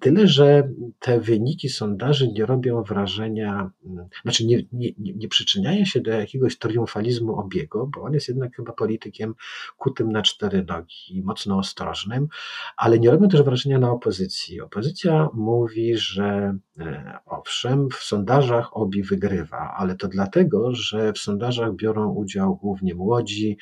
Tyle, 0.00 0.26
że 0.26 0.68
te 0.98 1.20
wyniki 1.20 1.68
sondaży 1.68 2.32
nie 2.32 2.46
robią 2.46 2.82
wrażenia, 2.82 3.70
mm, 3.86 4.08
znaczy 4.22 4.46
nie, 4.46 4.62
nie, 4.72 4.90
nie 4.98 5.28
przyczyniają 5.28 5.84
się 5.84 6.00
do 6.00 6.10
jakiegoś 6.10 6.58
triumfalizmu 6.58 7.36
Obiego, 7.36 7.86
bo 7.94 8.02
on 8.02 8.14
jest 8.14 8.28
jednak 8.28 8.56
chyba 8.56 8.72
politykiem 8.72 9.34
kutym 9.78 10.12
na 10.12 10.22
cztery 10.22 10.64
nogi 10.68 11.16
i 11.16 11.22
mocno 11.22 11.58
ostrożnym, 11.58 12.28
ale 12.76 12.98
nie 12.98 13.10
robią 13.10 13.28
też 13.28 13.42
wrażenia 13.42 13.78
na 13.78 13.90
opozycji. 13.90 14.60
Opozycja 14.60 15.28
mówi, 15.34 15.96
że 15.96 16.58
e, 16.78 17.18
owszem, 17.26 17.88
w 17.90 17.94
sondażach 17.96 18.76
Obi 18.76 19.02
wygrywa, 19.02 19.74
ale 19.76 19.96
to 19.96 20.08
dlatego, 20.08 20.74
że 20.74 21.09
w 21.12 21.18
sondażach 21.18 21.74
biorą 21.74 22.14
udział 22.14 22.56
głównie 22.56 22.94
młodzi, 22.94 23.58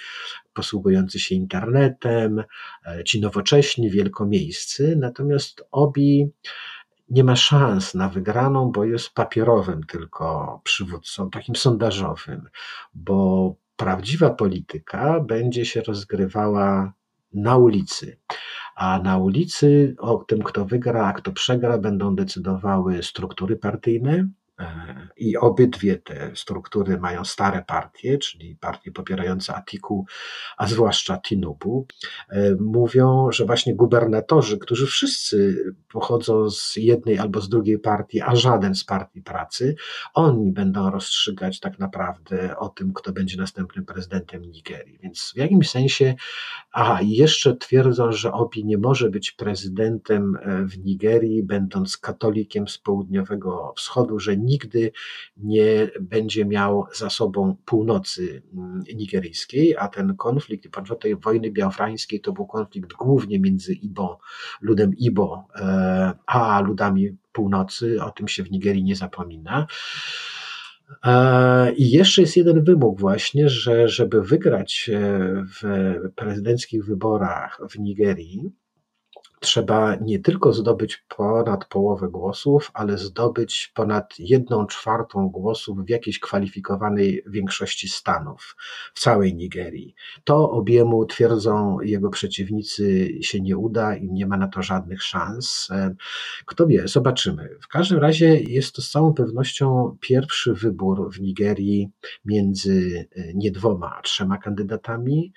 posługujący 0.52 1.18
się 1.18 1.34
internetem, 1.34 2.44
e, 2.86 3.04
ci 3.04 3.20
nowocześni, 3.20 3.90
wielkomiejscy, 3.90 4.96
natomiast 4.96 5.64
Obi 5.70 6.30
nie 7.10 7.24
ma 7.24 7.36
szans 7.36 7.94
na 7.94 8.08
wygraną, 8.08 8.72
bo 8.72 8.84
jest 8.84 9.10
papierowym 9.10 9.84
tylko 9.84 10.60
przywódcą, 10.64 11.30
takim 11.30 11.56
sondażowym, 11.56 12.48
bo 12.94 13.54
prawdziwa 13.76 14.30
polityka 14.30 15.20
będzie 15.20 15.66
się 15.66 15.82
rozgrywała 15.82 16.92
na 17.32 17.56
ulicy. 17.56 18.18
A 18.76 18.98
na 18.98 19.18
ulicy 19.18 19.94
o 19.98 20.16
tym, 20.16 20.42
kto 20.42 20.64
wygra, 20.64 21.06
a 21.06 21.12
kto 21.12 21.32
przegra, 21.32 21.78
będą 21.78 22.16
decydowały 22.16 23.02
struktury 23.02 23.56
partyjne, 23.56 24.28
i 25.16 25.36
obydwie 25.36 25.96
te 25.96 26.30
struktury 26.34 26.98
mają 26.98 27.24
stare 27.24 27.64
partie, 27.66 28.18
czyli 28.18 28.56
partie 28.56 28.92
popierające 28.92 29.54
Atiku, 29.54 30.06
a 30.56 30.66
zwłaszcza 30.66 31.18
Tinubu. 31.18 31.86
E, 32.30 32.54
mówią, 32.60 33.28
że 33.32 33.44
właśnie 33.44 33.74
gubernatorzy, 33.74 34.58
którzy 34.58 34.86
wszyscy 34.86 35.64
pochodzą 35.92 36.50
z 36.50 36.76
jednej 36.76 37.18
albo 37.18 37.40
z 37.40 37.48
drugiej 37.48 37.78
partii, 37.78 38.20
a 38.20 38.36
żaden 38.36 38.74
z 38.74 38.84
partii 38.84 39.22
pracy, 39.22 39.74
oni 40.14 40.52
będą 40.52 40.90
rozstrzygać 40.90 41.60
tak 41.60 41.78
naprawdę 41.78 42.56
o 42.58 42.68
tym, 42.68 42.92
kto 42.92 43.12
będzie 43.12 43.36
następnym 43.36 43.84
prezydentem 43.84 44.42
Nigerii. 44.42 44.98
Więc 45.02 45.32
w 45.34 45.36
jakimś 45.36 45.70
sensie, 45.70 46.14
aha, 46.72 46.98
jeszcze 47.02 47.56
twierdzą, 47.56 48.12
że 48.12 48.32
Obi 48.32 48.64
nie 48.64 48.78
może 48.78 49.10
być 49.10 49.32
prezydentem 49.32 50.38
e, 50.42 50.64
w 50.64 50.78
Nigerii, 50.78 51.42
będąc 51.42 51.96
katolikiem 51.96 52.68
z 52.68 52.78
południowego 52.78 53.72
wschodu, 53.76 54.18
że 54.18 54.36
nigdy 54.48 54.92
nie 55.36 55.90
będzie 56.00 56.44
miał 56.44 56.84
za 56.94 57.10
sobą 57.10 57.56
północy 57.64 58.42
mm, 58.54 58.82
nigeryjskiej, 58.94 59.76
a 59.76 59.88
ten 59.88 60.16
konflikt 60.16 60.68
podczas 60.70 60.98
tej 60.98 61.16
wojny 61.16 61.50
biafrańskiej 61.50 62.20
to 62.20 62.32
był 62.32 62.46
konflikt 62.46 62.92
głównie 62.92 63.40
między 63.40 63.72
Ibo, 63.72 64.18
ludem 64.60 64.90
Ibo, 64.96 65.44
e, 65.54 66.12
a 66.26 66.60
ludami 66.60 67.16
północy, 67.32 68.02
o 68.02 68.10
tym 68.10 68.28
się 68.28 68.42
w 68.42 68.50
Nigerii 68.50 68.84
nie 68.84 68.96
zapomina. 68.96 69.66
E, 71.04 71.72
I 71.72 71.90
jeszcze 71.90 72.22
jest 72.22 72.36
jeden 72.36 72.64
wymóg 72.64 73.00
właśnie, 73.00 73.48
że 73.48 73.88
żeby 73.88 74.22
wygrać 74.22 74.90
e, 74.94 75.44
w 75.62 75.94
prezydenckich 76.14 76.84
wyborach 76.84 77.60
w 77.70 77.78
Nigerii, 77.78 78.52
trzeba 79.40 79.96
nie 79.96 80.18
tylko 80.18 80.52
zdobyć 80.52 81.04
ponad 81.16 81.64
połowę 81.64 82.08
głosów, 82.08 82.70
ale 82.74 82.98
zdobyć 82.98 83.72
ponad 83.74 84.14
jedną 84.18 84.66
czwartą 84.66 85.28
głosów 85.28 85.84
w 85.84 85.88
jakiejś 85.88 86.18
kwalifikowanej 86.18 87.22
większości 87.26 87.88
stanów 87.88 88.56
w 88.94 89.00
całej 89.00 89.34
Nigerii. 89.34 89.94
To 90.24 90.50
obiemu 90.50 91.06
twierdzą 91.06 91.80
jego 91.80 92.10
przeciwnicy 92.10 93.08
się 93.20 93.40
nie 93.40 93.56
uda 93.56 93.96
i 93.96 94.10
nie 94.12 94.26
ma 94.26 94.36
na 94.36 94.48
to 94.48 94.62
żadnych 94.62 95.02
szans. 95.02 95.68
Kto 96.46 96.66
wie, 96.66 96.88
zobaczymy. 96.88 97.48
W 97.62 97.68
każdym 97.68 97.98
razie 97.98 98.40
jest 98.40 98.74
to 98.74 98.82
z 98.82 98.90
całą 98.90 99.14
pewnością 99.14 99.96
pierwszy 100.00 100.54
wybór 100.54 101.14
w 101.14 101.20
Nigerii 101.20 101.90
między 102.24 103.08
e, 103.16 103.34
nie 103.34 103.50
dwoma, 103.50 103.96
a 103.98 104.02
trzema 104.02 104.38
kandydatami. 104.38 105.32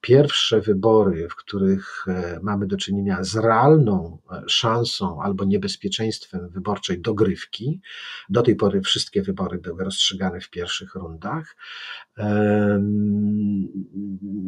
Pierwsze 0.00 0.60
wybory, 0.60 1.28
w 1.28 1.36
których 1.36 2.04
e, 2.08 2.40
mamy 2.42 2.66
do 2.66 2.76
czynienia 2.76 3.24
z 3.24 3.36
realną 3.46 4.18
szansą 4.46 5.22
albo 5.22 5.44
niebezpieczeństwem 5.44 6.48
wyborczej 6.48 7.00
dogrywki. 7.00 7.80
Do 8.28 8.42
tej 8.42 8.56
pory 8.56 8.80
wszystkie 8.80 9.22
wybory 9.22 9.58
były 9.58 9.84
rozstrzygane 9.84 10.40
w 10.40 10.50
pierwszych 10.50 10.94
rundach. 10.94 11.56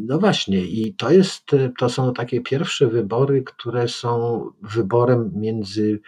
No 0.07 0.19
właśnie, 0.19 0.65
i 0.65 0.95
to 0.95 1.11
jest, 1.11 1.51
to 1.79 1.89
są 1.89 2.13
takie 2.13 2.41
pierwsze 2.41 2.87
wybory, 2.87 3.43
które 3.43 3.89
są 3.89 4.45
wyborem 4.63 5.31
między 5.35 6.01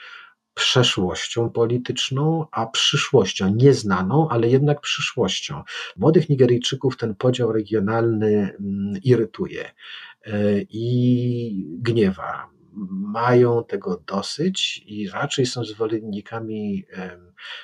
przeszłością 0.54 1.50
polityczną, 1.50 2.46
a 2.52 2.66
przyszłością, 2.66 3.54
nieznaną, 3.54 4.28
ale 4.28 4.48
jednak 4.48 4.80
przyszłością. 4.80 5.62
Młodych 5.96 6.28
Nigeryjczyków 6.28 6.96
ten 6.96 7.14
podział 7.14 7.52
regionalny 7.52 8.26
mm, 8.60 9.00
irytuje 9.02 9.64
e, 9.64 10.60
i 10.70 11.66
gniewa 11.78 12.50
mają 12.90 13.64
tego 13.64 14.02
dosyć 14.06 14.84
i 14.86 15.08
raczej 15.08 15.46
są 15.46 15.64
zwolennikami, 15.64 16.84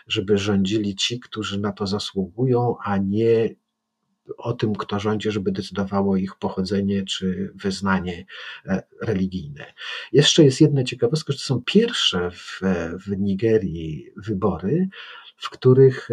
żeby 0.06 0.38
rządzili 0.38 0.94
ci, 0.94 1.20
którzy 1.20 1.60
na 1.60 1.72
to 1.72 1.86
zasługują, 1.86 2.76
a 2.84 2.98
nie 2.98 3.54
o 4.36 4.52
tym, 4.52 4.74
kto 4.74 5.00
rządzi, 5.00 5.30
żeby 5.30 5.52
decydowało 5.52 6.16
ich 6.16 6.38
pochodzenie 6.38 7.04
czy 7.04 7.52
wyznanie 7.54 8.24
e, 8.66 8.82
religijne. 9.02 9.72
Jeszcze 10.12 10.44
jest 10.44 10.60
jedna 10.60 10.84
ciekawostka, 10.84 11.32
że 11.32 11.38
to 11.38 11.44
są 11.44 11.62
pierwsze 11.62 12.30
w, 12.30 12.60
w 13.06 13.18
Nigerii 13.18 14.10
wybory, 14.16 14.88
w 15.36 15.50
których 15.50 16.08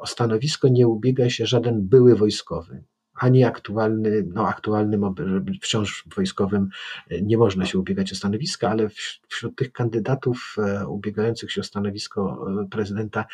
o 0.00 0.06
stanowisko 0.06 0.68
nie 0.68 0.88
ubiega 0.88 1.30
się 1.30 1.46
żaden 1.46 1.88
były 1.88 2.16
wojskowy 2.16 2.84
ani 3.14 3.44
aktualny, 3.44 4.24
no 4.34 4.48
aktualnym, 4.48 5.14
wciąż 5.62 6.04
wojskowym 6.16 6.68
e, 7.10 7.22
nie 7.22 7.38
można 7.38 7.66
się 7.66 7.78
ubiegać 7.78 8.12
o 8.12 8.16
stanowiska, 8.16 8.70
ale 8.70 8.88
wśród 9.28 9.56
tych 9.56 9.72
kandydatów 9.72 10.56
e, 10.58 10.86
ubiegających 10.88 11.52
się 11.52 11.60
o 11.60 11.64
stanowisko 11.64 12.46
e, 12.62 12.68
prezydenta, 12.68 13.24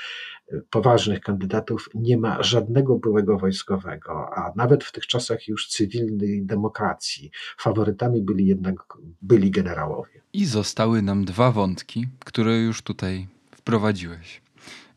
poważnych 0.70 1.20
kandydatów, 1.20 1.88
nie 1.94 2.18
ma 2.18 2.42
żadnego 2.42 2.98
byłego 2.98 3.38
wojskowego, 3.38 4.28
a 4.34 4.52
nawet 4.56 4.84
w 4.84 4.92
tych 4.92 5.06
czasach 5.06 5.48
już 5.48 5.68
cywilnej 5.68 6.42
demokracji 6.46 7.30
faworytami 7.58 8.22
byli 8.22 8.46
jednak 8.46 8.76
byli 9.22 9.50
generałowie. 9.50 10.20
I 10.32 10.46
zostały 10.46 11.02
nam 11.02 11.24
dwa 11.24 11.52
wątki, 11.52 12.06
które 12.24 12.58
już 12.58 12.82
tutaj 12.82 13.26
wprowadziłeś. 13.50 14.42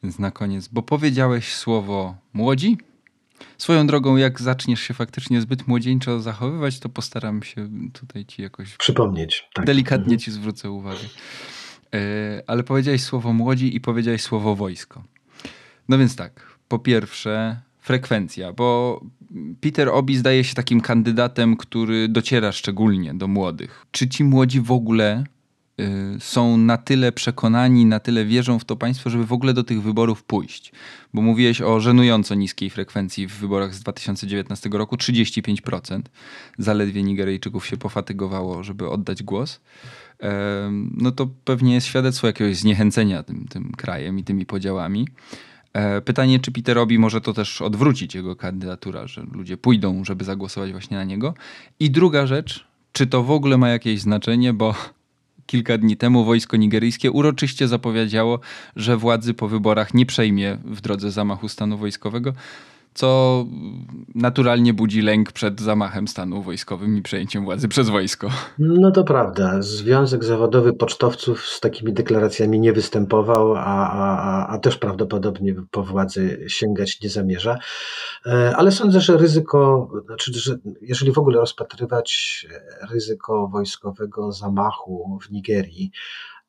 Więc 0.03 0.19
na 0.19 0.31
koniec, 0.31 0.67
bo 0.67 0.81
powiedziałeś 0.81 1.55
słowo 1.55 2.15
młodzi, 2.33 2.77
Swoją 3.57 3.87
drogą, 3.87 4.17
jak 4.17 4.41
zaczniesz 4.41 4.81
się 4.81 4.93
faktycznie 4.93 5.41
zbyt 5.41 5.67
młodzieńczo 5.67 6.19
zachowywać, 6.19 6.79
to 6.79 6.89
postaram 6.89 7.43
się 7.43 7.69
tutaj 7.93 8.25
ci 8.25 8.41
jakoś. 8.41 8.77
Przypomnieć. 8.77 9.49
Tak. 9.53 9.65
Delikatnie 9.65 10.03
mhm. 10.03 10.19
ci 10.19 10.31
zwrócę 10.31 10.71
uwagę. 10.71 10.99
E, 11.93 12.43
ale 12.47 12.63
powiedziałeś 12.63 13.03
słowo 13.03 13.33
młodzi 13.33 13.75
i 13.75 13.81
powiedziałeś 13.81 14.21
słowo 14.21 14.55
wojsko. 14.55 15.03
No 15.89 15.97
więc 15.97 16.15
tak, 16.15 16.57
po 16.67 16.79
pierwsze, 16.79 17.61
frekwencja, 17.79 18.53
bo 18.53 19.01
Peter 19.61 19.89
Obi 19.89 20.17
zdaje 20.17 20.43
się 20.43 20.55
takim 20.55 20.81
kandydatem, 20.81 21.57
który 21.57 22.07
dociera 22.07 22.51
szczególnie 22.51 23.13
do 23.13 23.27
młodych. 23.27 23.85
Czy 23.91 24.07
ci 24.07 24.23
młodzi 24.23 24.61
w 24.61 24.71
ogóle 24.71 25.23
są 26.19 26.57
na 26.57 26.77
tyle 26.77 27.11
przekonani, 27.11 27.85
na 27.85 27.99
tyle 27.99 28.25
wierzą 28.25 28.59
w 28.59 28.65
to 28.65 28.75
państwo, 28.75 29.09
żeby 29.09 29.25
w 29.25 29.33
ogóle 29.33 29.53
do 29.53 29.63
tych 29.63 29.81
wyborów 29.81 30.23
pójść. 30.23 30.71
Bo 31.13 31.21
mówiłeś 31.21 31.61
o 31.61 31.79
żenująco 31.79 32.35
niskiej 32.35 32.69
frekwencji 32.69 33.27
w 33.27 33.33
wyborach 33.33 33.75
z 33.75 33.79
2019 33.79 34.69
roku 34.69 34.95
35%. 34.95 36.01
Zaledwie 36.57 37.03
Nigeryjczyków 37.03 37.65
się 37.65 37.77
pofatygowało, 37.77 38.63
żeby 38.63 38.89
oddać 38.89 39.23
głos. 39.23 39.61
No 40.97 41.11
to 41.11 41.27
pewnie 41.45 41.73
jest 41.73 41.87
świadectwo 41.87 42.27
jakiegoś 42.27 42.57
zniechęcenia 42.57 43.23
tym, 43.23 43.47
tym 43.47 43.71
krajem 43.71 44.19
i 44.19 44.23
tymi 44.23 44.45
podziałami. 44.45 45.07
E, 45.73 46.01
pytanie, 46.01 46.39
czy 46.39 46.51
Peterowi 46.51 46.99
może 46.99 47.21
to 47.21 47.33
też 47.33 47.61
odwrócić 47.61 48.15
jego 48.15 48.35
kandydatura, 48.35 49.07
że 49.07 49.25
ludzie 49.31 49.57
pójdą, 49.57 50.05
żeby 50.05 50.23
zagłosować 50.23 50.71
właśnie 50.71 50.97
na 50.97 51.03
niego. 51.03 51.33
I 51.79 51.91
druga 51.91 52.27
rzecz, 52.27 52.67
czy 52.91 53.07
to 53.07 53.23
w 53.23 53.31
ogóle 53.31 53.57
ma 53.57 53.69
jakieś 53.69 54.01
znaczenie, 54.01 54.53
bo 54.53 54.75
kilka 55.45 55.77
dni 55.77 55.97
temu 55.97 56.25
wojsko 56.25 56.57
nigeryjskie 56.57 57.11
uroczyście 57.11 57.67
zapowiedziało, 57.67 58.39
że 58.75 58.97
władzy 58.97 59.33
po 59.33 59.47
wyborach 59.47 59.93
nie 59.93 60.05
przejmie 60.05 60.57
w 60.65 60.81
drodze 60.81 61.11
zamachu 61.11 61.49
stanu 61.49 61.77
wojskowego, 61.77 62.33
co 62.93 63.45
naturalnie 64.15 64.73
budzi 64.73 65.01
lęk 65.01 65.31
przed 65.31 65.61
zamachem 65.61 66.07
stanu 66.07 66.41
wojskowym 66.41 66.97
i 66.97 67.01
przejęciem 67.01 67.45
władzy 67.45 67.67
przez 67.67 67.89
wojsko. 67.89 68.29
No 68.59 68.91
to 68.91 69.03
prawda. 69.03 69.61
Związek 69.61 70.23
Zawodowy 70.23 70.73
Pocztowców 70.73 71.45
z 71.45 71.59
takimi 71.59 71.93
deklaracjami 71.93 72.59
nie 72.59 72.73
występował, 72.73 73.55
a, 73.55 73.89
a, 73.91 74.47
a 74.47 74.57
też 74.57 74.77
prawdopodobnie 74.77 75.55
po 75.71 75.83
władzy 75.83 76.45
sięgać 76.47 77.01
nie 77.01 77.09
zamierza. 77.09 77.57
E, 78.25 78.55
ale 78.57 78.71
sądzę, 78.71 79.01
że 79.01 79.17
ryzyko, 79.17 79.89
znaczy, 80.05 80.31
że 80.33 80.55
jeżeli 80.81 81.11
w 81.11 81.17
ogóle 81.17 81.39
rozpatrywać 81.39 82.47
ryzyko 82.91 83.47
wojskowego 83.47 84.31
zamachu 84.31 85.19
w 85.21 85.31
Nigerii, 85.31 85.91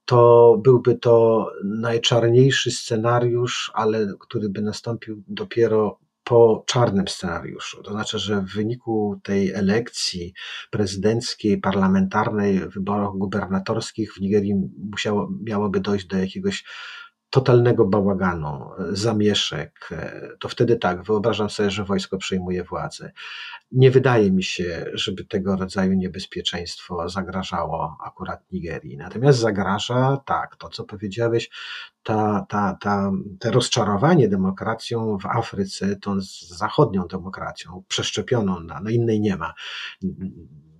to 0.04 0.56
byłby 0.62 0.94
to 0.94 1.46
najczarniejszy 1.64 2.70
scenariusz, 2.70 3.70
ale 3.74 4.06
który 4.20 4.48
by 4.48 4.62
nastąpił 4.62 5.22
dopiero 5.28 5.98
po 6.24 6.64
czarnym 6.66 7.08
scenariuszu. 7.08 7.82
To 7.82 7.92
znaczy, 7.92 8.18
że 8.18 8.40
w 8.40 8.54
wyniku 8.54 9.20
tej 9.22 9.52
elekcji 9.52 10.34
prezydenckiej, 10.70 11.60
parlamentarnej, 11.60 12.68
wyborach 12.68 13.10
gubernatorskich 13.14 14.14
w 14.14 14.20
Nigerii 14.20 14.54
musiało, 14.90 15.30
miałoby 15.44 15.80
dojść 15.80 16.06
do 16.06 16.16
jakiegoś 16.16 16.64
totalnego 17.34 17.84
bałaganu, 17.84 18.70
zamieszek, 18.92 19.90
to 20.40 20.48
wtedy 20.48 20.76
tak, 20.76 21.02
wyobrażam 21.02 21.50
sobie, 21.50 21.70
że 21.70 21.84
wojsko 21.84 22.18
przejmuje 22.18 22.64
władzę. 22.64 23.12
Nie 23.72 23.90
wydaje 23.90 24.30
mi 24.30 24.42
się, 24.42 24.86
żeby 24.92 25.24
tego 25.24 25.56
rodzaju 25.56 25.92
niebezpieczeństwo 25.92 27.08
zagrażało 27.08 27.96
akurat 28.06 28.52
Nigerii. 28.52 28.96
Natomiast 28.96 29.38
zagraża, 29.38 30.16
tak, 30.26 30.56
to 30.56 30.68
co 30.68 30.84
powiedziałeś, 30.84 31.50
ta, 32.02 32.46
ta, 32.48 32.78
ta, 32.80 33.10
te 33.40 33.50
rozczarowanie 33.50 34.28
demokracją 34.28 35.18
w 35.18 35.26
Afryce, 35.26 35.96
tą 35.96 36.16
zachodnią 36.48 37.06
demokracją, 37.06 37.84
przeszczepioną 37.88 38.60
na, 38.60 38.80
no 38.80 38.90
innej 38.90 39.20
nie 39.20 39.36
ma 39.36 39.54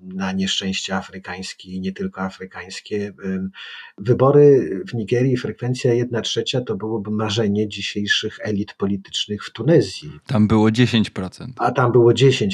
na 0.05 0.33
nieszczęście 0.33 0.97
afrykańskie 0.97 1.71
i 1.71 1.81
nie 1.81 1.93
tylko 1.93 2.21
afrykańskie. 2.21 3.13
Wybory 3.99 4.71
w 4.89 4.95
Nigerii, 4.95 5.37
frekwencja 5.37 5.95
1 5.95 6.23
trzecia 6.23 6.61
to 6.61 6.77
byłoby 6.77 7.11
marzenie 7.11 7.69
dzisiejszych 7.69 8.39
elit 8.43 8.75
politycznych 8.75 9.45
w 9.45 9.53
Tunezji. 9.53 10.13
Tam 10.27 10.49
było 10.49 10.69
10%. 10.69 11.47
A 11.59 11.71
tam 11.71 11.93
było 11.93 12.13
10% 12.13 12.49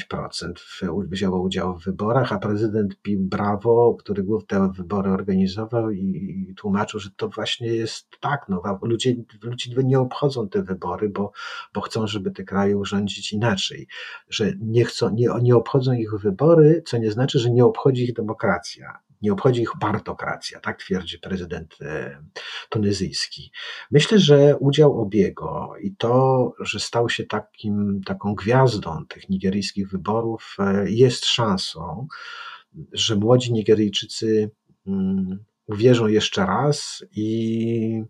wzięło 1.11 1.42
udział 1.42 1.78
w 1.78 1.84
wyborach, 1.84 2.32
a 2.32 2.38
prezydent 2.38 3.03
pił 3.03 3.20
brawo, 3.20 3.94
który 3.94 4.24
te 4.48 4.72
wybory 4.72 5.11
organizował 5.11 5.90
i, 5.90 6.46
i 6.51 6.55
tłumaczył, 6.55 7.01
że 7.01 7.11
to 7.16 7.28
właśnie 7.28 7.68
jest 7.68 8.09
tak, 8.20 8.46
no, 8.48 8.62
ludzie, 8.82 9.14
ludzie 9.42 9.70
nie 9.84 9.98
obchodzą 9.98 10.48
te 10.48 10.62
wybory, 10.62 11.09
bo, 11.09 11.32
bo 11.74 11.80
chcą, 11.80 12.07
żeby 12.07 12.30
te 12.30 12.44
kraje 12.44 12.76
urządzić 12.76 13.32
inaczej, 13.32 13.86
że 14.28 14.53
nie, 14.61 14.84
chcą, 14.84 15.14
nie, 15.14 15.28
nie 15.42 15.57
obchodzą 15.57 15.92
ich 15.92 16.14
wybory, 16.14 16.82
co 16.86 16.98
nie 16.98 17.11
znaczy, 17.11 17.38
że 17.41 17.51
nie 17.51 17.64
obchodzi 17.64 18.05
ich 18.05 18.12
demokracja, 18.12 18.99
nie 19.22 19.32
obchodzi 19.32 19.62
ich 19.62 19.72
partokracja, 19.80 20.61
tak 20.61 20.78
twierdzi 20.78 21.18
prezydent 21.18 21.76
e, 21.80 22.22
tunezyjski. 22.68 23.53
Myślę, 23.91 24.18
że 24.18 24.57
udział 24.57 25.01
Obiego 25.01 25.72
i 25.82 25.97
to, 25.97 26.53
że 26.61 26.80
stał 26.80 27.09
się 27.09 27.24
takim, 27.24 28.01
taką 28.07 28.34
gwiazdą 28.34 29.07
tych 29.07 29.28
nigeryjskich 29.28 29.91
wyborów, 29.91 30.57
e, 30.59 30.91
jest 30.91 31.24
szansą, 31.24 32.07
że 32.93 33.16
młodzi 33.16 33.53
Nigeryjczycy 33.53 34.51
mm, 34.86 35.45
uwierzą 35.66 36.07
jeszcze 36.07 36.47
raz 36.47 37.05
i 37.16 38.05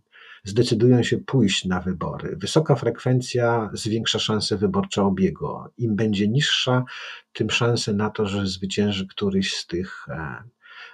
zdecydują 0.45 1.03
się 1.03 1.19
pójść 1.19 1.65
na 1.65 1.81
wybory. 1.81 2.37
Wysoka 2.37 2.75
frekwencja 2.75 3.71
zwiększa 3.73 4.19
szanse 4.19 4.57
wyborcze 4.57 5.03
obiegu. 5.03 5.59
Im 5.79 5.97
będzie 5.97 6.29
niższa, 6.29 6.85
tym 7.33 7.51
szanse 7.51 7.93
na 7.93 8.11
to, 8.11 8.27
że 8.27 8.47
zwycięży 8.47 9.07
któryś 9.07 9.55
z 9.55 9.67
tych 9.67 10.07
e, 10.09 10.43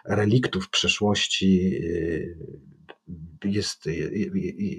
reliktów 0.05 0.71
przeszłości 0.71 1.81
e, 1.85 2.57
jest, 3.45 3.89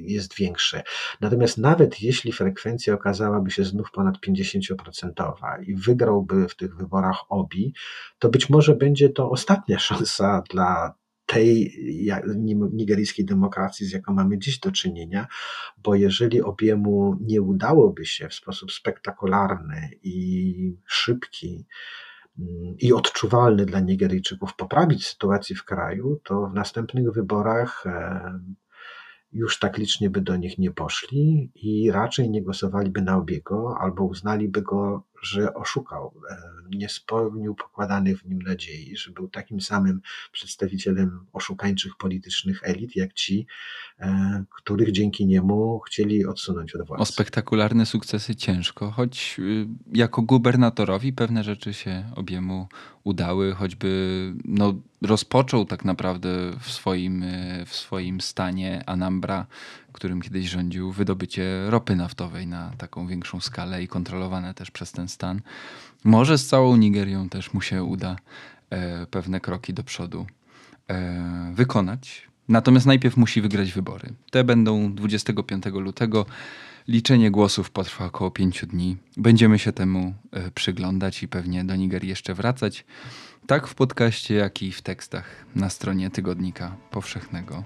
jest 0.03 0.36
większe. 0.36 0.84
Natomiast 1.22 1.57
nawet 1.57 2.01
jeśli 2.01 2.32
frekwencja 2.32 2.93
okazałaby 2.93 3.51
się 3.51 3.63
znów 3.63 3.91
ponad 3.91 4.15
50% 4.28 5.63
i 5.68 5.76
wygrałby 5.76 6.47
w 6.47 6.55
tych 6.55 6.76
wyborach 6.76 7.18
OBI, 7.30 7.74
to 8.20 8.30
być 8.30 8.49
może 8.49 8.76
będzie 8.76 9.09
to 9.09 9.30
ostatnia 9.30 9.80
szansa 9.89 10.43
dla 10.49 10.93
tej 11.28 11.74
nigeryjskiej 12.74 13.26
demokracji, 13.26 13.86
z 13.86 13.92
jaką 13.92 14.14
mamy 14.14 14.40
dziś 14.40 14.60
do 14.60 14.72
czynienia, 14.72 15.28
bo 15.84 15.96
jeżeli 15.96 16.42
obiemu 16.42 17.18
nie 17.22 17.42
udałoby 17.42 18.06
się 18.06 18.30
w 18.30 18.34
sposób 18.34 18.72
spektakularny 18.72 19.90
i 20.04 20.78
szybki 20.86 21.66
mm, 22.40 22.76
i 22.80 22.94
odczuwalny 22.94 23.66
dla 23.66 23.80
Nigeryjczyków 23.80 24.56
poprawić 24.56 25.08
sytuację 25.08 25.56
w 25.56 25.66
kraju, 25.66 26.20
to 26.24 26.48
w 26.48 26.54
następnych 26.54 27.14
wyborach 27.14 27.84
e, 27.86 28.40
już 29.32 29.60
tak 29.60 29.78
licznie 29.78 30.10
by 30.10 30.22
do 30.22 30.36
nich 30.36 30.58
nie 30.58 30.72
poszli 30.72 31.52
i 31.56 31.92
raczej 31.92 32.30
nie 32.30 32.44
głosowaliby 32.44 33.02
na 33.02 33.18
obiego 33.18 33.76
albo 33.80 34.04
uznaliby 34.04 34.62
go 34.62 35.04
że 35.22 35.53
oszukał, 35.53 36.13
e, 36.30 36.38
nie 36.70 36.89
spełnił 36.89 37.55
pokładanych 37.55 38.20
w 38.20 38.26
nim 38.26 38.41
nadziei, 38.41 38.97
że 38.97 39.11
był 39.11 39.28
takim 39.28 39.61
samym 39.61 40.01
przedstawicielem 40.32 41.26
oszukańczych 41.34 41.97
politycznych 41.97 42.59
elit, 42.63 42.95
jak 42.95 43.13
ci, 43.13 43.47
e, 43.99 44.43
których 44.55 44.91
dzięki 44.91 45.26
niemu 45.26 45.80
chcieli 45.80 46.26
odsunąć 46.26 46.76
od 46.76 46.88
władzy. 46.88 47.01
O 47.01 47.05
spektakularne 47.05 47.86
sukcesy 47.86 48.36
ciężko, 48.36 48.91
choć 48.91 49.36
y, 49.39 49.68
jako 49.93 50.22
gubernatorowi 50.22 51.13
pewne 51.13 51.43
rzeczy 51.43 51.74
się 51.74 52.11
obiemu 52.15 52.68
udały, 53.03 53.53
choćby 53.53 54.34
no, 54.45 54.74
rozpoczął 55.01 55.65
tak 55.65 55.86
naprawdę 55.86 56.30
w 56.59 56.72
swoim, 56.72 57.24
y, 57.24 57.65
w 57.65 57.76
swoim 57.76 58.22
stanie 58.22 58.84
Anambra, 58.86 59.45
którym 59.98 60.22
kiedyś 60.22 60.50
rządził, 60.50 60.91
wydobycie 60.91 61.66
ropy 61.70 61.95
naftowej 61.95 62.48
na 62.48 62.72
taką 62.78 63.08
większą 63.08 63.39
skalę 63.41 63.84
i 63.84 63.88
kontrolowane 63.88 64.54
też 64.54 64.72
przez 64.72 64.91
ten 64.91 65.08
stan. 65.08 65.41
Może 66.04 66.38
z 66.38 66.48
całą 66.48 66.78
Nigerią 66.78 67.30
też 67.30 67.54
mu 67.54 67.62
się 67.62 67.84
uda 67.84 68.16
e, 68.70 69.06
pewne 69.06 69.39
kroki 69.39 69.74
do 69.74 69.84
przodu 69.84 70.26
e, 70.88 71.52
wykonać. 71.54 72.28
Natomiast 72.48 72.86
najpierw 72.86 73.18
musi 73.18 73.41
wygrać 73.41 73.74
wybory. 73.74 74.14
Te 74.32 74.43
będą 74.43 74.93
25 74.93 75.66
lutego 75.66 76.26
Liczenie 76.88 77.32
głosów 77.32 77.70
potrwa 77.70 78.06
około 78.06 78.32
pięciu 78.32 78.68
dni. 78.68 78.98
Będziemy 79.18 79.60
się 79.60 79.72
temu 79.72 80.14
e, 80.32 80.52
przyglądać 80.52 81.24
i 81.24 81.28
pewnie 81.28 81.64
do 81.64 81.76
Nigerii 81.76 82.10
jeszcze 82.10 82.34
wracać. 82.34 82.86
Tak 83.48 83.68
w 83.68 83.76
podcaście, 83.76 84.36
jak 84.36 84.62
i 84.62 84.72
w 84.72 84.82
tekstach 84.82 85.45
na 85.56 85.70
stronie 85.70 86.10
Tygodnika 86.10 86.76
Powszechnego, 86.91 87.64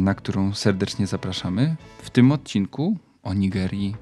na 0.00 0.14
którą 0.14 0.54
serdecznie 0.54 1.06
zapraszamy. 1.06 1.76
W 2.02 2.10
tym 2.10 2.32
odcinku 2.32 2.98
o 3.22 3.34
Nigerii 3.34 3.96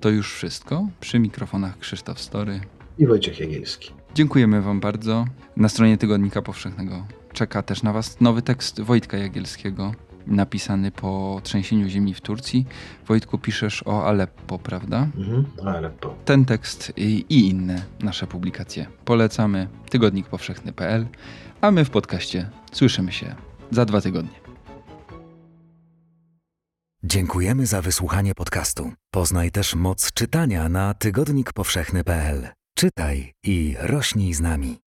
to 0.00 0.08
już 0.08 0.34
wszystko. 0.34 0.88
Przy 1.00 1.18
mikrofonach 1.18 1.78
Krzysztof 1.78 2.20
Story 2.20 2.60
i 2.98 3.06
Wojciech 3.06 3.40
Jagielski. 3.40 3.90
Dziękujemy 4.14 4.62
Wam 4.62 4.80
bardzo. 4.80 5.24
Na 5.56 5.68
stronie 5.68 5.98
Tygodnika 5.98 6.42
Powszechnego 6.42 7.06
czeka 7.32 7.62
też 7.62 7.82
na 7.82 7.92
Was 7.92 8.20
nowy 8.20 8.42
tekst 8.42 8.80
Wojtka 8.80 9.16
Jagielskiego, 9.16 9.92
napisany 10.26 10.90
po 10.90 11.40
trzęsieniu 11.42 11.88
ziemi 11.88 12.14
w 12.14 12.20
Turcji. 12.20 12.66
Wojtku, 13.06 13.38
piszesz 13.38 13.82
o 13.86 14.04
Aleppo, 14.06 14.58
prawda? 14.58 15.08
Mhm, 15.16 15.44
Aleppo. 15.66 16.14
Ten 16.24 16.44
tekst 16.44 16.92
i, 16.96 17.24
i 17.28 17.48
inne 17.48 17.82
nasze 18.00 18.26
publikacje 18.26 18.86
polecamy. 19.04 19.68
Tygodnikpowszechny.pl, 19.90 21.06
a 21.60 21.70
my 21.70 21.84
w 21.84 21.90
podcaście 21.90 22.50
słyszymy 22.72 23.12
się 23.12 23.34
za 23.70 23.84
dwa 23.84 24.00
tygodnie. 24.00 24.47
Dziękujemy 27.04 27.66
za 27.66 27.82
wysłuchanie 27.82 28.34
podcastu. 28.34 28.92
Poznaj 29.10 29.50
też 29.50 29.74
moc 29.74 30.12
czytania 30.12 30.68
na 30.68 30.94
tygodnikpowszechny.pl. 30.94 32.48
Czytaj 32.74 33.32
i 33.44 33.76
rośnij 33.78 34.34
z 34.34 34.40
nami. 34.40 34.78